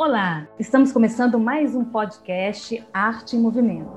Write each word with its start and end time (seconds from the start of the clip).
Olá, 0.00 0.48
estamos 0.58 0.92
começando 0.92 1.38
mais 1.38 1.74
um 1.74 1.84
podcast 1.84 2.82
Arte 2.90 3.36
em 3.36 3.38
Movimento. 3.38 3.92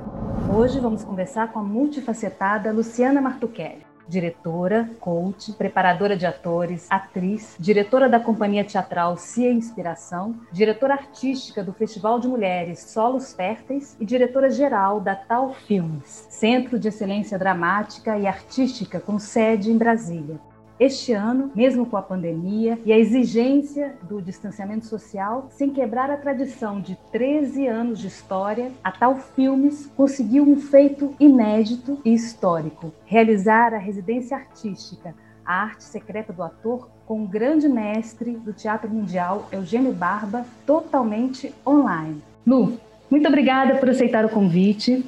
Hoje 0.53 0.77
vamos 0.77 1.01
conversar 1.01 1.53
com 1.53 1.59
a 1.59 1.63
multifacetada 1.63 2.73
Luciana 2.73 3.21
Martuchelli 3.21 3.85
diretora, 4.05 4.89
coach, 4.99 5.53
preparadora 5.53 6.17
de 6.17 6.25
atores, 6.25 6.87
atriz, 6.89 7.55
diretora 7.57 8.09
da 8.09 8.19
companhia 8.19 8.65
teatral 8.65 9.15
Cia 9.15 9.49
Inspiração, 9.49 10.35
diretora 10.51 10.95
artística 10.95 11.63
do 11.63 11.71
Festival 11.71 12.19
de 12.19 12.27
Mulheres 12.27 12.81
Solos 12.81 13.33
Férteis 13.33 13.95
e 13.97 14.05
diretora 14.05 14.49
geral 14.49 14.99
da 14.99 15.15
Tal 15.15 15.53
Filmes, 15.53 16.27
Centro 16.29 16.77
de 16.77 16.89
Excelência 16.89 17.39
Dramática 17.39 18.17
e 18.17 18.27
Artística 18.27 18.99
com 18.99 19.17
sede 19.17 19.71
em 19.71 19.77
Brasília. 19.77 20.37
Este 20.79 21.13
ano, 21.13 21.51
mesmo 21.55 21.85
com 21.85 21.95
a 21.95 22.01
pandemia 22.01 22.79
e 22.83 22.91
a 22.91 22.97
exigência 22.97 23.95
do 24.01 24.21
distanciamento 24.21 24.87
social, 24.87 25.47
sem 25.51 25.69
quebrar 25.69 26.09
a 26.09 26.17
tradição 26.17 26.81
de 26.81 26.97
13 27.11 27.67
anos 27.67 27.99
de 27.99 28.07
história, 28.07 28.71
a 28.83 28.91
Tal 28.91 29.15
Filmes 29.17 29.85
conseguiu 29.95 30.43
um 30.43 30.59
feito 30.59 31.15
inédito 31.19 31.99
e 32.03 32.13
histórico: 32.13 32.91
realizar 33.05 33.73
a 33.73 33.77
residência 33.77 34.35
artística 34.35 35.13
A 35.45 35.61
Arte 35.61 35.83
Secreta 35.83 36.33
do 36.33 36.41
Ator 36.41 36.89
com 37.05 37.23
o 37.23 37.27
grande 37.27 37.69
mestre 37.69 38.31
do 38.31 38.51
Teatro 38.51 38.89
Mundial, 38.89 39.47
Eugênio 39.51 39.93
Barba, 39.93 40.45
totalmente 40.65 41.53
online. 41.65 42.23
Lu, 42.47 42.79
muito 43.11 43.27
obrigada 43.27 43.75
por 43.75 43.89
aceitar 43.89 44.25
o 44.25 44.29
convite. 44.29 45.05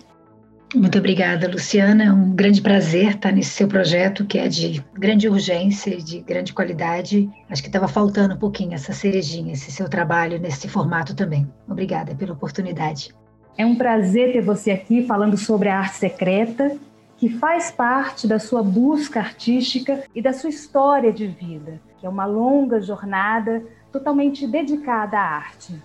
Muito 0.75 0.97
obrigada, 0.97 1.47
Luciana. 1.47 2.03
É 2.03 2.11
um 2.11 2.35
grande 2.35 2.61
prazer 2.61 3.11
estar 3.11 3.31
nesse 3.31 3.51
seu 3.51 3.65
projeto, 3.65 4.25
que 4.25 4.37
é 4.37 4.49
de 4.49 4.83
grande 4.93 5.29
urgência, 5.29 5.95
de 5.97 6.19
grande 6.19 6.53
qualidade. 6.53 7.29
Acho 7.49 7.61
que 7.61 7.69
estava 7.69 7.87
faltando 7.87 8.35
um 8.35 8.37
pouquinho 8.37 8.73
essa 8.73 8.91
cerejinha, 8.91 9.53
esse 9.53 9.71
seu 9.71 9.89
trabalho 9.89 10.37
nesse 10.37 10.67
formato 10.67 11.15
também. 11.15 11.47
Obrigada 11.65 12.13
pela 12.13 12.33
oportunidade. 12.33 13.15
É 13.57 13.65
um 13.65 13.75
prazer 13.75 14.33
ter 14.33 14.41
você 14.41 14.71
aqui 14.71 15.03
falando 15.03 15.37
sobre 15.37 15.69
a 15.69 15.79
arte 15.79 15.95
secreta, 15.95 16.75
que 17.17 17.29
faz 17.29 17.71
parte 17.71 18.27
da 18.27 18.37
sua 18.37 18.61
busca 18.61 19.21
artística 19.21 20.03
e 20.13 20.21
da 20.21 20.33
sua 20.33 20.49
história 20.49 21.13
de 21.13 21.25
vida, 21.25 21.79
que 21.97 22.05
é 22.05 22.09
uma 22.09 22.25
longa 22.25 22.81
jornada 22.81 23.63
totalmente 23.93 24.45
dedicada 24.45 25.17
à 25.17 25.35
arte. 25.37 25.81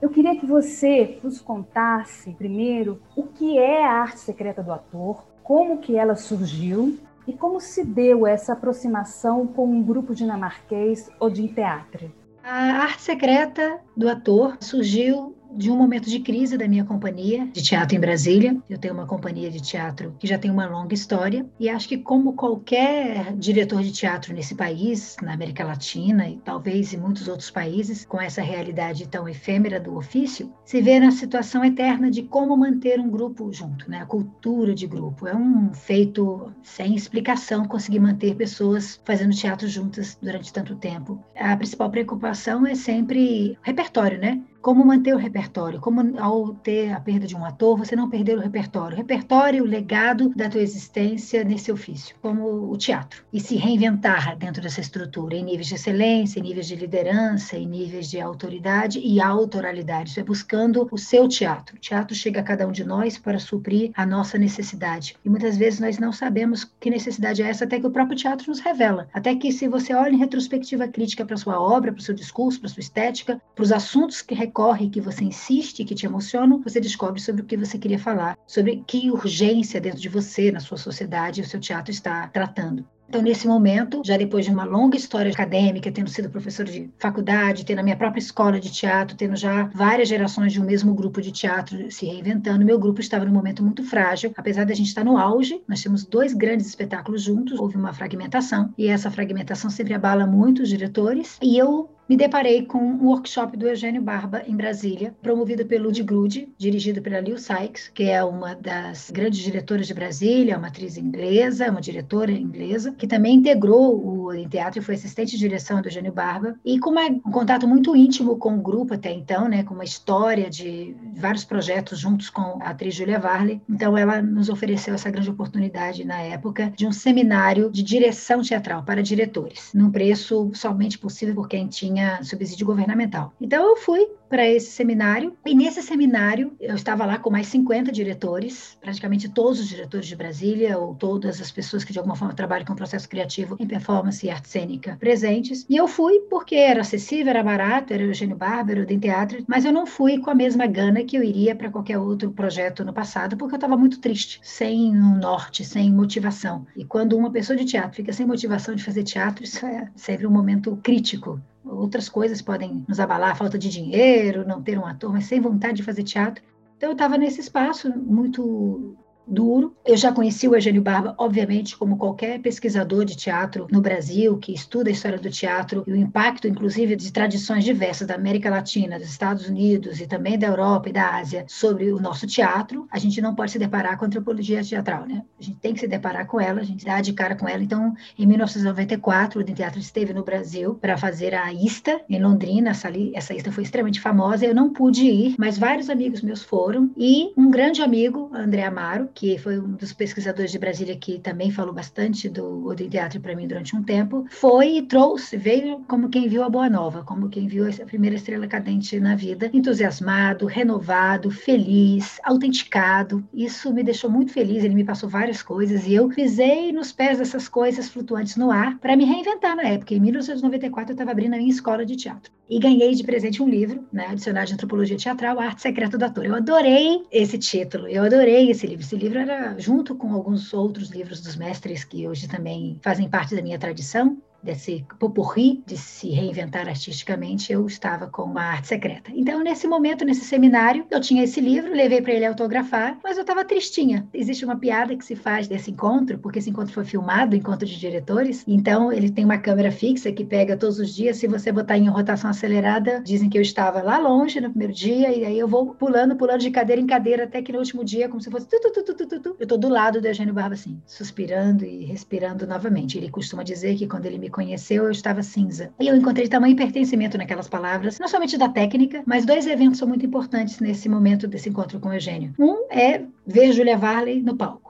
Eu 0.00 0.10
queria 0.10 0.36
que 0.36 0.44
você 0.44 1.18
nos 1.22 1.40
contasse 1.40 2.32
primeiro 2.32 3.00
o 3.16 3.22
que 3.22 3.58
é 3.58 3.84
a 3.84 3.92
arte 3.92 4.20
secreta 4.20 4.62
do 4.62 4.70
ator, 4.70 5.24
como 5.42 5.78
que 5.78 5.96
ela 5.96 6.14
surgiu 6.16 6.98
e 7.26 7.32
como 7.32 7.60
se 7.60 7.82
deu 7.82 8.26
essa 8.26 8.52
aproximação 8.52 9.46
com 9.46 9.66
um 9.66 9.82
grupo 9.82 10.14
dinamarquês 10.14 11.10
ou 11.18 11.30
de 11.30 11.48
teatro. 11.48 12.12
A 12.44 12.82
arte 12.82 13.02
secreta 13.02 13.80
do 13.96 14.08
ator 14.08 14.56
surgiu 14.60 15.34
de 15.54 15.70
um 15.70 15.76
momento 15.76 16.08
de 16.08 16.20
crise 16.20 16.56
da 16.56 16.68
minha 16.68 16.84
companhia 16.84 17.46
de 17.52 17.62
teatro 17.62 17.96
em 17.96 18.00
Brasília. 18.00 18.56
Eu 18.68 18.78
tenho 18.78 18.94
uma 18.94 19.06
companhia 19.06 19.50
de 19.50 19.60
teatro 19.60 20.14
que 20.18 20.26
já 20.26 20.38
tem 20.38 20.50
uma 20.50 20.66
longa 20.66 20.94
história 20.94 21.46
e 21.58 21.68
acho 21.68 21.88
que 21.88 21.98
como 21.98 22.34
qualquer 22.34 23.34
diretor 23.36 23.82
de 23.82 23.92
teatro 23.92 24.34
nesse 24.34 24.54
país, 24.54 25.16
na 25.22 25.34
América 25.34 25.64
Latina 25.64 26.28
e 26.28 26.36
talvez 26.38 26.92
em 26.92 26.98
muitos 26.98 27.28
outros 27.28 27.50
países, 27.50 28.04
com 28.04 28.20
essa 28.20 28.42
realidade 28.42 29.08
tão 29.08 29.28
efêmera 29.28 29.80
do 29.80 29.96
ofício, 29.96 30.52
se 30.64 30.80
vê 30.80 31.00
na 31.00 31.10
situação 31.10 31.64
eterna 31.64 32.10
de 32.10 32.22
como 32.22 32.56
manter 32.56 33.00
um 33.00 33.10
grupo 33.10 33.52
junto, 33.52 33.90
né? 33.90 34.00
A 34.02 34.06
cultura 34.06 34.74
de 34.74 34.86
grupo 34.86 35.26
é 35.26 35.34
um 35.34 35.72
feito 35.72 36.52
sem 36.62 36.94
explicação 36.94 37.64
conseguir 37.64 38.00
manter 38.00 38.34
pessoas 38.34 39.00
fazendo 39.04 39.34
teatro 39.34 39.68
juntas 39.68 40.18
durante 40.20 40.52
tanto 40.52 40.76
tempo. 40.76 41.22
A 41.36 41.56
principal 41.56 41.90
preocupação 41.90 42.66
é 42.66 42.74
sempre 42.74 43.58
repertório, 43.62 44.18
né? 44.18 44.42
Como 44.66 44.84
manter 44.84 45.14
o 45.14 45.16
repertório, 45.16 45.78
como 45.78 46.18
ao 46.18 46.52
ter 46.52 46.92
a 46.92 46.98
perda 46.98 47.24
de 47.24 47.36
um 47.36 47.44
ator, 47.44 47.78
você 47.78 47.94
não 47.94 48.10
perder 48.10 48.36
o 48.36 48.40
repertório. 48.40 48.96
O 48.96 48.98
repertório, 48.98 49.62
o 49.62 49.66
legado 49.66 50.30
da 50.30 50.48
tua 50.48 50.60
existência 50.60 51.44
nesse 51.44 51.70
ofício, 51.70 52.16
como 52.20 52.68
o 52.68 52.76
teatro. 52.76 53.22
E 53.32 53.38
se 53.38 53.54
reinventar 53.54 54.36
dentro 54.36 54.60
dessa 54.60 54.80
estrutura, 54.80 55.36
em 55.36 55.44
níveis 55.44 55.68
de 55.68 55.76
excelência, 55.76 56.40
em 56.40 56.42
níveis 56.42 56.66
de 56.66 56.74
liderança, 56.74 57.56
em 57.56 57.64
níveis 57.64 58.10
de 58.10 58.20
autoridade 58.20 58.98
e 58.98 59.20
autoralidade. 59.20 60.10
Isso 60.10 60.18
é 60.18 60.24
buscando 60.24 60.88
o 60.90 60.98
seu 60.98 61.28
teatro. 61.28 61.76
O 61.76 61.78
teatro 61.78 62.16
chega 62.16 62.40
a 62.40 62.42
cada 62.42 62.66
um 62.66 62.72
de 62.72 62.82
nós 62.82 63.16
para 63.16 63.38
suprir 63.38 63.92
a 63.94 64.04
nossa 64.04 64.36
necessidade. 64.36 65.16
E 65.24 65.30
muitas 65.30 65.56
vezes 65.56 65.78
nós 65.78 65.96
não 66.00 66.10
sabemos 66.10 66.64
que 66.80 66.90
necessidade 66.90 67.40
é 67.40 67.48
essa 67.48 67.66
até 67.66 67.78
que 67.78 67.86
o 67.86 67.92
próprio 67.92 68.18
teatro 68.18 68.48
nos 68.48 68.58
revela. 68.58 69.06
Até 69.14 69.32
que 69.36 69.52
se 69.52 69.68
você 69.68 69.94
olha 69.94 70.12
em 70.12 70.18
retrospectiva 70.18 70.88
crítica 70.88 71.24
para 71.24 71.36
sua 71.36 71.60
obra, 71.60 71.92
para 71.92 72.00
o 72.00 72.02
seu 72.02 72.16
discurso, 72.16 72.58
para 72.58 72.68
sua 72.68 72.80
estética, 72.80 73.40
para 73.54 73.62
os 73.62 73.70
assuntos 73.70 74.22
que 74.22 74.34
ocorre, 74.56 74.88
que 74.88 75.02
você 75.02 75.22
insiste, 75.22 75.84
que 75.84 75.94
te 75.94 76.06
emocionam, 76.06 76.62
você 76.62 76.80
descobre 76.80 77.20
sobre 77.20 77.42
o 77.42 77.44
que 77.44 77.58
você 77.58 77.76
queria 77.76 77.98
falar, 77.98 78.38
sobre 78.46 78.82
que 78.86 79.10
urgência 79.10 79.78
dentro 79.78 80.00
de 80.00 80.08
você, 80.08 80.50
na 80.50 80.60
sua 80.60 80.78
sociedade, 80.78 81.42
o 81.42 81.46
seu 81.46 81.60
teatro 81.60 81.90
está 81.90 82.26
tratando. 82.28 82.86
Então, 83.08 83.22
nesse 83.22 83.46
momento, 83.46 84.02
já 84.04 84.16
depois 84.16 84.44
de 84.46 84.50
uma 84.50 84.64
longa 84.64 84.96
história 84.96 85.30
acadêmica, 85.30 85.92
tendo 85.92 86.10
sido 86.10 86.28
professor 86.28 86.64
de 86.64 86.90
faculdade, 86.98 87.64
tendo 87.64 87.78
a 87.78 87.82
minha 87.82 87.96
própria 87.96 88.18
escola 88.18 88.58
de 88.58 88.72
teatro, 88.72 89.16
tendo 89.16 89.36
já 89.36 89.64
várias 89.72 90.08
gerações 90.08 90.52
de 90.52 90.60
um 90.60 90.64
mesmo 90.64 90.92
grupo 90.92 91.20
de 91.20 91.30
teatro 91.30 91.88
se 91.90 92.06
reinventando, 92.06 92.64
meu 92.64 92.80
grupo 92.80 93.00
estava 93.00 93.24
num 93.24 93.32
momento 93.32 93.62
muito 93.62 93.84
frágil. 93.84 94.32
Apesar 94.36 94.64
da 94.66 94.74
gente 94.74 94.88
estar 94.88 95.04
no 95.04 95.18
auge, 95.18 95.62
nós 95.68 95.82
temos 95.82 96.04
dois 96.04 96.34
grandes 96.34 96.66
espetáculos 96.66 97.22
juntos, 97.22 97.60
houve 97.60 97.76
uma 97.76 97.92
fragmentação, 97.92 98.74
e 98.76 98.88
essa 98.88 99.10
fragmentação 99.10 99.70
sempre 99.70 99.94
abala 99.94 100.26
muito 100.26 100.62
os 100.62 100.68
diretores. 100.68 101.38
E 101.40 101.56
eu 101.56 101.88
me 102.08 102.16
deparei 102.16 102.64
com 102.64 102.78
um 102.78 103.06
workshop 103.06 103.56
do 103.56 103.68
Eugênio 103.68 104.00
Barba 104.00 104.42
em 104.46 104.54
Brasília, 104.54 105.14
promovido 105.20 105.66
pelo 105.66 105.86
Ludi 105.86 106.02
Grude, 106.02 106.48
dirigido 106.56 107.02
pela 107.02 107.20
Lil 107.20 107.36
Sykes, 107.36 107.90
que 107.92 108.04
é 108.04 108.22
uma 108.22 108.54
das 108.54 109.10
grandes 109.10 109.40
diretoras 109.40 109.86
de 109.86 109.94
Brasília, 109.94 110.56
uma 110.56 110.68
atriz 110.68 110.96
inglesa, 110.96 111.70
uma 111.70 111.80
diretora 111.80 112.30
inglesa, 112.30 112.92
que 112.92 113.06
também 113.06 113.36
integrou 113.36 114.04
o 114.04 114.32
em 114.32 114.48
teatro 114.48 114.80
e 114.80 114.82
foi 114.82 114.94
assistente 114.94 115.32
de 115.32 115.38
direção 115.38 115.80
do 115.80 115.88
Eugênio 115.88 116.12
Barba, 116.12 116.56
e 116.64 116.78
com 116.78 116.90
um 116.90 117.32
contato 117.32 117.66
muito 117.66 117.96
íntimo 117.96 118.36
com 118.36 118.56
o 118.56 118.62
grupo 118.62 118.94
até 118.94 119.12
então, 119.12 119.48
né, 119.48 119.62
com 119.62 119.74
uma 119.74 119.84
história 119.84 120.48
de 120.48 120.94
vários 121.16 121.44
projetos 121.44 121.98
juntos 121.98 122.30
com 122.30 122.58
a 122.62 122.70
atriz 122.70 122.94
Julia 122.94 123.18
Varley. 123.18 123.60
Então 123.68 123.96
ela 123.96 124.22
nos 124.22 124.48
ofereceu 124.48 124.94
essa 124.94 125.10
grande 125.10 125.30
oportunidade 125.30 126.04
na 126.04 126.20
época 126.20 126.72
de 126.76 126.86
um 126.86 126.92
seminário 126.92 127.70
de 127.70 127.82
direção 127.82 128.42
teatral 128.42 128.82
para 128.82 129.02
diretores, 129.02 129.72
num 129.74 129.90
preço 129.90 130.50
somente 130.54 130.98
possível 130.98 131.34
por 131.34 131.48
quem 131.48 131.66
tinha 131.66 131.95
tinha 131.96 132.22
subsídio 132.22 132.66
governamental. 132.66 133.32
Então 133.40 133.66
eu 133.70 133.76
fui 133.76 134.06
para 134.28 134.46
esse 134.46 134.70
seminário 134.72 135.36
e 135.46 135.54
nesse 135.54 135.80
seminário 135.82 136.52
eu 136.60 136.74
estava 136.74 137.06
lá 137.06 137.16
com 137.18 137.30
mais 137.30 137.46
50 137.46 137.90
diretores, 137.90 138.76
praticamente 138.80 139.28
todos 139.28 139.60
os 139.60 139.68
diretores 139.68 140.06
de 140.06 140.16
Brasília 140.16 140.76
ou 140.78 140.94
todas 140.94 141.40
as 141.40 141.50
pessoas 141.50 141.84
que 141.84 141.92
de 141.92 141.98
alguma 141.98 142.16
forma 142.16 142.34
trabalham 142.34 142.66
com 142.66 142.74
processo 142.74 143.08
criativo 143.08 143.56
em 143.58 143.66
performance 143.66 144.26
e 144.26 144.30
arte 144.30 144.48
cênica 144.48 144.96
presentes. 144.98 145.64
E 145.70 145.76
eu 145.76 145.88
fui 145.88 146.20
porque 146.28 146.56
era 146.56 146.80
acessível, 146.80 147.30
era 147.30 147.42
barato, 147.42 147.94
era 147.94 148.02
Eugênio 148.02 148.36
Bárbaro, 148.36 148.84
em 148.88 148.98
teatro, 148.98 149.44
mas 149.46 149.64
eu 149.64 149.72
não 149.72 149.86
fui 149.86 150.18
com 150.18 150.30
a 150.30 150.34
mesma 150.34 150.66
gana 150.66 151.04
que 151.04 151.16
eu 151.16 151.22
iria 151.22 151.54
para 151.54 151.70
qualquer 151.70 151.98
outro 151.98 152.30
projeto 152.32 152.84
no 152.84 152.92
passado, 152.92 153.36
porque 153.36 153.54
eu 153.54 153.58
estava 153.58 153.76
muito 153.76 154.00
triste, 154.00 154.40
sem 154.42 154.90
um 154.90 155.18
norte, 155.18 155.64
sem 155.64 155.90
motivação. 155.92 156.66
E 156.76 156.84
quando 156.84 157.16
uma 157.16 157.30
pessoa 157.30 157.56
de 157.56 157.64
teatro 157.64 157.96
fica 157.96 158.12
sem 158.12 158.26
motivação 158.26 158.74
de 158.74 158.84
fazer 158.84 159.04
teatro, 159.04 159.44
isso 159.44 159.64
é 159.64 159.88
sempre 159.94 160.26
um 160.26 160.30
momento 160.30 160.76
crítico 160.82 161.40
outras 161.66 162.08
coisas 162.08 162.40
podem 162.40 162.84
nos 162.88 163.00
abalar, 163.00 163.36
falta 163.36 163.58
de 163.58 163.68
dinheiro, 163.68 164.46
não 164.46 164.62
ter 164.62 164.78
um 164.78 164.86
ator, 164.86 165.12
mas 165.12 165.26
sem 165.26 165.40
vontade 165.40 165.76
de 165.76 165.82
fazer 165.82 166.02
teatro. 166.02 166.42
Então 166.76 166.90
eu 166.90 166.92
estava 166.92 167.18
nesse 167.18 167.40
espaço 167.40 167.90
muito 167.90 168.96
duro. 169.26 169.74
Eu 169.84 169.96
já 169.96 170.12
conheci 170.12 170.46
o 170.48 170.54
Eugênio 170.54 170.82
Barba, 170.82 171.14
obviamente, 171.18 171.76
como 171.76 171.96
qualquer 171.96 172.40
pesquisador 172.40 173.04
de 173.04 173.16
teatro 173.16 173.66
no 173.70 173.80
Brasil, 173.80 174.38
que 174.38 174.52
estuda 174.52 174.88
a 174.88 174.92
história 174.92 175.18
do 175.18 175.30
teatro 175.30 175.82
e 175.86 175.92
o 175.92 175.96
impacto, 175.96 176.46
inclusive, 176.46 176.96
de 176.96 177.12
tradições 177.12 177.64
diversas 177.64 178.06
da 178.06 178.14
América 178.14 178.50
Latina, 178.50 178.98
dos 178.98 179.08
Estados 179.08 179.48
Unidos 179.48 180.00
e 180.00 180.06
também 180.06 180.38
da 180.38 180.46
Europa 180.46 180.88
e 180.88 180.92
da 180.92 181.16
Ásia 181.16 181.44
sobre 181.48 181.92
o 181.92 182.00
nosso 182.00 182.26
teatro. 182.26 182.86
A 182.90 182.98
gente 182.98 183.20
não 183.20 183.34
pode 183.34 183.52
se 183.52 183.58
deparar 183.58 183.98
com 183.98 184.04
a 184.04 184.08
antropologia 184.08 184.62
teatral, 184.62 185.06
né? 185.06 185.22
A 185.38 185.42
gente 185.42 185.58
tem 185.58 185.74
que 185.74 185.80
se 185.80 185.88
deparar 185.88 186.26
com 186.26 186.40
ela, 186.40 186.60
a 186.60 186.64
gente 186.64 186.84
dá 186.84 187.00
de 187.00 187.12
cara 187.12 187.34
com 187.34 187.48
ela. 187.48 187.62
Então, 187.62 187.94
em 188.18 188.26
1994, 188.26 189.40
o 189.40 189.44
Teatro 189.44 189.80
esteve 189.80 190.12
no 190.12 190.22
Brasil 190.22 190.74
para 190.74 190.96
fazer 190.96 191.34
a 191.34 191.52
ISTA 191.52 192.00
em 192.08 192.22
Londrina. 192.22 192.70
Essa, 192.70 192.90
essa 193.14 193.34
ISTA 193.34 193.50
foi 193.50 193.62
extremamente 193.62 194.00
famosa. 194.00 194.44
Eu 194.44 194.54
não 194.54 194.70
pude 194.70 195.06
ir, 195.06 195.34
mas 195.38 195.58
vários 195.58 195.88
amigos 195.88 196.20
meus 196.20 196.42
foram 196.42 196.90
e 196.96 197.32
um 197.36 197.50
grande 197.50 197.82
amigo, 197.82 198.30
André 198.34 198.64
Amaro, 198.64 199.08
que 199.16 199.38
foi 199.38 199.58
um 199.58 199.72
dos 199.72 199.94
pesquisadores 199.94 200.52
de 200.52 200.58
Brasília 200.58 200.94
que 200.94 201.18
também 201.18 201.50
falou 201.50 201.72
bastante 201.72 202.28
do 202.28 202.66
Odin 202.66 202.90
Teatro 202.90 203.18
para 203.18 203.34
mim 203.34 203.48
durante 203.48 203.74
um 203.74 203.82
tempo, 203.82 204.26
foi 204.28 204.76
e 204.76 204.82
trouxe, 204.82 205.38
veio 205.38 205.82
como 205.88 206.10
quem 206.10 206.28
viu 206.28 206.44
a 206.44 206.50
Boa 206.50 206.68
Nova, 206.68 207.02
como 207.02 207.30
quem 207.30 207.46
viu 207.48 207.66
a 207.66 207.86
primeira 207.86 208.16
estrela 208.16 208.46
cadente 208.46 209.00
na 209.00 209.16
vida, 209.16 209.50
entusiasmado, 209.54 210.44
renovado, 210.44 211.30
feliz, 211.30 212.20
autenticado. 212.22 213.26
Isso 213.32 213.72
me 213.72 213.82
deixou 213.82 214.10
muito 214.10 214.32
feliz, 214.32 214.62
ele 214.62 214.74
me 214.74 214.84
passou 214.84 215.08
várias 215.08 215.42
coisas 215.42 215.86
e 215.86 215.94
eu 215.94 216.08
pisei 216.10 216.70
nos 216.70 216.92
pés 216.92 217.18
dessas 217.18 217.48
coisas 217.48 217.88
flutuantes 217.88 218.36
no 218.36 218.50
ar 218.50 218.78
para 218.78 218.96
me 218.96 219.06
reinventar 219.06 219.56
na 219.56 219.62
época. 219.62 219.94
Em 219.94 220.00
1994 220.00 220.90
eu 220.90 220.94
estava 220.94 221.10
abrindo 221.10 221.34
a 221.34 221.38
minha 221.38 221.50
escola 221.50 221.86
de 221.86 221.96
teatro. 221.96 222.30
e 222.48 222.60
ganhei 222.60 222.94
de 222.94 223.02
presente 223.02 223.42
um 223.42 223.48
livro, 223.48 223.84
né, 223.92 224.14
Dicionário 224.14 224.46
de 224.46 224.54
Antropologia 224.54 224.96
Teatral, 224.96 225.40
Arte 225.40 225.62
Secreta 225.62 225.98
do 225.98 226.04
Ator. 226.04 226.24
Eu 226.24 226.34
adorei 226.34 227.02
esse 227.10 227.36
título, 227.38 227.88
eu 227.88 228.04
adorei 228.04 228.50
esse 228.50 228.66
livro. 228.66 228.84
Esse 228.84 228.94
livro 228.96 229.05
era 229.14 229.58
junto 229.58 229.94
com 229.94 230.12
alguns 230.12 230.52
outros 230.54 230.88
livros 230.88 231.20
dos 231.20 231.36
mestres 231.36 231.84
que 231.84 232.08
hoje 232.08 232.26
também 232.26 232.78
fazem 232.82 233.08
parte 233.08 233.36
da 233.36 233.42
minha 233.42 233.58
tradição, 233.58 234.20
desse 234.46 234.86
popurri 234.98 235.62
de 235.66 235.76
se 235.76 236.08
reinventar 236.08 236.68
artisticamente, 236.68 237.52
eu 237.52 237.66
estava 237.66 238.06
com 238.06 238.22
uma 238.22 238.42
arte 238.42 238.68
secreta. 238.68 239.10
Então, 239.14 239.42
nesse 239.42 239.66
momento, 239.66 240.04
nesse 240.04 240.24
seminário, 240.24 240.86
eu 240.90 241.00
tinha 241.00 241.24
esse 241.24 241.40
livro, 241.40 241.72
levei 241.72 242.00
para 242.00 242.12
ele 242.12 242.24
autografar, 242.24 242.98
mas 243.02 243.16
eu 243.16 243.22
estava 243.22 243.44
tristinha. 243.44 244.06
Existe 244.14 244.44
uma 244.44 244.56
piada 244.56 244.96
que 244.96 245.04
se 245.04 245.16
faz 245.16 245.48
desse 245.48 245.70
encontro, 245.70 246.18
porque 246.18 246.38
esse 246.38 246.48
encontro 246.48 246.72
foi 246.72 246.84
filmado, 246.84 247.36
encontro 247.36 247.66
de 247.66 247.78
diretores, 247.78 248.44
então 248.46 248.92
ele 248.92 249.10
tem 249.10 249.24
uma 249.24 249.38
câmera 249.38 249.70
fixa 249.70 250.12
que 250.12 250.24
pega 250.24 250.56
todos 250.56 250.78
os 250.78 250.94
dias. 250.94 251.16
Se 251.16 251.26
você 251.26 251.50
botar 251.50 251.76
em 251.76 251.88
rotação 251.88 252.30
acelerada, 252.30 253.02
dizem 253.04 253.28
que 253.28 253.36
eu 253.36 253.42
estava 253.42 253.82
lá 253.82 253.98
longe 253.98 254.40
no 254.40 254.50
primeiro 254.50 254.72
dia, 254.72 255.14
e 255.14 255.24
aí 255.24 255.38
eu 255.38 255.48
vou 255.48 255.74
pulando, 255.74 256.14
pulando 256.16 256.40
de 256.40 256.50
cadeira 256.50 256.80
em 256.80 256.86
cadeira, 256.86 257.24
até 257.24 257.42
que 257.42 257.52
no 257.52 257.58
último 257.58 257.84
dia, 257.84 258.08
como 258.08 258.20
se 258.20 258.30
fosse 258.30 258.46
tu, 258.46 258.60
tu, 258.60 258.94
tu, 258.94 259.20
tu, 259.20 259.36
eu 259.38 259.42
estou 259.42 259.58
do 259.58 259.68
lado 259.68 260.00
do 260.00 260.06
Eugênio 260.06 260.32
Barba 260.32 260.54
assim, 260.54 260.80
suspirando 260.86 261.64
e 261.64 261.84
respirando 261.84 262.46
novamente. 262.46 262.96
Ele 262.96 263.10
costuma 263.10 263.42
dizer 263.42 263.76
que 263.76 263.86
quando 263.86 264.06
ele 264.06 264.18
me 264.18 264.30
conheceu, 264.36 264.84
eu 264.84 264.90
estava 264.90 265.22
cinza. 265.22 265.72
E 265.80 265.88
eu 265.88 265.96
encontrei 265.96 266.28
tamanho 266.28 266.54
pertencimento 266.54 267.16
naquelas 267.16 267.48
palavras, 267.48 267.98
não 267.98 268.06
somente 268.06 268.36
da 268.36 268.50
técnica, 268.50 269.02
mas 269.06 269.24
dois 269.24 269.46
eventos 269.46 269.78
são 269.78 269.88
muito 269.88 270.04
importantes 270.04 270.60
nesse 270.60 270.90
momento 270.90 271.26
desse 271.26 271.48
encontro 271.48 271.80
com 271.80 271.88
o 271.88 271.94
Eugênio. 271.94 272.34
Um 272.38 272.66
é 272.70 273.02
ver 273.26 273.52
Julia 273.52 273.78
Varley 273.78 274.22
no 274.22 274.36
palco 274.36 274.65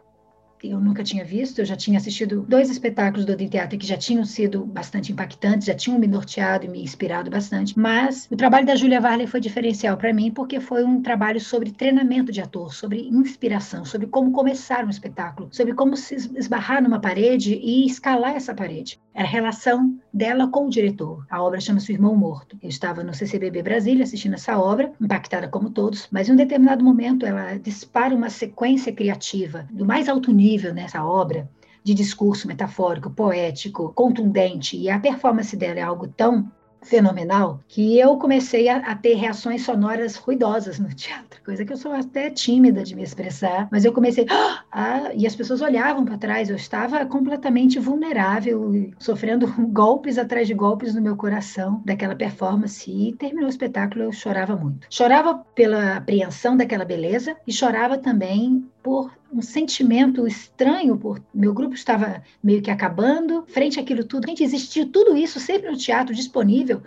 eu 0.70 0.80
nunca 0.80 1.02
tinha 1.02 1.24
visto. 1.24 1.58
Eu 1.58 1.64
já 1.64 1.76
tinha 1.76 1.98
assistido 1.98 2.44
dois 2.48 2.70
espetáculos 2.70 3.24
do 3.24 3.32
Odin 3.32 3.48
Teatro 3.48 3.78
que 3.78 3.86
já 3.86 3.96
tinham 3.96 4.24
sido 4.24 4.64
bastante 4.64 5.12
impactantes, 5.12 5.66
já 5.66 5.74
tinham 5.74 5.98
me 5.98 6.06
norteado 6.06 6.64
e 6.64 6.68
me 6.68 6.82
inspirado 6.82 7.30
bastante. 7.30 7.78
Mas 7.78 8.28
o 8.30 8.36
trabalho 8.36 8.66
da 8.66 8.74
Julia 8.74 9.00
Varley 9.00 9.26
foi 9.26 9.40
diferencial 9.40 9.96
para 9.96 10.12
mim 10.12 10.30
porque 10.30 10.60
foi 10.60 10.84
um 10.84 11.00
trabalho 11.02 11.40
sobre 11.40 11.70
treinamento 11.70 12.32
de 12.32 12.40
ator, 12.40 12.74
sobre 12.74 13.08
inspiração, 13.08 13.84
sobre 13.84 14.06
como 14.06 14.32
começar 14.32 14.84
um 14.84 14.90
espetáculo, 14.90 15.48
sobre 15.52 15.74
como 15.74 15.96
se 15.96 16.14
esbarrar 16.14 16.82
numa 16.82 17.00
parede 17.00 17.54
e 17.54 17.86
escalar 17.86 18.34
essa 18.34 18.54
parede. 18.54 18.98
Era 19.16 19.26
a 19.26 19.30
relação 19.30 19.98
dela 20.12 20.46
com 20.46 20.66
o 20.66 20.70
diretor. 20.70 21.24
A 21.30 21.42
obra 21.42 21.58
chama-se 21.58 21.90
Irmão 21.90 22.14
Morto. 22.14 22.58
Eu 22.62 22.68
estava 22.68 23.02
no 23.02 23.14
CCBB 23.14 23.62
Brasília 23.62 24.04
assistindo 24.04 24.34
essa 24.34 24.58
obra, 24.58 24.92
impactada 25.00 25.48
como 25.48 25.70
todos, 25.70 26.06
mas 26.10 26.28
em 26.28 26.32
um 26.32 26.36
determinado 26.36 26.84
momento 26.84 27.24
ela 27.24 27.56
dispara 27.56 28.14
uma 28.14 28.28
sequência 28.28 28.92
criativa 28.92 29.66
do 29.70 29.86
mais 29.86 30.06
alto 30.08 30.30
nível 30.30 30.55
nível 30.56 30.72
nessa 30.72 31.04
obra 31.04 31.48
de 31.84 31.94
discurso 31.94 32.48
metafórico, 32.48 33.10
poético, 33.10 33.92
contundente, 33.94 34.76
e 34.76 34.90
a 34.90 34.98
performance 34.98 35.56
dela 35.56 35.78
é 35.78 35.82
algo 35.82 36.08
tão 36.08 36.50
fenomenal 36.82 37.60
que 37.68 37.98
eu 37.98 38.16
comecei 38.16 38.68
a, 38.68 38.78
a, 38.78 38.94
ter 38.94 39.14
reações 39.14 39.64
sonoras 39.64 40.16
ruidosas 40.16 40.78
no 40.78 40.88
teatro, 40.94 41.42
coisa 41.44 41.64
que 41.64 41.72
eu 41.72 41.76
sou 41.76 41.92
até 41.92 42.30
tímida 42.30 42.82
de 42.82 42.94
me 42.94 43.02
expressar, 43.02 43.68
mas 43.70 43.84
eu 43.84 43.92
comecei 43.92 44.26
ah, 44.72 45.10
e 45.14 45.26
as 45.26 45.34
pessoas 45.34 45.60
olhavam 45.60 46.04
para 46.04 46.18
trás, 46.18 46.48
eu 46.48 46.56
estava 46.56 47.04
completamente 47.06 47.78
vulnerável, 47.78 48.92
sofrendo 48.98 49.46
golpes 49.72 50.18
atrás 50.18 50.46
de 50.46 50.54
golpes 50.54 50.94
no 50.94 51.02
meu 51.02 51.16
coração 51.16 51.82
daquela 51.84 52.14
performance 52.14 52.90
e 52.90 53.12
terminou 53.14 53.46
o 53.46 53.50
espetáculo 53.50 54.04
eu 54.04 54.12
chorava 54.12 54.56
muito. 54.56 54.86
Chorava 54.90 55.34
pela 55.54 55.96
apreensão 55.96 56.56
daquela 56.56 56.84
beleza 56.84 57.36
e 57.46 57.52
chorava 57.52 57.98
também 57.98 58.64
por 58.86 59.10
um 59.32 59.42
sentimento 59.42 60.28
estranho, 60.28 60.96
por 60.96 61.20
meu 61.34 61.52
grupo 61.52 61.74
estava 61.74 62.22
meio 62.40 62.62
que 62.62 62.70
acabando, 62.70 63.44
frente 63.48 63.80
àquilo 63.80 64.04
tudo. 64.04 64.28
Gente, 64.28 64.44
existiu 64.44 64.92
tudo 64.92 65.16
isso 65.16 65.40
sempre 65.40 65.68
no 65.68 65.76
teatro 65.76 66.14
disponível. 66.14 66.80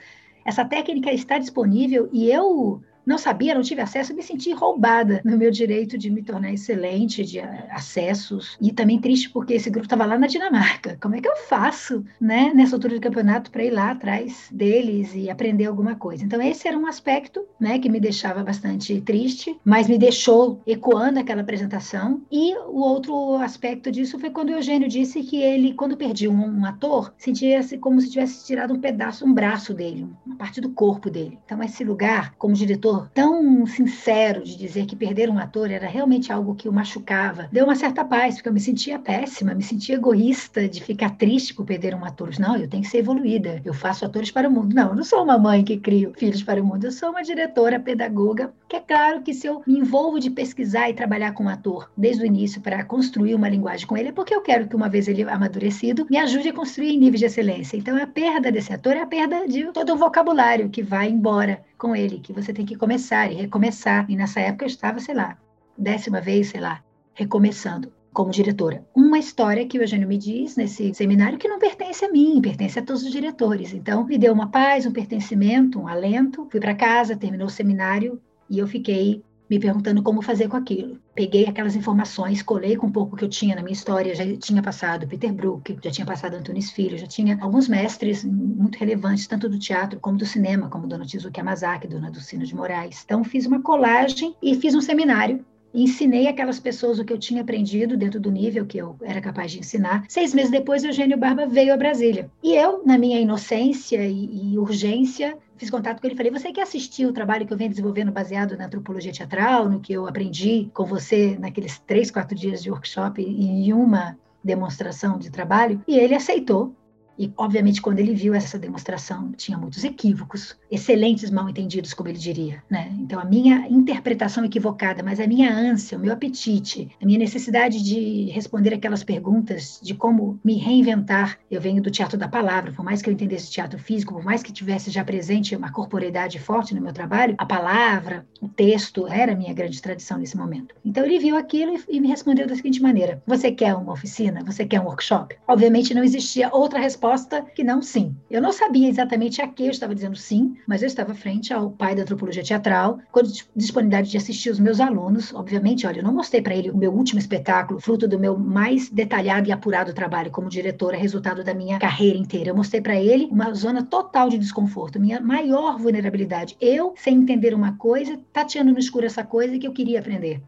Essa 0.46 0.64
técnica 0.64 1.12
está 1.12 1.38
disponível 1.38 2.08
e 2.14 2.32
eu 2.32 2.82
não 3.10 3.18
sabia, 3.18 3.56
não 3.56 3.64
tive 3.64 3.82
acesso, 3.82 4.14
me 4.14 4.22
senti 4.22 4.52
roubada 4.54 5.20
no 5.26 5.36
meu 5.36 5.50
direito 5.50 5.98
de 5.98 6.12
me 6.12 6.22
tornar 6.22 6.54
excelente, 6.54 7.26
de 7.26 7.40
acessos. 7.40 8.56
E 8.62 8.72
também 8.72 9.02
triste 9.02 9.32
porque 9.32 9.56
esse 9.56 9.72
grupo 9.72 9.88
estava 9.88 10.06
lá 10.06 10.16
na 10.16 10.28
Dinamarca. 10.28 10.96
Como 11.02 11.16
é 11.16 11.20
que 11.20 11.28
eu 11.28 11.36
faço, 11.36 12.06
né, 12.22 12.52
nessa 12.54 12.76
altura 12.76 12.94
do 12.94 13.02
campeonato, 13.02 13.50
para 13.50 13.64
ir 13.64 13.72
lá 13.72 13.90
atrás 13.90 14.48
deles 14.52 15.16
e 15.16 15.28
aprender 15.28 15.66
alguma 15.66 15.96
coisa? 15.96 16.24
Então, 16.24 16.40
esse 16.40 16.68
era 16.68 16.78
um 16.78 16.86
aspecto, 16.86 17.44
né, 17.60 17.80
que 17.80 17.90
me 17.90 18.00
deixava 18.00 18.44
bastante 18.44 19.02
triste, 19.02 19.60
mas 19.66 19.88
me 19.88 19.98
deixou 19.98 20.62
ecoando 20.68 21.18
aquela 21.18 21.42
apresentação. 21.42 22.22
E 22.32 22.56
o 22.68 22.80
outro 22.80 23.38
aspecto 23.38 23.92
disso 23.92 24.20
foi 24.20 24.30
quando 24.30 24.50
o 24.50 24.54
Eugênio 24.54 24.88
disse 24.88 25.24
que 25.24 25.42
ele, 25.42 25.74
quando 25.74 25.98
perdia 25.98 26.30
um, 26.30 26.60
um 26.60 26.64
ator, 26.64 27.12
sentia-se 27.18 27.80
como 27.80 28.00
se 28.00 28.12
tivesse 28.12 28.46
tirado 28.46 28.72
um 28.72 28.80
pedaço, 28.80 29.26
um 29.26 29.34
braço 29.34 29.74
dele, 29.74 30.08
uma 30.24 30.36
parte 30.36 30.62
do 30.62 30.70
corpo 30.70 31.10
dele. 31.10 31.40
Então, 31.44 31.64
esse 31.64 31.84
lugar, 31.84 32.36
como 32.38 32.54
diretor 32.54 32.99
tão 33.14 33.66
sincero 33.66 34.44
de 34.44 34.56
dizer 34.56 34.86
que 34.86 34.96
perder 34.96 35.30
um 35.30 35.38
ator 35.38 35.72
era 35.72 35.88
realmente 35.88 36.32
algo 36.32 36.56
que 36.56 36.68
o 36.68 36.74
machucava, 36.74 37.48
deu 37.52 37.66
uma 37.66 37.76
certa 37.76 38.04
paz, 38.04 38.36
porque 38.36 38.50
eu 38.50 38.54
me 38.54 38.60
sentia 38.60 39.00
péssima, 39.00 39.54
me 39.54 39.64
sentia 39.64 39.96
egoísta 39.96 40.68
de 40.68 40.84
ficar 40.84 41.12
triste 41.12 41.54
por 41.54 41.66
perder 41.66 41.96
um 41.96 42.06
ator. 42.06 42.30
Não, 42.40 42.56
eu 42.56 42.68
tenho 42.68 42.84
que 42.84 42.90
ser 42.90 43.00
evoluída, 43.00 43.62
eu 43.64 43.74
faço 43.74 44.06
atores 44.06 44.32
para 44.32 44.48
o 44.48 44.52
mundo. 44.52 44.74
Não, 44.74 44.90
eu 44.90 44.96
não 44.96 45.04
sou 45.04 45.24
uma 45.24 45.38
mãe 45.38 45.64
que 45.64 45.78
crio 45.78 46.14
filhos 46.18 46.44
para 46.44 46.62
o 46.62 46.66
mundo, 46.66 46.86
eu 46.86 46.92
sou 46.92 47.10
uma 47.10 47.24
diretora, 47.24 47.80
pedagoga, 47.80 48.54
que 48.68 48.76
é 48.76 48.80
claro 48.80 49.22
que 49.22 49.34
se 49.34 49.48
eu 49.48 49.62
me 49.66 49.80
envolvo 49.80 50.20
de 50.20 50.30
pesquisar 50.30 50.90
e 50.90 50.94
trabalhar 50.94 51.34
com 51.34 51.46
um 51.46 51.50
ator 51.50 51.90
desde 51.98 52.24
o 52.24 52.26
início 52.26 52.62
para 52.62 52.84
construir 52.84 53.36
uma 53.36 53.50
linguagem 53.50 53.88
com 53.88 53.98
ele, 53.98 54.10
é 54.10 54.12
porque 54.12 54.34
eu 54.34 54.42
quero 54.42 54.68
que 54.68 54.76
uma 54.76 54.90
vez 54.90 55.08
ele 55.08 55.24
amadurecido, 55.24 56.06
me 56.10 56.18
ajude 56.18 56.50
a 56.50 56.54
construir 56.54 56.98
níveis 56.98 57.20
de 57.20 57.26
excelência. 57.26 57.78
Então 57.78 58.02
a 58.02 58.08
perda 58.08 58.52
desse 58.52 58.74
ator 58.74 58.96
é 58.96 59.02
a 59.02 59.08
perda 59.08 59.48
de 59.48 59.72
todo 59.72 59.94
o 59.94 59.98
vocabulário 59.98 60.70
que 60.70 60.84
vai 60.84 61.10
embora 61.10 61.62
com 61.80 61.96
ele, 61.96 62.20
que 62.20 62.34
você 62.34 62.54
tem 62.54 62.66
que 62.66 62.76
começar 62.76 63.32
e 63.32 63.36
recomeçar. 63.36 64.06
E 64.10 64.16
nessa 64.16 64.40
época 64.42 64.66
eu 64.66 64.68
estava, 64.68 65.00
sei 65.00 65.16
lá, 65.16 65.38
décima 65.76 66.22
vez, 66.22 66.50
sei 66.50 66.60
lá, 66.60 66.84
recomeçando 67.14 67.92
como 68.14 68.32
diretora. 68.32 68.86
Uma 68.94 69.18
história 69.18 69.66
que 69.66 69.80
o 69.80 69.82
Eugênio 69.82 70.08
me 70.08 70.18
diz 70.18 70.56
nesse 70.56 70.94
seminário 70.94 71.38
que 71.38 71.48
não 71.48 71.58
pertence 71.58 72.04
a 72.04 72.12
mim, 72.12 72.42
pertence 72.42 72.78
a 72.78 72.82
todos 72.84 73.04
os 73.04 73.12
diretores. 73.12 73.74
Então, 73.74 74.04
me 74.04 74.18
deu 74.18 74.34
uma 74.34 74.50
paz, 74.50 74.86
um 74.86 74.92
pertencimento, 74.92 75.80
um 75.80 75.88
alento. 75.88 76.48
Fui 76.52 76.60
para 76.60 76.76
casa, 76.76 77.16
terminou 77.16 77.48
o 77.48 77.52
seminário 77.52 78.22
e 78.50 78.60
eu 78.60 78.68
fiquei 78.68 79.24
me 79.50 79.60
perguntando 79.60 80.04
como 80.04 80.22
fazer 80.22 80.48
com 80.48 80.56
aquilo. 80.56 81.00
Peguei 81.16 81.48
aquelas 81.48 81.76
informações, 81.76 82.42
colei 82.44 82.76
com 82.76 82.88
um 82.88 82.92
pouco 82.92 83.16
que 83.16 83.26
eu 83.26 83.30
tinha 83.30 83.56
na 83.56 83.62
minha 83.62 83.74
história, 83.74 84.14
já 84.14 84.24
tinha 84.38 84.62
passado 84.62 85.08
Peter 85.08 85.34
Brook, 85.34 85.78
já 85.84 85.92
tinha 85.92 86.06
passado 86.06 86.36
Antunes 86.36 86.72
Filho, 86.72 86.98
já 86.98 87.08
tinha 87.08 87.38
alguns 87.42 87.68
mestres 87.68 88.24
muito 88.24 88.78
relevantes, 88.78 89.28
tanto 89.28 89.50
do 89.50 89.58
teatro 89.58 90.00
como 90.00 90.18
do 90.18 90.26
cinema, 90.26 90.70
como 90.70 90.88
Dona 90.88 91.06
Tizuki 91.06 91.40
Amazaki, 91.40 91.88
Dona 91.88 92.12
Dulcina 92.12 92.46
de 92.46 92.56
Moraes. 92.56 93.02
Então, 93.04 93.24
fiz 93.24 93.46
uma 93.46 93.62
colagem 93.62 94.36
e 94.42 94.56
fiz 94.56 94.76
um 94.76 94.82
seminário 94.82 95.44
ensinei 95.74 96.28
aquelas 96.28 96.60
pessoas 96.60 97.00
o 97.00 97.06
que 97.06 97.14
eu 97.14 97.18
tinha 97.18 97.42
aprendido 97.42 97.98
dentro 97.98 98.20
do 98.20 98.32
nível 98.32 98.66
que 98.66 98.78
eu 98.78 98.96
era 99.02 99.22
capaz 99.22 99.52
de 99.52 99.60
ensinar. 99.60 100.04
Seis 100.08 100.34
meses 100.34 100.52
depois, 100.52 100.84
Eugênio 100.84 101.18
Barba 101.18 101.46
veio 101.46 101.74
a 101.74 101.78
Brasília. 101.78 102.30
E 102.44 102.56
eu, 102.56 102.84
na 102.86 102.98
minha 102.98 103.20
inocência 103.20 104.06
e, 104.06 104.54
e 104.54 104.58
urgência, 104.58 105.38
fiz 105.58 105.70
contato 105.70 106.00
com 106.00 106.08
ele 106.08 106.14
e 106.14 106.18
falei: 106.18 106.32
Você 106.32 106.52
quer 106.52 106.64
assistir 106.64 107.06
o 107.06 107.14
trabalho 107.14 107.46
que 107.46 107.54
eu 107.54 107.58
venho 107.58 107.70
desenvolvendo 107.70 108.12
baseado 108.12 108.58
na 108.58 108.66
antropologia 108.66 109.12
teatral, 109.12 109.70
no 109.70 109.80
que 109.80 109.94
eu 109.94 110.08
aprendi 110.08 110.70
com 110.74 110.86
você 110.86 111.38
naqueles 111.40 111.80
três, 111.80 112.10
quatro 112.10 112.36
dias 112.36 112.64
de 112.64 112.72
workshop 112.72 113.22
e 113.22 113.68
em 113.68 113.74
uma 113.74 114.18
demonstração 114.44 115.18
de 115.18 115.30
trabalho? 115.30 115.82
E 115.88 115.98
ele 115.98 116.16
aceitou. 116.16 116.74
E, 117.20 117.30
obviamente, 117.36 117.82
quando 117.82 118.00
ele 118.00 118.16
viu 118.16 118.34
essa 118.34 118.58
demonstração, 118.58 119.34
tinha 119.34 119.58
muitos 119.58 119.84
equívocos, 119.84 120.56
excelentes 120.72 121.30
mal 121.30 121.50
entendidos, 121.50 121.94
como 121.94 122.08
ele 122.08 122.18
diria. 122.18 122.64
Né? 122.70 122.96
Então, 122.98 123.20
a 123.20 123.26
minha 123.26 123.68
interpretação 123.68 124.46
equivocada, 124.46 125.04
mas 125.04 125.20
a 125.20 125.28
minha 125.28 125.54
ânsia, 125.54 125.98
o 125.98 126.02
meu 126.02 126.14
apetite, 126.14 126.90
a 127.02 127.06
minha 127.06 127.20
necessidade 127.20 127.84
de 127.84 128.32
responder 128.32 128.74
aquelas 128.74 129.04
perguntas 129.04 129.82
de 129.84 129.94
como 129.94 130.40
me 130.42 130.56
reinventar. 130.56 131.38
Eu 131.52 131.60
venho 131.60 131.82
do 131.82 131.92
teatro 131.92 132.18
da 132.18 132.30
palavra, 132.30 132.72
por 132.72 132.86
mais 132.86 133.02
que 133.02 133.10
eu 133.10 133.14
entendesse 133.14 133.52
teatro 133.52 133.78
físico, 133.78 134.14
por 134.14 134.24
mais 134.24 134.42
que 134.42 134.54
tivesse 134.54 134.90
já 134.90 135.04
presente 135.04 135.54
uma 135.54 135.74
corporeidade 135.74 136.40
forte 136.40 136.74
no 136.74 136.82
meu 136.82 136.94
trabalho, 136.94 137.36
a 137.38 137.46
palavra, 137.46 138.26
o 138.42 138.48
texto 138.48 139.06
era 139.08 139.34
a 139.34 139.36
minha 139.36 139.54
grande 139.54 139.82
tradição 139.82 140.18
nesse 140.18 140.38
momento. 140.38 140.74
Então, 140.86 141.04
ele 141.04 141.20
viu 141.20 141.36
aquilo 141.36 141.78
e 141.90 142.00
me 142.00 142.08
respondeu 142.08 142.48
da 142.48 142.56
seguinte 142.56 142.82
maneira: 142.82 143.22
Você 143.28 143.52
quer 143.52 143.76
uma 143.76 143.92
oficina? 143.92 144.42
Você 144.46 144.66
quer 144.66 144.80
um 144.80 144.86
workshop? 144.86 145.36
Obviamente, 145.46 145.94
não 145.94 146.04
existia 146.04 146.50
outra 146.54 146.80
resposta 146.80 147.09
resposta 147.10 147.42
que 147.56 147.64
não 147.64 147.82
sim. 147.82 148.16
Eu 148.30 148.42
não 148.42 148.52
sabia 148.52 148.88
exatamente 148.88 149.42
a 149.42 149.48
que 149.48 149.64
eu 149.64 149.72
estava 149.72 149.96
dizendo 149.96 150.16
sim, 150.16 150.56
mas 150.68 150.82
eu 150.82 150.88
estava 150.88 151.16
frente 151.16 151.52
ao 151.52 151.72
pai 151.72 151.96
da 151.96 152.04
antropologia 152.04 152.44
teatral, 152.44 153.00
com 153.12 153.20
a 153.20 153.24
disponibilidade 153.56 154.12
de 154.12 154.18
assistir 154.18 154.52
os 154.52 154.60
meus 154.60 154.80
alunos. 154.80 155.34
Obviamente, 155.34 155.88
olha, 155.88 156.00
eu 156.00 156.04
não 156.04 156.14
mostrei 156.14 156.42
para 156.42 156.56
ele 156.56 156.70
o 156.70 156.78
meu 156.78 156.94
último 156.94 157.20
espetáculo, 157.20 157.80
fruto 157.80 158.08
do 158.08 158.20
meu 158.20 158.38
mais 158.38 158.90
detalhado 158.90 159.50
e 159.50 159.52
apurado 159.52 159.94
trabalho 159.94 160.30
como 160.30 160.50
diretora, 160.50 160.98
resultado 160.98 161.44
da 161.44 161.54
minha 161.54 161.80
carreira 161.80 162.18
inteira. 162.18 162.52
Eu 162.52 162.56
mostrei 162.56 162.82
para 162.82 162.96
ele 162.96 163.28
uma 163.32 163.54
zona 163.54 163.84
total 163.84 164.30
de 164.30 164.38
desconforto, 164.38 165.00
minha 165.00 165.20
maior 165.20 165.80
vulnerabilidade. 165.80 166.56
Eu, 166.62 166.94
sem 166.96 167.16
entender 167.16 167.56
uma 167.56 167.76
coisa, 167.76 168.20
tateando 168.32 168.72
no 168.72 168.80
escuro 168.80 169.06
essa 169.06 169.24
coisa 169.24 169.58
que 169.58 169.68
eu 169.68 169.74
queria 169.74 170.00
aprender. 170.00 170.42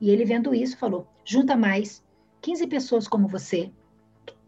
E 0.00 0.10
ele, 0.10 0.24
vendo 0.24 0.54
isso, 0.54 0.76
falou: 0.76 1.08
junta 1.24 1.56
mais 1.56 2.04
15 2.40 2.68
pessoas 2.68 3.08
como 3.08 3.26
você, 3.26 3.70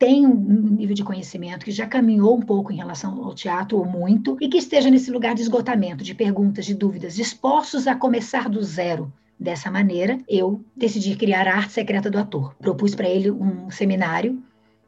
tem 0.00 0.26
um 0.26 0.76
nível 0.78 0.94
de 0.94 1.04
conhecimento, 1.04 1.64
que 1.64 1.70
já 1.70 1.86
caminhou 1.86 2.34
um 2.34 2.40
pouco 2.40 2.72
em 2.72 2.76
relação 2.76 3.22
ao 3.22 3.34
teatro, 3.34 3.76
ou 3.76 3.84
muito, 3.84 4.38
e 4.40 4.48
que 4.48 4.56
esteja 4.56 4.90
nesse 4.90 5.10
lugar 5.10 5.34
de 5.34 5.42
esgotamento, 5.42 6.02
de 6.02 6.14
perguntas, 6.14 6.64
de 6.64 6.74
dúvidas, 6.74 7.14
dispostos 7.14 7.86
a 7.86 7.94
começar 7.94 8.48
do 8.48 8.62
zero, 8.62 9.12
Dessa 9.40 9.70
maneira, 9.70 10.18
eu 10.28 10.62
decidi 10.76 11.16
criar 11.16 11.48
a 11.48 11.56
arte 11.56 11.72
secreta 11.72 12.10
do 12.10 12.18
ator. 12.18 12.54
Propus 12.56 12.94
para 12.94 13.08
ele 13.08 13.30
um 13.30 13.70
seminário 13.70 14.38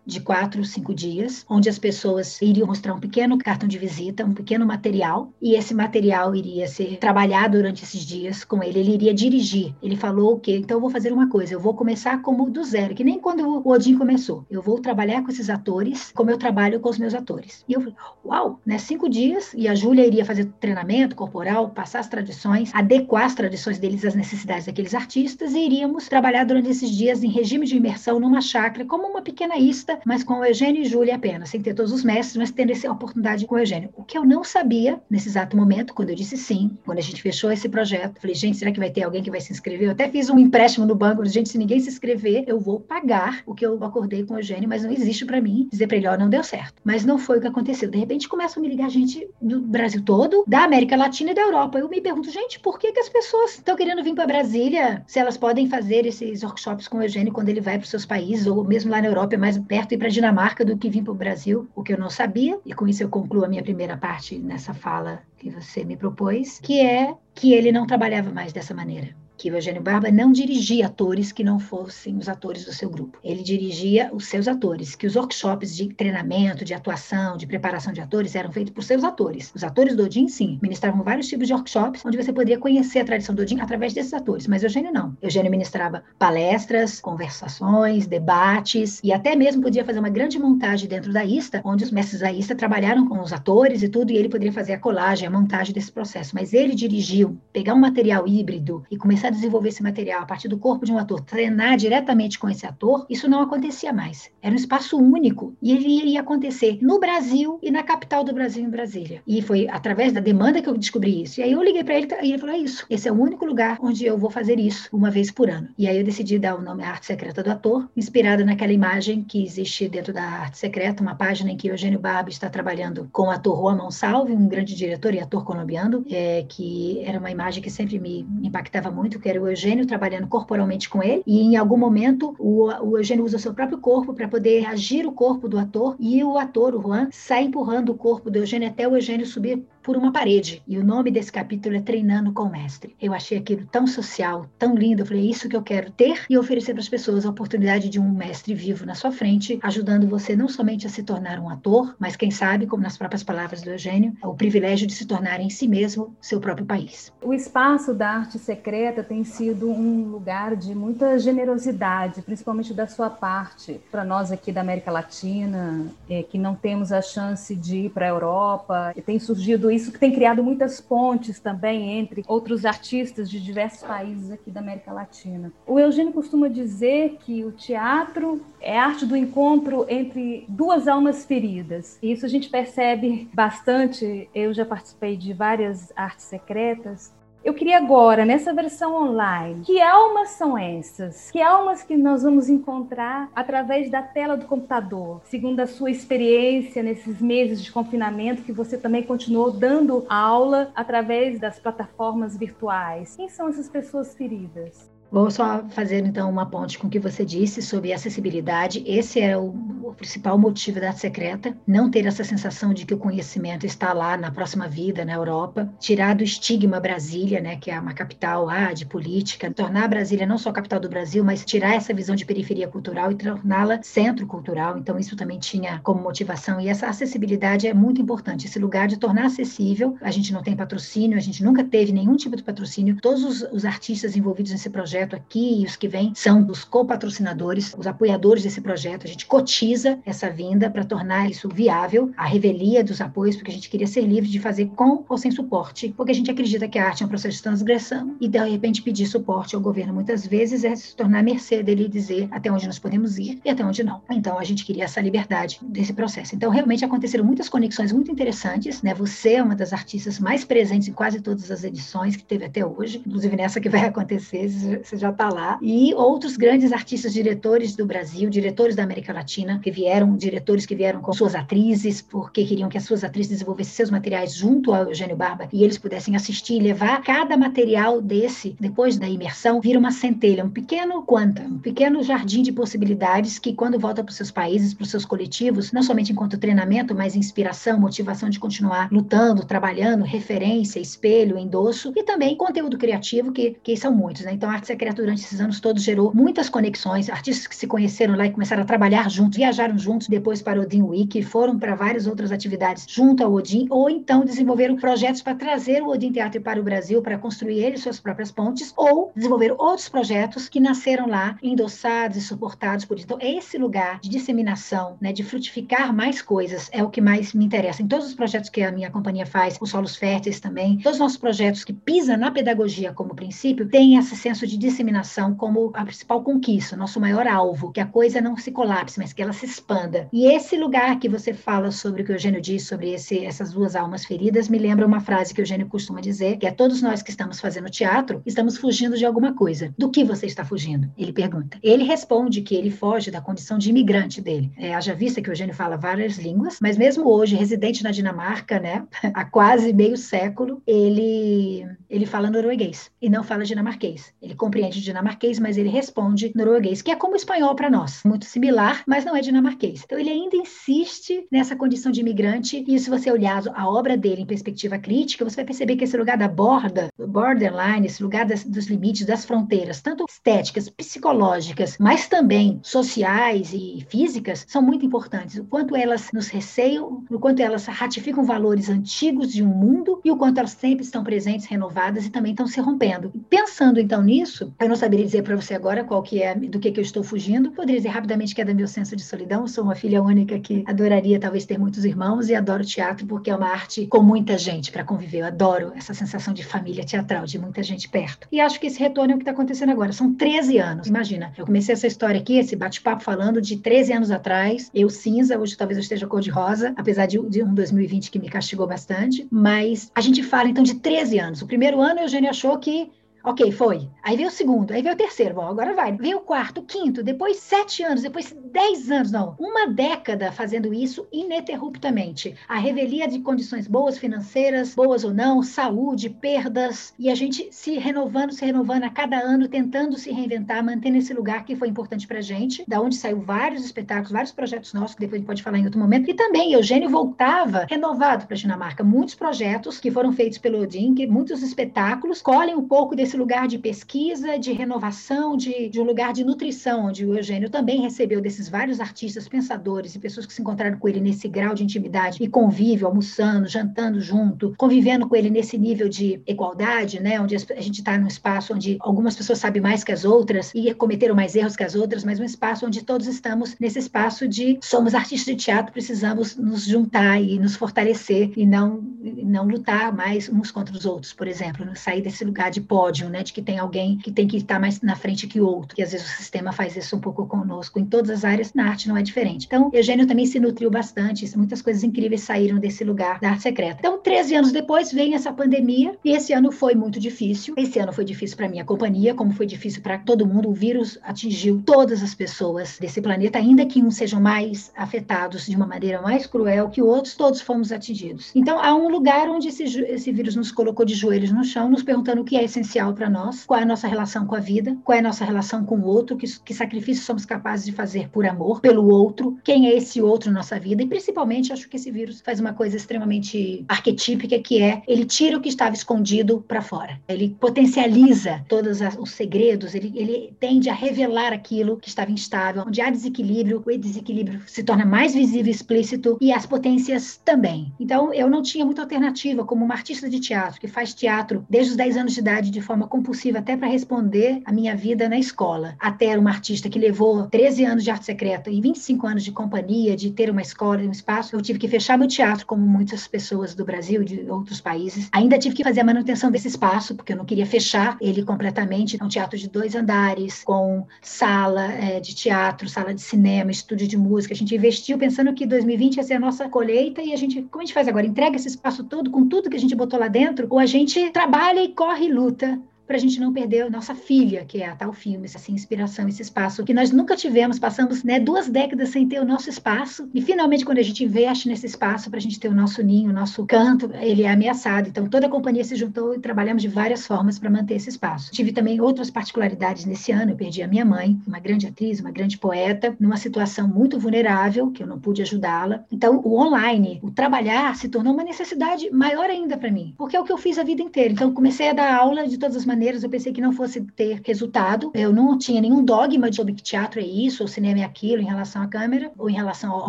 de 0.07 0.21
quatro, 0.21 0.65
cinco 0.65 0.95
dias, 0.95 1.45
onde 1.49 1.69
as 1.69 1.79
pessoas 1.79 2.41
iriam 2.43 2.67
mostrar 2.67 2.95
um 2.95 3.01
pequeno 3.01 3.39
cartão 3.39 3.69
de 3.69 3.79
visita, 3.79 4.25
um 4.25 4.35
pequeno 4.35 4.67
material, 4.67 5.33
e 5.41 5.55
esse 5.55 5.75
material 5.75 6.35
iria 6.35 6.67
ser 6.67 6.97
trabalhado 6.99 7.57
durante 7.57 7.85
esses 7.85 8.05
dias 8.05 8.45
com 8.45 8.63
ele. 8.63 8.81
Ele 8.81 8.95
iria 8.95 9.15
dirigir. 9.15 9.75
Ele 9.83 9.97
falou 9.97 10.39
que 10.39 10.57
então 10.57 10.77
eu 10.77 10.81
vou 10.81 10.91
fazer 10.91 11.13
uma 11.13 11.29
coisa, 11.29 11.55
eu 11.55 11.61
vou 11.61 11.75
começar 11.75 12.21
como 12.23 12.51
do 12.51 12.65
zero, 12.65 12.95
que 12.95 13.05
nem 13.05 13.19
quando 13.19 13.47
o 13.47 13.69
Odin 13.69 13.97
começou. 13.97 14.45
Eu 14.51 14.63
vou 14.63 14.81
trabalhar 14.81 15.23
com 15.23 15.31
esses 15.31 15.49
atores 15.49 16.13
como 16.15 16.31
eu 16.31 16.39
trabalho 16.39 16.81
com 16.81 16.89
os 16.89 16.99
meus 16.99 17.15
atores. 17.15 17.65
E 17.69 17.73
eu 17.73 17.81
falei, 17.81 17.95
uau, 18.25 18.61
né? 18.67 18.79
Cinco 18.79 19.09
dias, 19.09 19.53
e 19.55 19.69
a 19.69 19.75
Júlia 19.75 20.07
iria 20.07 20.25
fazer 20.25 20.47
treinamento 20.61 21.15
corporal, 21.15 21.71
passar 21.71 22.01
as 22.01 22.09
tradições, 22.09 22.71
adequar 22.75 23.25
as 23.25 23.35
tradições 23.35 23.79
deles 23.79 24.05
às 24.05 24.15
necessidades 24.15 24.67
daqueles 24.67 24.95
artistas, 24.95 25.55
e 25.55 25.65
iríamos 25.65 26.09
trabalhar 26.09 26.45
durante 26.45 26.71
esses 26.71 26.91
dias 26.91 27.23
em 27.23 27.29
regime 27.29 27.67
de 27.67 27.77
imersão 27.77 28.19
numa 28.19 28.41
chácara, 28.41 28.85
como 28.85 29.07
uma 29.07 29.23
pequena 29.23 29.57
ista 29.57 29.92
mas 30.05 30.25
com 30.25 30.35
o 30.35 30.45
Eugênio 30.45 30.83
e 30.83 30.85
Júlia 30.85 31.17
apenas, 31.17 31.51
sem 31.51 31.61
ter 31.61 31.75
todos 31.75 31.93
os 31.93 32.05
mestres, 32.05 32.37
mas 32.37 32.51
tendo 32.51 32.73
essa 32.73 32.91
oportunidade 32.91 33.47
com 33.47 33.55
o 33.55 33.59
Eugênio. 33.59 33.91
O 33.97 34.05
que 34.05 34.17
eu 34.17 34.25
não 34.25 34.45
sabia 34.45 35.01
nesse 35.11 35.29
exato 35.29 35.57
momento, 35.57 35.95
quando 35.95 36.11
eu 36.11 36.17
disse 36.17 36.37
sim, 36.37 36.71
quando 36.85 36.99
a 36.99 37.03
gente 37.03 37.23
fechou 37.23 37.51
esse 37.51 37.69
projeto, 37.69 38.21
falei, 38.21 38.35
gente, 38.35 38.57
será 38.57 38.71
que 38.71 38.79
vai 38.79 38.91
ter 38.91 39.03
alguém 39.03 39.23
que 39.23 39.31
vai 39.31 39.41
se 39.41 39.53
inscrever? 39.53 39.89
Eu 39.89 39.93
até 39.93 40.09
fiz 40.09 40.31
um 40.31 40.39
empréstimo 40.39 40.87
no 40.87 40.95
banco, 40.95 41.25
gente, 41.27 41.49
se 41.49 41.59
ninguém 41.59 41.81
se 41.81 41.89
inscrever, 41.89 42.45
eu 42.47 42.59
vou 42.59 42.81
pagar 42.81 43.43
o 43.47 43.55
que 43.55 43.65
eu 43.65 43.83
acordei 43.85 44.25
com 44.25 44.35
o 44.35 44.39
Eugênio, 44.39 44.69
mas 44.69 44.85
não 44.85 44.91
existe 44.91 45.25
para 45.25 45.41
mim 45.41 45.69
dizer 45.71 45.87
para 45.87 45.97
ele, 45.97 46.09
ó, 46.09 46.15
oh, 46.15 46.19
não 46.19 46.29
deu 46.29 46.43
certo. 46.43 46.75
Mas 46.85 47.05
não 47.05 47.19
foi 47.19 47.39
o 47.39 47.41
que 47.41 47.47
aconteceu. 47.47 47.91
De 47.91 47.99
repente 47.99 48.29
começam 48.29 48.61
a 48.61 48.63
me 48.63 48.69
ligar 48.69 48.89
gente 48.91 49.29
do 49.41 49.61
Brasil 49.61 50.03
todo, 50.03 50.45
da 50.47 50.65
América 50.65 50.97
Latina 50.97 51.31
e 51.31 51.35
da 51.35 51.43
Europa. 51.43 51.79
Eu 51.79 51.89
me 51.89 52.01
pergunto, 52.01 52.31
gente, 52.31 52.61
por 52.61 52.79
que, 52.79 52.93
que 52.93 53.01
as 53.01 53.09
pessoas 53.09 53.53
estão 53.53 53.77
querendo 53.77 54.03
vir 54.03 54.15
para 54.15 54.27
Brasília 54.27 55.03
se 55.07 55.19
elas 55.19 55.37
podem 55.37 55.69
fazer 55.69 56.07
esses 56.07 56.43
workshops 56.43 56.89
com 56.89 56.99
o 56.99 57.03
Eugênio 57.03 57.33
quando 57.33 57.49
ele 57.49 57.61
vai 57.61 57.79
para 57.79 57.85
os 57.85 57.91
seus 57.91 58.07
países, 58.07 58.47
ou 58.47 58.65
mesmo 58.65 58.91
lá 58.91 59.01
na 59.01 59.09
Europa 59.09 59.35
é 59.35 59.39
mais 59.39 59.59
perto? 59.59 59.82
Perto 59.83 59.95
ir 59.95 59.99
para 59.99 60.07
a 60.07 60.11
Dinamarca 60.11 60.65
do 60.65 60.77
que 60.77 60.89
vir 60.89 61.03
para 61.03 61.13
o 61.13 61.17
Brasil, 61.17 61.69
o 61.75 61.83
que 61.83 61.93
eu 61.93 61.99
não 61.99 62.09
sabia, 62.09 62.59
e 62.65 62.73
com 62.73 62.87
isso 62.87 63.03
eu 63.03 63.09
concluo 63.09 63.45
a 63.45 63.49
minha 63.49 63.63
primeira 63.63 63.97
parte 63.97 64.39
nessa 64.39 64.73
fala 64.73 65.23
que 65.39 65.51
você 65.51 65.85
me 65.85 65.97
propôs, 65.97 66.61
que 66.61 66.81
é 66.81 67.15
que 67.35 67.53
ele 67.53 67.73
não 67.73 67.87
trabalhava 67.87 68.31
mais 68.31 68.53
dessa 68.53 68.75
maneira 68.75 69.22
que 69.43 69.51
o 69.51 69.57
Eugênio 69.57 69.83
Barba 69.83 70.09
não 70.09 70.31
dirigia 70.31 70.87
atores 70.87 71.33
que 71.33 71.43
não 71.43 71.59
fossem 71.59 72.17
os 72.17 72.29
atores 72.29 72.65
do 72.65 72.73
seu 72.73 72.89
grupo. 72.89 73.19
Ele 73.25 73.43
dirigia 73.43 74.09
os 74.13 74.27
seus 74.27 74.47
atores, 74.47 74.95
que 74.95 75.05
os 75.05 75.17
workshops 75.17 75.75
de 75.75 75.93
treinamento, 75.93 76.65
de 76.65 76.73
atuação, 76.73 77.37
de 77.37 77.45
preparação 77.45 77.93
de 77.93 78.01
atores 78.01 78.37
eram 78.37 78.53
feitos 78.53 78.73
por 78.73 78.85
seus 78.85 79.03
atores. 79.03 79.51
Os 79.53 79.65
atores 79.65 79.97
do 79.97 80.05
Odin, 80.05 80.29
sim, 80.29 80.61
ministravam 80.63 81.03
vários 81.03 81.27
tipos 81.27 81.49
de 81.49 81.53
workshops, 81.53 82.07
onde 82.07 82.17
você 82.17 82.33
poderia 82.33 82.57
conhecer 82.57 83.01
a 83.01 83.05
tradição 83.05 83.35
do 83.35 83.43
Odin 83.43 83.59
através 83.59 83.93
desses 83.93 84.15
atores, 84.15 84.47
mas 84.47 84.63
Eugênio 84.63 84.93
não. 84.93 85.17
Eugênio 85.21 85.51
ministrava 85.51 86.05
palestras, 86.21 87.01
conversações, 87.01 88.07
debates, 88.07 89.01
e 89.03 89.13
até 89.13 89.35
mesmo 89.35 89.61
podia 89.61 89.85
fazer 89.85 89.99
uma 89.99 90.09
grande 90.09 90.39
montagem 90.39 90.89
dentro 90.89 91.13
da 91.13 91.25
ISTA, 91.25 91.61
onde 91.65 91.83
os 91.83 91.91
mestres 91.91 92.21
da 92.21 92.33
ISTA 92.33 92.55
trabalharam 92.55 93.09
com 93.09 93.21
os 93.21 93.33
atores 93.33 93.83
e 93.83 93.89
tudo, 93.89 94.13
e 94.13 94.17
ele 94.17 94.29
poderia 94.29 94.53
fazer 94.53 94.75
a 94.75 94.79
colagem, 94.79 95.27
a 95.27 95.31
montagem 95.33 95.75
desse 95.75 95.91
processo. 95.91 96.33
Mas 96.33 96.53
ele 96.53 96.77
dirigiu, 96.77 97.37
pegar 97.53 97.75
um 97.75 97.81
material 97.81 98.29
híbrido 98.29 98.85
e 98.89 98.97
começar 98.97 99.32
desenvolver 99.33 99.69
esse 99.69 99.83
material 99.83 100.23
a 100.23 100.27
partir 100.27 100.49
do 100.49 100.59
corpo 100.59 100.85
de 100.85 100.93
um 100.93 100.99
ator, 100.99 101.21
treinar 101.21 101.77
diretamente 101.77 102.39
com 102.39 102.49
esse 102.49 102.67
ator, 102.67 103.07
isso 103.09 103.29
não 103.29 103.43
acontecia 103.43 103.93
mais. 103.93 104.31
Era 104.41 104.53
um 104.53 104.57
espaço 104.57 104.99
único 104.99 105.55
e 105.63 105.73
ele 105.73 105.89
iria 105.89 106.21
acontecer 106.21 106.79
no 106.81 106.99
Brasil 106.99 107.59
e 107.63 107.71
na 107.71 107.83
capital 107.83 108.25
do 108.25 108.33
Brasil, 108.33 108.65
em 108.65 108.71
Brasília. 108.71 109.23
E 109.27 109.43
foi 109.43 109.69
através 109.69 110.13
da 110.13 110.21
demanda 110.21 110.63
que 110.63 110.69
eu 110.69 110.77
descobri 110.77 111.23
isso. 111.23 111.41
E 111.41 111.43
aí 111.43 111.53
eu 111.53 111.63
liguei 111.63 111.85
para 111.85 111.95
ele 111.95 112.09
e 112.23 112.31
ele 112.31 112.39
falou: 112.39 112.55
é 112.55 112.59
isso. 112.59 112.87
Esse 112.89 113.09
é 113.09 113.13
o 113.13 113.21
único 113.21 113.45
lugar 113.45 113.79
onde 113.81 114.05
eu 114.05 114.19
vou 114.19 114.31
fazer 114.31 114.59
isso 114.59 114.89
uma 114.93 115.11
vez 115.11 115.31
por 115.31 115.51
ano. 115.51 115.69
E 115.79 115.87
aí 115.87 115.99
eu 115.99 116.05
decidi 116.05 116.39
dar 116.39 116.57
o 116.57 116.63
nome 116.63 116.83
Arte 116.83 117.07
Secreta 117.07 117.43
do 117.43 117.51
Ator, 117.51 117.89
inspirada 117.97 118.45
naquela 118.45 118.73
imagem 118.73 119.23
que 119.25 119.43
existe 119.43 119.89
dentro 119.89 120.13
da 120.13 120.23
Arte 120.23 120.59
Secreta, 120.59 121.03
uma 121.03 121.15
página 121.15 121.51
em 121.51 121.57
que 121.57 121.69
Eugênio 121.69 121.99
Barba 121.99 122.31
está 122.31 122.49
trabalhando 122.49 123.09
com 123.13 123.25
o 123.25 123.31
ator 123.31 123.57
Juan 123.57 123.77
Monsalve, 123.77 124.33
um 124.33 124.49
grande 124.49 124.75
diretor 124.75 125.15
e 125.15 125.21
ator 125.21 125.45
colombiano, 125.45 126.05
é, 126.11 126.45
que 126.49 127.03
era 127.05 127.19
uma 127.19 127.31
imagem 127.31 127.63
que 127.63 127.71
sempre 127.71 127.99
me 127.99 128.27
impactava 128.43 128.91
muito, 128.91 129.19
que 129.23 129.29
era 129.29 129.41
o 129.41 129.49
Eugênio 129.49 129.87
trabalhando 129.87 130.27
corporalmente 130.27 130.91
com 130.91 131.03
ele, 131.03 131.23
e 131.27 131.41
em 131.41 131.57
algum 131.57 131.77
momento 131.77 132.35
o, 132.39 132.65
o 132.85 132.99
Eugênio 132.99 133.25
usa 133.25 133.37
o 133.37 133.41
seu 133.41 133.55
próprio 133.55 133.79
corpo 133.79 134.13
para 134.13 134.29
poder 134.29 134.67
agir 134.67 135.07
o 135.07 135.13
corpo 135.13 135.49
do 135.49 135.59
ator, 135.59 135.97
e 135.99 136.23
o 136.23 136.37
ator, 136.37 136.75
o 136.75 136.83
Juan, 136.83 137.09
sai 137.11 137.45
empurrando 137.45 137.93
o 137.93 137.95
corpo 137.95 138.31
do 138.31 138.39
Eugênio 138.39 138.69
até 138.69 138.87
o 138.87 138.97
Eugênio 138.97 139.25
subir 139.25 139.63
por 139.83 139.97
uma 139.97 140.13
parede. 140.13 140.63
E 140.67 140.79
o 140.79 140.85
nome 140.85 141.11
desse 141.11 141.33
capítulo 141.33 141.77
é 141.77 141.81
Treinando 141.81 142.33
com 142.33 142.45
o 142.45 142.51
Mestre. 142.51 142.95
Eu 143.01 143.13
achei 143.13 143.39
aquilo 143.39 143.67
tão 143.67 143.87
social, 143.87 144.47
tão 144.59 144.75
lindo. 144.75 145.03
Eu 145.03 145.07
falei, 145.07 145.27
é 145.27 145.31
isso 145.31 145.49
que 145.49 145.57
eu 145.57 145.63
quero 145.63 145.91
ter 145.91 146.25
e 146.31 146.39
oferecer 146.39 146.73
para 146.73 146.83
as 146.83 146.89
pessoas 146.89 147.27
a 147.27 147.31
oportunidade 147.31 147.89
de 147.89 147.99
um 147.99 148.09
mestre 148.11 148.55
vivo 148.55 148.87
na 148.87 148.95
sua 148.95 149.11
frente, 149.11 149.59
ajudando 149.63 150.07
você 150.07 150.37
não 150.37 150.49
somente 150.49 150.87
a 150.87 150.91
se 150.91 151.03
tornar 151.03 151.39
um 151.39 151.49
ator, 151.49 151.95
mas 151.99 152.17
quem 152.17 152.31
sabe, 152.31 152.67
como 152.67 152.83
nas 152.83 152.97
próprias 152.97 153.23
palavras 153.23 153.63
do 153.63 153.71
Eugênio, 153.71 154.15
o 154.23 154.35
privilégio 154.35 154.87
de 154.87 154.95
se 154.95 155.07
tornar 155.07 155.41
em 155.41 155.51
si 155.51 155.67
mesmo 155.67 156.15
seu 156.21 156.41
próprio 156.41 156.67
país. 156.67 157.13
O 157.21 157.35
espaço 157.35 157.93
da 157.93 158.09
arte 158.11 158.39
secreta 158.39 159.03
tem 159.03 159.25
sido 159.25 159.71
um 159.71 160.05
lugar 160.09 160.55
de 160.55 160.75
muita 160.75 161.19
generosidade, 161.19 162.23
principalmente 162.23 162.73
da 162.73 162.87
sua 162.87 163.11
parte. 163.11 163.81
Para 163.91 164.05
nós 164.05 164.31
aqui 164.31 164.53
da 164.53 164.61
América 164.61 164.91
Latina, 164.91 165.87
é, 166.09 166.23
que 166.23 166.39
não 166.39 166.55
temos 166.55 166.93
a 166.93 167.03
chance 167.03 167.55
de 167.57 167.87
ir 167.87 167.91
para 167.91 168.07
a 168.07 168.11
Europa, 168.11 168.95
tem 169.05 169.19
surgido 169.19 169.72
isso 169.73 169.93
que 169.93 169.99
tem 169.99 170.13
criado 170.13 170.43
muitas 170.43 170.81
pontes 170.81 171.41
também 171.41 171.99
entre 171.99 172.23
outros 172.27 172.65
artistas 172.65 173.31
de 173.31 173.41
diversos 173.41 173.83
países 173.83 174.31
aqui 174.31 174.51
da 174.51 174.61
América 174.61 174.93
Latina. 174.93 175.53
O 175.67 175.79
Eugênio 175.79 176.13
costuma 176.13 176.49
dizer 176.49 177.19
que 177.21 177.45
o 177.45 177.53
teatro 177.53 178.45
é 178.61 178.79
a 178.79 178.85
arte 178.87 179.07
do 179.07 179.17
encontro 179.17 179.87
entre 179.89 180.45
duas 180.49 180.87
almas 180.89 181.25
feridas. 181.25 181.99
E 182.03 182.13
isso 182.13 182.27
a 182.27 182.29
gente 182.29 182.49
percebe 182.49 183.29
bastante. 183.33 184.29
Eu 184.35 184.53
já 184.53 184.65
participei 184.65 185.17
de 185.17 185.33
várias 185.33 185.93
artes 185.97 186.27
secretas 186.27 187.13
eu 187.45 187.55
queria 187.55 187.77
agora, 187.77 188.25
nessa 188.25 188.55
versão 188.55 188.95
online, 188.95 189.65
que 189.65 189.81
almas 189.81 190.31
são 190.31 190.57
essas? 190.57 191.31
Que 191.31 191.41
almas 191.41 191.83
que 191.83 191.97
nós 191.97 192.23
vamos 192.23 192.49
encontrar 192.49 193.31
através 193.35 193.91
da 193.91 194.03
tela 194.03 194.37
do 194.37 194.47
computador? 194.47 195.21
Segundo 195.25 195.59
a 195.61 195.67
sua 195.67 195.91
experiência 195.91 196.83
nesses 196.83 197.21
meses 197.21 197.63
de 197.63 197.73
confinamento, 197.73 198.43
que 198.43 198.53
você 198.53 198.79
também 198.79 199.03
continuou 199.03 199.51
dando 199.51 200.07
aula 200.09 200.71
através 200.75 201.41
das 201.41 201.59
plataformas 201.59 202.37
virtuais. 202.37 203.17
Quem 203.17 203.29
são 203.29 203.49
essas 203.49 203.69
pessoas 203.69 204.15
feridas? 204.15 204.92
Vou 205.13 205.31
só 205.31 205.63
fazer 205.69 206.07
então 206.07 206.31
uma 206.31 206.47
ponte 206.47 206.79
com 206.79 206.87
o 206.87 206.91
que 206.91 206.99
você 206.99 207.23
disse 207.23 207.61
sobre 207.61 207.93
acessibilidade. 207.93 208.83
Esse 208.87 209.21
é 209.21 209.37
o, 209.37 209.55
o, 209.83 209.93
principal 209.95 210.39
motivo 210.39 210.81
da 210.81 210.91
secreta, 210.93 211.55
não 211.67 211.91
ter 211.91 212.07
essa 212.07 212.25
sensação 212.25 212.73
de 212.73 212.87
que 212.87 212.95
o 212.95 212.99
conhecimento 212.99 213.67
está 213.67 213.93
lá 213.93 214.17
na 214.17 214.31
próxima 214.31 214.67
vida, 214.67 215.05
na 215.05 215.13
Europa, 215.13 215.71
tirar 215.79 216.15
do 216.15 216.25
estigma 216.25 216.81
Brasília, 216.81 217.43
né, 217.43 217.57
que 217.57 217.71
é 217.71 217.79
uma 217.79 217.93
capital 217.93 218.49
ah, 218.49 218.73
de 218.73 218.87
política, 218.87 219.53
tornar 219.53 219.87
Brasília 219.87 220.27
não 220.27 220.39
só 220.39 220.49
a 220.49 220.55
capital 220.55 220.81
do 220.81 220.89
Brasil, 220.89 221.23
mas 221.23 221.45
tirar 221.45 221.75
essa 221.75 221.93
visão 221.93 222.17
de 222.17 222.25
periferia 222.25 222.67
cultural 222.67 223.13
e 223.13 223.15
torná-la 223.15 223.83
centro 223.83 224.27
cultural. 224.27 224.79
Então 224.79 224.99
isso 224.99 225.15
também 225.15 225.39
tinha 225.39 225.79
como 225.81 226.03
motivação 226.03 226.59
e 226.59 226.69
essa 226.69 226.87
acessibilidade 226.87 227.67
é 227.67 227.75
muito 227.75 228.01
importante. 228.01 228.47
Esse 228.47 228.59
lugar 228.59 228.89
de 228.89 228.97
tornar 228.97 229.27
acessível. 229.27 229.95
A 230.01 230.11
gente 230.11 230.33
não 230.33 230.43
tem 230.43 230.57
patrocínio, 230.57 231.19
a 231.19 231.21
gente 231.21 231.45
nunca 231.45 231.63
teve 231.63 231.93
nenhum 231.93 232.17
tipo 232.17 232.35
de 232.35 232.43
patrocínio. 232.43 232.97
Todos 233.03 233.23
os, 233.23 233.43
os 233.53 233.67
artistas 233.67 234.17
envolvidos 234.17 234.53
nesse 234.53 234.71
projeto 234.71 235.02
projeto 235.03 235.17
aqui 235.17 235.63
e 235.63 235.65
os 235.65 235.77
que 235.77 235.89
vêm 235.89 236.13
são 236.15 236.43
dos 236.43 236.65
copatrocinadores, 236.65 237.75
os 237.77 237.87
apoiadores 237.87 238.43
desse 238.43 238.61
projeto. 238.61 239.05
A 239.05 239.09
gente 239.09 239.27
cotiza 239.27 239.99
essa 240.05 240.31
vinda 240.31 240.71
para 240.71 240.85
tornar 240.85 241.31
isso 241.31 241.49
viável, 241.49 242.11
a 242.17 242.27
revelia 242.27 242.85
dos 242.85 243.01
apoios, 243.01 243.37
porque 243.37 243.51
a 243.51 243.55
gente 243.55 243.69
queria 243.69 243.87
ser 243.87 244.03
livre 244.03 244.29
de 244.29 244.39
fazer 244.39 244.67
com 244.77 245.05
ou 245.09 245.19
sem 245.19 245.31
suporte, 245.31 245.93
porque 245.97 246.13
a 246.13 246.15
gente 246.15 246.31
acredita 246.31 246.69
que 246.69 246.79
a 246.79 246.87
arte 246.87 247.03
é 247.03 247.07
um 247.07 247.09
processo 247.09 247.37
de 247.37 247.43
transgressão 247.43 248.17
e, 248.21 248.29
de 248.29 248.39
repente, 248.39 248.83
pedir 248.83 249.07
suporte 249.07 249.55
ao 249.55 249.61
governo 249.61 249.93
muitas 249.93 250.27
vezes 250.27 250.65
é 250.65 250.75
se 250.75 250.95
tornar 250.95 251.23
mercê 251.23 251.63
dele 251.63 251.89
dizer 251.89 252.29
até 252.31 252.51
onde 252.51 252.67
nós 252.67 252.79
podemos 252.79 253.19
ir 253.19 253.41
e 253.45 253.51
até 253.51 253.65
onde 253.65 253.83
não. 253.83 254.01
Então, 254.11 254.39
a 254.39 254.45
gente 254.45 254.65
queria 254.65 254.85
essa 254.85 255.01
liberdade 255.01 255.59
desse 255.63 255.93
processo. 255.93 256.35
Então, 256.35 256.51
realmente 256.51 256.85
aconteceram 256.85 257.25
muitas 257.25 257.49
conexões 257.49 257.93
muito 257.93 258.11
interessantes, 258.11 258.83
né? 258.83 258.95
Você 258.95 259.35
é 259.35 259.43
uma 259.43 259.55
das 259.55 259.73
artistas 259.73 260.19
mais 260.19 260.45
presentes 260.45 260.89
em 260.89 260.93
quase 260.93 261.21
todas 261.21 261.51
as 261.51 261.65
edições 261.65 262.17
que 262.17 262.25
teve 262.25 262.45
até 262.45 262.65
hoje, 262.65 263.03
inclusive 263.05 263.37
nessa 263.37 263.61
que 263.61 263.69
vai 263.69 263.85
acontecer, 263.87 264.49
já 264.97 265.11
está 265.11 265.29
lá. 265.29 265.59
E 265.63 265.95
outros 265.95 266.37
grandes 266.37 266.73
artistas, 266.73 267.13
diretores 267.13 267.75
do 267.77 267.87
Brasil, 267.87 268.29
diretores 268.31 268.77
da 268.77 268.83
América 268.83 269.13
Latina, 269.13 269.59
que 269.63 269.71
vieram, 269.71 270.17
diretores 270.17 270.67
que 270.67 270.75
vieram 270.75 271.01
com 271.01 271.13
suas 271.13 271.35
atrizes, 271.35 272.01
porque 272.03 272.45
queriam 272.45 272.69
que 272.69 272.79
as 272.79 272.85
suas 272.85 273.05
atrizes 273.05 273.33
desenvolvessem 273.33 273.73
seus 273.75 273.91
materiais 273.91 274.35
junto 274.35 274.73
ao 274.73 274.85
Eugênio 274.85 275.17
Barba 275.17 275.49
e 275.53 275.63
eles 275.63 275.79
pudessem 275.79 276.17
assistir 276.17 276.55
e 276.55 276.61
levar 276.61 277.03
cada 277.03 277.37
material 277.37 278.01
desse, 278.01 278.57
depois 278.59 278.97
da 278.97 279.09
imersão, 279.09 279.61
vira 279.61 279.79
uma 279.79 279.91
centelha, 279.91 280.45
um 280.45 280.51
pequeno 280.51 281.03
quanta, 281.03 281.43
um 281.43 281.59
pequeno 281.59 282.03
jardim 282.03 282.43
de 282.43 282.53
possibilidades 282.53 283.39
que, 283.39 283.53
quando 283.53 283.79
volta 283.79 284.03
para 284.03 284.11
os 284.11 284.17
seus 284.17 284.31
países, 284.31 284.75
para 284.75 284.85
os 284.85 284.91
seus 284.91 285.05
coletivos, 285.05 285.73
não 285.73 285.83
somente 285.83 286.13
enquanto 286.13 286.39
treinamento, 286.39 286.95
mas 286.95 287.17
inspiração, 287.17 287.79
motivação 287.79 288.29
de 288.29 288.39
continuar 288.39 288.89
lutando, 288.91 289.45
trabalhando, 289.45 290.05
referência, 290.05 290.81
espelho, 290.81 291.39
endosso 291.39 291.93
e 291.97 292.03
também 292.03 292.37
conteúdo 292.37 292.79
criativo, 292.79 293.33
que, 293.33 293.57
que 293.63 293.77
são 293.77 293.93
muitos. 293.93 294.23
Né? 294.23 294.33
Então, 294.33 294.51
a 294.51 294.55
Arte 294.55 294.67
Secreta, 294.83 295.01
durante 295.01 295.23
esses 295.23 295.41
anos 295.41 295.61
todos, 295.61 295.81
gerou 295.81 296.13
muitas 296.13 296.49
conexões, 296.49 297.09
artistas 297.09 297.47
que 297.47 297.55
se 297.55 297.69
conheceram 297.69 298.17
lá 298.17 298.27
e 298.27 298.33
começaram 298.33 298.63
a 298.65 298.67
trabalhar 298.67 299.09
juntos, 299.09 299.39
viajaram 299.39 299.79
juntos 299.79 300.09
depois 300.09 300.43
para 300.43 300.59
o 300.59 300.65
Odin 300.65 300.83
Week, 300.83 301.23
foram 301.23 301.57
para 301.57 301.77
várias 301.77 302.09
outras 302.09 302.33
atividades 302.33 302.85
junto 302.89 303.23
ao 303.23 303.33
Odin, 303.33 303.69
ou 303.71 303.89
então 303.89 304.25
desenvolveram 304.25 304.75
projetos 304.75 305.23
para 305.23 305.37
trazer 305.37 305.85
o 305.85 305.91
Odin 305.91 306.11
Teatro 306.11 306.41
para 306.41 306.59
o 306.59 306.65
Brasil, 306.65 307.01
para 307.01 307.17
construir 307.17 307.61
ele 307.61 307.79
suas 307.79 308.01
próprias 308.01 308.33
pontes, 308.33 308.75
ou 308.77 309.13
desenvolveram 309.15 309.55
outros 309.57 309.89
projetos 309.89 310.49
que 310.49 310.59
nasceram 310.59 311.07
lá, 311.07 311.39
endossados 311.41 312.17
e 312.17 312.21
suportados 312.21 312.85
por 312.85 312.97
isso. 312.97 313.07
Então, 313.07 313.19
esse 313.21 313.57
lugar 313.57 314.01
de 314.01 314.09
disseminação, 314.09 314.97
né, 315.01 315.13
de 315.13 315.23
frutificar 315.23 315.95
mais 315.95 316.21
coisas, 316.21 316.69
é 316.73 316.83
o 316.83 316.91
que 316.91 317.01
mais 317.01 317.33
me 317.35 317.45
interessa. 317.45 317.83
Em 317.83 317.87
todos 317.87 318.09
os 318.09 318.15
projetos 318.15 318.51
que 318.51 318.63
a 318.63 318.73
minha 318.73 318.91
companhia 318.91 319.27
faz, 319.27 319.57
os 319.61 319.71
solos 319.71 319.95
férteis 319.95 320.41
também, 320.41 320.79
todos 320.79 320.97
os 320.97 321.01
nossos 321.01 321.19
projetos 321.19 321.63
que 321.63 321.73
pisam 321.73 322.17
na 322.17 322.33
pedagogia 322.33 322.93
como 322.93 323.15
princípio, 323.15 323.69
têm 323.69 323.97
esse 323.97 324.17
senso 324.17 324.45
de 324.45 324.59
disseminação 324.63 325.35
como 325.35 325.71
a 325.75 325.85
principal 325.85 326.23
conquista, 326.23 326.77
nosso 326.77 327.01
maior 327.01 327.27
alvo, 327.27 327.71
que 327.71 327.81
a 327.81 327.87
coisa 327.87 328.21
não 328.21 328.37
se 328.37 328.51
colapse, 328.51 328.99
mas 328.99 329.13
que 329.13 329.21
ela 329.21 329.33
se 329.33 329.45
expanda. 329.45 330.09
E 330.13 330.27
esse 330.27 330.57
lugar 330.57 330.99
que 330.99 331.09
você 331.09 331.35
fala 331.35 331.71
sobre 331.71 332.03
o 332.03 332.05
que 332.05 332.13
o 332.13 332.15
Eugênio 332.15 332.41
disse, 332.41 332.67
sobre 332.67 332.93
esse, 332.93 333.25
essas 333.25 333.53
duas 333.53 333.77
almas 333.77 334.05
feridas, 334.05 334.49
me 334.49 334.59
lembra 334.59 334.87
uma 334.87 335.01
frase 335.01 335.35
que 335.35 335.41
o 335.41 335.43
Eugênio 335.43 335.67
costuma 335.67 336.01
dizer, 336.01 336.39
que 336.39 336.47
é 336.47 336.51
todos 336.51 336.81
nós 336.81 337.03
que 337.03 337.11
estamos 337.11 337.41
fazendo 337.41 337.69
teatro, 337.71 338.23
estamos 338.25 338.57
fugindo 338.57 338.97
de 338.97 339.05
alguma 339.05 339.35
coisa. 339.35 339.75
Do 339.77 339.91
que 339.91 340.05
você 340.05 340.27
está 340.27 340.45
fugindo? 340.45 340.91
Ele 340.97 341.13
pergunta. 341.13 341.59
Ele 341.63 341.85
responde 341.85 342.43
que 342.43 342.55
ele 342.55 342.71
foge 342.71 343.11
da 343.11 343.21
condição 343.21 343.59
de 343.59 343.71
imigrante 343.71 344.21
dele. 344.21 344.53
É, 344.57 344.75
haja 344.75 344.95
vista 344.95 345.21
que 345.21 345.29
o 345.29 345.33
Eugênio 345.33 345.55
fala 345.55 345.77
várias 345.77 346.17
línguas, 346.17 346.59
mas 346.61 346.79
mesmo 346.79 347.09
hoje, 347.09 347.37
residente 347.37 347.83
na 347.83 347.91
Dinamarca, 347.91 348.59
né, 348.59 348.87
há 349.15 349.25
quase 349.25 349.73
meio 349.73 349.97
século, 349.97 350.63
ele, 350.67 351.67
ele 351.91 352.07
fala 352.07 352.31
norueguês 352.31 352.91
e 353.01 353.11
não 353.11 353.25
fala 353.25 353.45
dinamarquês. 353.45 354.13
Ele 354.23 354.35
compreende 354.53 354.83
dinamarquês, 354.83 355.39
mas 355.39 355.57
ele 355.57 355.71
responde 355.71 356.31
norueguês, 356.35 356.83
que 356.83 356.91
é 356.91 356.97
como 356.97 357.15
o 357.15 357.17
espanhol 357.17 357.55
para 357.55 357.71
nós, 357.71 358.03
muito 358.05 358.27
similar, 358.27 358.83
mas 358.87 359.03
não 359.03 359.17
é 359.17 359.23
dinamarquês. 359.23 359.83
Então 359.83 359.99
ele 359.99 360.11
ainda 360.11 360.37
insiste 360.37 361.27
nessa 361.33 361.57
condição 361.57 361.91
de 361.91 362.03
imigrante, 362.03 362.63
e 362.69 362.79
se 362.79 362.91
você 362.91 363.11
olhar 363.11 363.43
a 363.55 363.67
obra 363.67 363.97
dele 363.97 364.21
em 364.21 364.27
perspectiva 364.27 364.77
crítica, 364.77 365.25
você 365.25 365.37
vai 365.37 365.47
perceber 365.47 365.77
que 365.77 365.85
esse 365.85 365.97
lugar 365.97 366.19
da 366.19 366.29
borda, 366.29 366.91
borderline, 366.99 367.87
esse 367.87 368.03
lugar 368.03 368.27
das, 368.27 368.45
dos 368.45 368.67
limites, 368.67 369.07
das 369.07 369.25
fronteiras, 369.25 369.81
tanto 369.81 370.05
estéticas, 370.07 370.69
psicológicas, 370.69 371.79
mas 371.81 372.07
também 372.07 372.61
sociais 372.63 373.55
e 373.55 373.87
físicas, 373.89 374.45
são 374.47 374.61
muito 374.61 374.85
importantes. 374.85 375.39
O 375.39 375.45
quanto 375.45 375.75
elas 375.75 376.11
nos 376.13 376.29
receiam, 376.29 377.03
o 377.11 377.19
quanto 377.19 377.41
elas 377.41 377.65
ratificam 377.65 378.23
valores 378.23 378.69
antigos 378.69 379.33
de 379.33 379.43
um 379.43 379.49
mundo 379.49 379.99
e 380.05 380.11
o 380.11 380.17
quanto 380.19 380.37
elas 380.37 380.51
sempre 380.53 380.85
estão 380.85 381.03
presentes, 381.03 381.47
renovadas 381.47 382.05
e 382.05 382.11
também 382.11 382.33
estão 382.33 382.47
se 382.47 382.61
rompendo. 382.61 383.11
Pensando 383.31 383.81
então 383.81 384.03
nisso, 384.03 384.42
eu 384.59 384.69
não 384.69 384.77
saberia 384.77 385.05
dizer 385.05 385.23
para 385.23 385.37
você 385.37 385.55
agora 385.55 385.85
qual 385.85 386.03
que 386.03 386.23
é, 386.23 386.35
do 386.35 386.59
que, 386.59 386.71
que 386.71 386.81
eu 386.81 386.83
estou 386.83 387.03
fugindo. 387.03 387.51
Poderia 387.51 387.77
dizer 387.77 387.91
rapidamente 387.91 388.35
que 388.35 388.41
é 388.41 388.45
do 388.45 388.55
meu 388.55 388.69
senso 388.69 388.97
de 388.97 389.03
solidão. 389.03 389.47
Sou 389.47 389.65
uma 389.65 389.75
filha 389.75 390.03
única 390.03 390.39
que 390.39 390.65
adoraria 390.67 391.19
talvez 391.21 391.45
ter 391.45 391.59
muitos 391.59 391.85
irmãos 391.85 392.29
e 392.29 392.35
adoro 392.35 392.65
teatro 392.65 393.07
porque 393.07 393.31
é 393.31 393.37
uma 393.37 393.49
arte 393.49 393.87
com 393.87 394.03
muita 394.03 394.39
gente 394.39 394.73
para 394.73 394.85
conviver. 394.85 395.21
Eu 395.21 395.27
adoro 395.27 395.73
essa 395.77 395.95
sensação 395.95 396.33
de 396.33 396.45
família 396.45 396.85
teatral, 396.85 397.25
de 397.25 397.39
muita 397.39 397.63
gente 397.63 397.89
perto. 397.89 398.27
E 398.33 398.41
acho 398.41 398.59
que 398.59 398.67
esse 398.67 398.79
retorno 398.79 399.13
é 399.13 399.15
o 399.15 399.19
que 399.19 399.23
está 399.23 399.33
acontecendo 399.33 399.71
agora. 399.71 399.93
São 399.93 400.15
13 400.15 400.59
anos. 400.59 400.87
Imagina, 400.87 401.33
eu 401.37 401.47
comecei 401.47 401.73
essa 401.73 401.87
história 401.87 402.21
aqui, 402.21 402.39
esse 402.39 402.57
bate-papo 402.57 403.03
falando 403.03 403.41
de 403.41 403.57
13 403.57 403.93
anos 403.93 404.11
atrás. 404.11 404.71
Eu 404.75 404.89
cinza, 404.89 405.39
hoje 405.39 405.57
talvez 405.57 405.79
eu 405.79 405.83
esteja 405.83 406.07
cor 406.07 406.21
de 406.21 406.31
rosa, 406.31 406.73
apesar 406.77 407.07
de, 407.07 407.19
de 407.29 407.43
um 407.43 407.55
2020 407.55 408.11
que 408.11 408.19
me 408.19 408.29
castigou 408.29 408.67
bastante. 408.67 409.27
Mas 409.31 409.91
a 409.95 410.01
gente 410.01 410.23
fala 410.23 410.49
então 410.49 410.65
de 410.65 410.75
13 410.75 411.19
anos. 411.19 411.43
O 411.43 411.47
primeiro 411.47 411.81
ano, 411.81 412.01
Eugênio 412.01 412.31
achou 412.31 412.59
que 412.59 412.91
Ok, 413.25 413.53
foi. 413.53 413.89
Aí 414.03 414.17
veio 414.17 414.29
o 414.29 414.33
segundo, 414.33 414.73
aí 414.73 414.83
veio 414.83 414.95
o 414.95 414.99
terceiro, 414.99 415.37
bom, 415.37 415.47
agora 415.47 415.75
vai. 415.75 415.97
Veio 415.97 416.19
o 416.19 416.23
quarto, 416.23 416.59
o 416.59 416.65
quinto, 416.65 417.05
depois 417.05 417.37
sete 417.37 417.83
anos, 417.85 418.03
depois 418.03 418.37
dez 418.53 418.91
anos, 418.91 419.13
não. 419.13 419.37
Uma 419.39 419.69
década 419.69 420.33
fazendo 420.33 420.75
isso 420.75 421.07
ininterruptamente. 421.13 422.35
A 422.49 422.59
revelia 422.59 423.07
de 423.07 423.21
condições 423.21 423.69
boas 423.69 423.97
financeiras, 423.97 424.75
boas 424.75 425.05
ou 425.05 425.15
não, 425.15 425.41
saúde, 425.41 426.11
perdas, 426.11 426.93
e 426.99 427.09
a 427.09 427.15
gente 427.15 427.49
se 427.53 427.79
renovando, 427.79 428.33
se 428.33 428.45
renovando 428.45 428.85
a 428.85 428.91
cada 428.91 429.19
ano, 429.19 429.47
tentando 429.47 429.97
se 429.97 430.11
reinventar, 430.11 430.65
mantendo 430.65 430.99
esse 430.99 431.15
lugar 431.15 431.45
que 431.45 431.55
foi 431.55 431.69
importante 431.69 432.09
pra 432.09 432.21
gente, 432.21 432.65
da 432.67 432.81
onde 432.81 432.97
saiu 432.97 433.21
vários 433.21 433.65
espetáculos, 433.65 434.11
vários 434.11 434.33
projetos 434.33 434.73
nossos, 434.73 434.97
que 434.97 435.01
depois 435.01 435.15
a 435.15 435.19
gente 435.19 435.27
pode 435.29 435.43
falar 435.45 435.59
em 435.59 435.65
outro 435.65 435.79
momento. 435.79 436.11
E 436.11 436.15
também 436.15 436.53
Eugênio 436.53 436.91
voltava 436.91 437.67
renovado 437.71 438.27
para 438.27 438.35
a 438.35 438.39
Dinamarca. 438.39 438.83
Muitos 438.83 439.15
projetos 439.15 439.79
que 439.79 439.93
foram 439.93 440.13
feitos 440.13 440.39
pelo 440.39 440.61
Odin, 440.61 440.93
que 440.93 441.07
muitos 441.07 441.41
espetáculos 441.41 442.21
colhem 442.21 442.57
um 442.57 442.67
pouco 442.67 442.97
desse 442.97 443.12
esse 443.13 443.19
lugar 443.19 443.47
de 443.47 443.59
pesquisa, 443.59 444.39
de 444.39 444.53
renovação, 444.53 445.37
de, 445.37 445.69
de 445.69 445.79
um 445.79 445.85
lugar 445.85 446.15
de 446.15 446.25
nutrição, 446.25 446.87
onde 446.87 447.05
o 447.05 447.15
Eugênio 447.15 447.51
também 447.51 447.83
recebeu 447.83 448.23
desses 448.23 448.49
vários 448.49 448.81
artistas, 448.81 449.29
pensadores 449.29 449.95
e 449.95 449.99
pessoas 449.99 450.25
que 450.25 450.33
se 450.33 450.41
encontraram 450.41 450.79
com 450.79 450.89
ele 450.89 450.99
nesse 450.99 451.29
grau 451.29 451.55
de 451.55 451.63
intimidade 451.63 452.17
e 452.23 452.27
convívio, 452.27 452.87
almoçando, 452.87 453.47
jantando 453.47 454.01
junto, 454.01 454.55
convivendo 454.57 455.07
com 455.07 455.15
ele 455.15 455.29
nesse 455.29 455.59
nível 455.59 455.91
de 455.91 456.23
igualdade, 456.27 457.01
né, 457.01 457.21
onde 457.21 457.37
a 457.37 457.61
gente 457.61 457.81
está 457.81 457.99
num 457.99 458.07
espaço 458.07 458.55
onde 458.55 458.79
algumas 458.81 459.15
pessoas 459.15 459.39
sabem 459.39 459.61
mais 459.61 459.85
que 459.85 459.93
as 459.93 460.07
outras 460.07 460.51
e 460.55 460.73
cometeram 460.73 461.15
mais 461.15 461.37
erros 461.37 461.55
que 461.55 461.65
as 461.65 461.75
outras, 461.75 462.05
mas 462.05 462.19
um 462.19 462.25
espaço 462.25 462.65
onde 462.65 462.83
todos 462.83 463.07
estamos 463.07 463.57
nesse 463.61 463.79
espaço 463.79 464.27
de 464.27 464.59
somos 464.63 464.95
artistas 464.95 465.37
de 465.37 465.45
teatro, 465.45 465.71
precisamos 465.71 466.35
nos 466.35 466.65
juntar 466.65 467.21
e 467.21 467.39
nos 467.39 467.57
fortalecer 467.57 468.33
e 468.39 468.47
não 468.47 468.81
não 469.03 469.47
lutar 469.47 469.93
mais 469.95 470.29
uns 470.29 470.51
contra 470.51 470.75
os 470.75 470.87
outros, 470.87 471.13
por 471.13 471.27
exemplo, 471.27 471.67
sair 471.77 472.01
desse 472.01 472.25
lugar 472.25 472.51
de 472.51 472.61
pódio 472.61 473.02
né, 473.09 473.23
de 473.23 473.33
que 473.33 473.43
tem 473.43 473.59
alguém 473.59 473.97
que 473.99 474.11
tem 474.11 474.27
que 474.27 474.37
estar 474.37 474.59
mais 474.59 474.81
na 474.81 474.97
frente 474.97 475.27
que 475.27 475.41
o 475.41 475.47
outro, 475.47 475.77
que 475.77 475.83
às 475.83 475.93
vezes 475.93 476.07
o 476.07 476.17
sistema 476.17 476.53
faz 476.53 476.77
isso 476.77 476.97
um 476.97 477.01
pouco 477.01 477.27
conosco, 477.27 477.79
em 477.79 477.85
todas 477.85 478.11
as 478.11 478.25
áreas, 478.25 478.55
na 478.55 478.69
arte 478.69 478.89
não 478.89 478.97
é 478.97 479.03
diferente. 479.03 479.47
Então, 479.47 479.71
Eugênio 479.73 480.07
também 480.07 480.27
se 480.27 480.39
nutriu 480.39 480.71
bastante, 480.71 481.37
muitas 481.37 481.63
coisas 481.63 481.83
incríveis 481.83 482.23
saíram 482.23 482.59
desse 482.59 482.85
lugar 482.85 483.21
da 483.21 483.31
arte 483.31 483.43
secreta. 483.43 483.77
Então, 483.79 483.99
13 483.99 484.35
anos 484.35 484.53
depois, 484.53 484.93
vem 484.93 485.15
essa 485.15 485.33
pandemia, 485.33 485.97
e 486.05 486.13
esse 486.13 486.33
ano 486.33 486.53
foi 486.53 486.75
muito 486.75 486.99
difícil. 486.99 487.55
Esse 487.57 487.79
ano 487.79 487.93
foi 487.93 488.05
difícil 488.05 488.37
para 488.37 488.49
minha 488.49 488.65
companhia, 488.65 489.15
como 489.15 489.33
foi 489.33 489.47
difícil 489.47 489.83
para 489.83 489.99
todo 489.99 490.27
mundo. 490.27 490.49
O 490.49 490.53
vírus 490.53 490.99
atingiu 491.03 491.63
todas 491.65 492.03
as 492.03 492.15
pessoas 492.15 492.79
desse 492.79 493.01
planeta, 493.01 493.39
ainda 493.39 493.65
que 493.67 493.83
uns 493.83 493.97
sejam 493.97 494.21
mais 494.21 494.73
afetados 494.77 495.47
de 495.47 495.57
uma 495.57 495.67
maneira 495.67 496.01
mais 496.01 496.27
cruel 496.27 496.71
que 496.71 496.83
outros, 496.83 497.15
todos 497.15 497.41
fomos 497.41 497.73
atingidos. 497.73 498.31
Então, 498.35 498.59
há 498.61 498.75
um 498.75 498.89
lugar 498.89 499.29
onde 499.29 499.49
esse, 499.49 499.65
esse 499.65 500.13
vírus 500.13 500.37
nos 500.37 500.53
colocou 500.53 500.85
de 500.85 500.95
joelhos 500.95 501.33
no 501.33 501.45
chão, 501.45 501.69
nos 501.69 501.83
perguntando 501.83 502.23
o 502.23 502.25
que 502.25 502.37
é 502.37 502.45
essencial 502.45 502.92
para 502.95 503.11
nós, 503.11 503.45
qual 503.45 503.61
é 503.61 503.63
a 503.63 503.67
nossa 503.67 503.89
relação 503.89 504.27
com 504.27 504.35
a 504.35 504.41
vida, 504.41 504.77
qual 504.85 504.97
é 504.97 505.01
a 505.01 505.03
nossa 505.03 505.25
relação 505.25 505.65
com 505.65 505.77
o 505.77 505.85
outro, 505.85 506.17
que, 506.17 506.27
que 506.41 506.55
sacrifícios 506.55 507.07
somos 507.07 507.25
capazes 507.25 507.67
de 507.67 507.73
fazer 507.73 508.09
por 508.09 508.27
amor, 508.27 508.61
pelo 508.61 508.89
outro, 508.89 509.39
quem 509.45 509.67
é 509.67 509.77
esse 509.77 510.01
outro 510.01 510.31
na 510.31 510.39
nossa 510.39 510.59
vida, 510.59 510.83
e 510.83 510.87
principalmente 510.87 511.53
acho 511.53 511.69
que 511.69 511.77
esse 511.77 511.91
vírus 511.91 512.21
faz 512.21 512.41
uma 512.41 512.53
coisa 512.53 512.77
extremamente 512.77 513.65
arquetípica, 513.69 514.39
que 514.39 514.63
é 514.63 514.83
ele 514.87 515.05
tira 515.05 515.37
o 515.37 515.41
que 515.41 515.49
estava 515.49 515.75
escondido 515.75 516.45
para 516.47 516.63
fora, 516.63 517.01
ele 517.09 517.37
potencializa 517.41 518.45
todos 518.49 518.81
os 518.99 519.11
segredos, 519.11 519.75
ele, 519.75 519.93
ele 519.95 520.35
tende 520.39 520.69
a 520.69 520.75
revelar 520.75 521.33
aquilo 521.33 521.77
que 521.77 521.89
estava 521.89 522.11
instável, 522.11 522.65
onde 522.67 522.81
há 522.81 522.91
desequilíbrio, 522.91 523.63
o 523.65 523.79
desequilíbrio 523.79 524.41
se 524.47 524.63
torna 524.63 524.85
mais 524.85 525.15
visível 525.15 525.49
e 525.49 525.51
explícito, 525.51 526.19
e 526.21 526.33
as 526.33 526.47
potências 526.47 527.21
também. 527.25 527.73
Então, 527.79 528.13
eu 528.13 528.29
não 528.29 528.43
tinha 528.43 528.65
muita 528.65 528.83
alternativa 528.83 529.45
como 529.45 529.65
uma 529.65 529.75
artista 529.75 530.09
de 530.09 530.21
teatro, 530.21 530.61
que 530.61 530.69
faz 530.69 530.95
teatro 530.95 531.47
desde 531.49 531.73
os 531.73 531.77
10 531.77 531.97
anos 531.97 532.15
de 532.15 532.21
idade 532.21 532.51
de 532.51 532.61
forma 532.61 532.82
forma 532.83 532.89
compulsiva 532.89 533.39
até 533.39 533.57
para 533.57 533.69
responder 533.69 534.43
a 534.45 534.53
minha 534.53 534.75
vida 534.77 535.09
na 535.09 535.19
escola. 535.19 535.75
Até 535.79 536.07
era 536.07 536.21
uma 536.21 536.31
artista 536.31 536.69
que 536.69 536.79
levou 536.79 537.27
13 537.27 537.65
anos 537.65 537.85
de 537.85 537.91
arte 537.91 538.05
secreta 538.05 538.51
e 538.51 538.61
25 538.61 539.07
anos 539.07 539.25
de 539.25 539.33
companhia, 539.33 539.97
de 539.97 540.11
ter 540.11 540.31
uma 540.31 540.43
escola 540.43 540.83
um 540.83 540.91
espaço. 540.91 541.37
Eu 541.37 541.43
tive 541.43 541.59
que 541.59 541.69
fechar 541.69 541.99
meu 541.99 542.09
teatro, 542.09 542.47
como 542.47 542.67
muitas 542.67 543.07
pessoas 543.07 543.55
do 543.55 543.65
Brasil 543.65 544.03
de 544.03 544.29
outros 544.31 544.61
países. 544.61 545.09
Ainda 545.13 545.39
tive 545.39 545.55
que 545.55 545.63
fazer 545.63 545.81
a 545.81 545.85
manutenção 545.85 546.31
desse 546.31 546.49
espaço, 546.49 546.95
porque 546.95 547.13
eu 547.13 547.17
não 547.17 547.25
queria 547.25 547.45
fechar 547.45 547.97
ele 548.01 548.23
completamente. 548.23 548.97
É 549.01 549.05
um 549.05 549.09
teatro 549.09 549.39
de 549.39 549.49
dois 549.49 549.75
andares, 549.75 550.43
com 550.43 550.87
sala 551.01 551.73
é, 551.73 552.01
de 552.01 552.15
teatro, 552.15 552.69
sala 552.69 552.95
de 552.95 553.03
cinema, 553.03 553.51
estúdio 553.51 553.87
de 553.87 553.97
música. 553.97 554.33
A 554.33 554.37
gente 554.37 554.55
investiu 554.55 554.97
pensando 554.99 555.35
que 555.35 555.47
2020 555.47 555.97
ia 555.97 556.03
ser 556.03 556.15
a 556.15 556.21
nossa 556.21 556.49
colheita 556.49 557.03
e 557.03 557.13
a 557.13 557.17
gente, 557.17 557.43
como 557.43 557.63
a 557.63 557.65
gente 557.67 557.75
faz 557.75 557.87
agora? 557.87 558.07
Entrega 558.07 558.37
esse 558.37 558.49
espaço 558.49 558.83
todo 558.85 559.11
com 559.11 559.29
tudo 559.29 559.51
que 559.51 559.57
a 559.57 559.61
gente 559.61 559.75
botou 559.75 560.01
lá 560.01 560.09
dentro, 560.09 560.47
ou 560.49 560.59
a 560.59 560.67
gente 560.67 561.11
trabalha 561.11 561.63
e 561.63 561.69
corre 561.69 562.07
e 562.07 562.13
luta 562.13 562.59
para 562.87 562.97
a 562.97 562.99
gente 562.99 563.21
não 563.21 563.33
perder 563.33 563.63
a 563.63 563.71
nossa 563.71 563.95
filha, 563.95 564.45
que 564.45 564.63
é 564.63 564.69
a 564.69 564.77
tal 564.77 564.93
filme, 564.93 565.27
essa 565.27 565.51
inspiração, 565.51 566.09
esse 566.09 566.23
espaço 566.23 566.65
que 566.65 566.75
nós 566.75 566.91
nunca 566.91 567.17
tivemos, 567.17 567.59
passamos 567.59 568.03
né, 568.03 568.19
duas 568.21 568.49
décadas 568.49 568.91
sem 568.91 569.09
ter 569.09 569.21
o 569.21 569.25
nosso 569.25 569.49
espaço, 569.49 570.09
e 570.13 570.21
finalmente 570.21 570.65
quando 570.65 570.79
a 570.79 570.83
gente 570.83 571.05
investe 571.05 571.49
nesse 571.49 571.67
espaço 571.67 572.11
para 572.11 572.19
a 572.19 572.23
gente 572.23 572.39
ter 572.39 572.49
o 572.49 572.55
nosso 572.55 572.83
ninho, 572.83 573.11
o 573.11 573.15
nosso 573.15 573.47
canto, 573.47 573.91
ele 574.01 574.23
é 574.23 574.31
ameaçado. 574.31 574.89
Então 574.89 575.07
toda 575.09 575.27
a 575.27 575.31
companhia 575.31 575.65
se 575.65 575.77
juntou 575.77 576.15
e 576.15 576.19
trabalhamos 576.19 576.63
de 576.63 576.69
várias 576.69 577.07
formas 577.07 577.39
para 577.39 577.51
manter 577.51 577.75
esse 577.75 577.89
espaço. 577.89 578.31
Tive 578.33 578.53
também 578.53 578.81
outras 578.81 579.11
particularidades 579.11 579.85
nesse 579.85 580.13
ano, 580.13 580.33
eu 580.33 580.37
perdi 580.37 580.63
a 580.63 580.69
minha 580.69 580.85
mãe, 580.85 581.19
uma 581.27 581.39
grande 581.39 581.67
atriz, 581.67 582.01
uma 582.01 582.11
grande 582.11 582.39
poeta, 582.39 582.97
numa 582.99 583.17
situação 583.17 583.69
muito 583.69 583.99
vulnerável, 583.99 584.71
que 584.71 584.83
eu 584.83 584.87
não 584.87 584.99
pude 584.99 585.23
ajudá-la. 585.23 585.85
Então 585.91 586.21
o 586.25 586.39
online, 586.39 586.99
o 587.03 587.11
trabalhar 587.11 587.75
se 587.77 587.89
tornou 587.89 588.13
uma 588.13 588.25
necessidade 588.25 588.91
maior 588.91 589.31
ainda 589.31 589.57
para 589.57 589.71
mim, 589.71 589.95
porque 589.97 590.17
é 590.17 590.21
o 590.21 590.25
que 590.25 590.33
eu 590.33 590.39
fiz 590.39 590.59
a 590.59 590.65
vida 590.65 590.83
inteira. 590.83 591.13
Então 591.13 591.33
comecei 591.33 591.71
a 591.71 591.73
dar 591.73 591.95
aula 591.95 592.27
de 592.27 592.39
todas 592.39 592.57
as 592.57 592.67
maneiras 592.73 593.03
eu 593.03 593.11
pensei 593.11 593.33
que 593.33 593.41
não 593.41 593.53
fosse 593.53 593.81
ter 593.81 594.21
resultado. 594.25 594.91
Eu 594.95 595.13
não 595.13 595.39
tinha 595.39 595.61
nenhum 595.61 595.85
dogma 595.85 596.31
de 596.31 596.43
sobre 596.43 596.55
que 596.55 596.63
teatro 596.63 596.99
é 596.99 597.05
isso, 597.05 597.45
ou 597.45 597.49
cinema 597.49 597.81
é 597.81 597.85
aquilo, 597.85 598.21
em 598.21 598.27
relação 598.27 598.63
à 598.63 598.67
câmera, 598.67 599.13
ou 599.17 599.31
em 599.31 599.35
relação 599.35 599.71
ao 599.71 599.89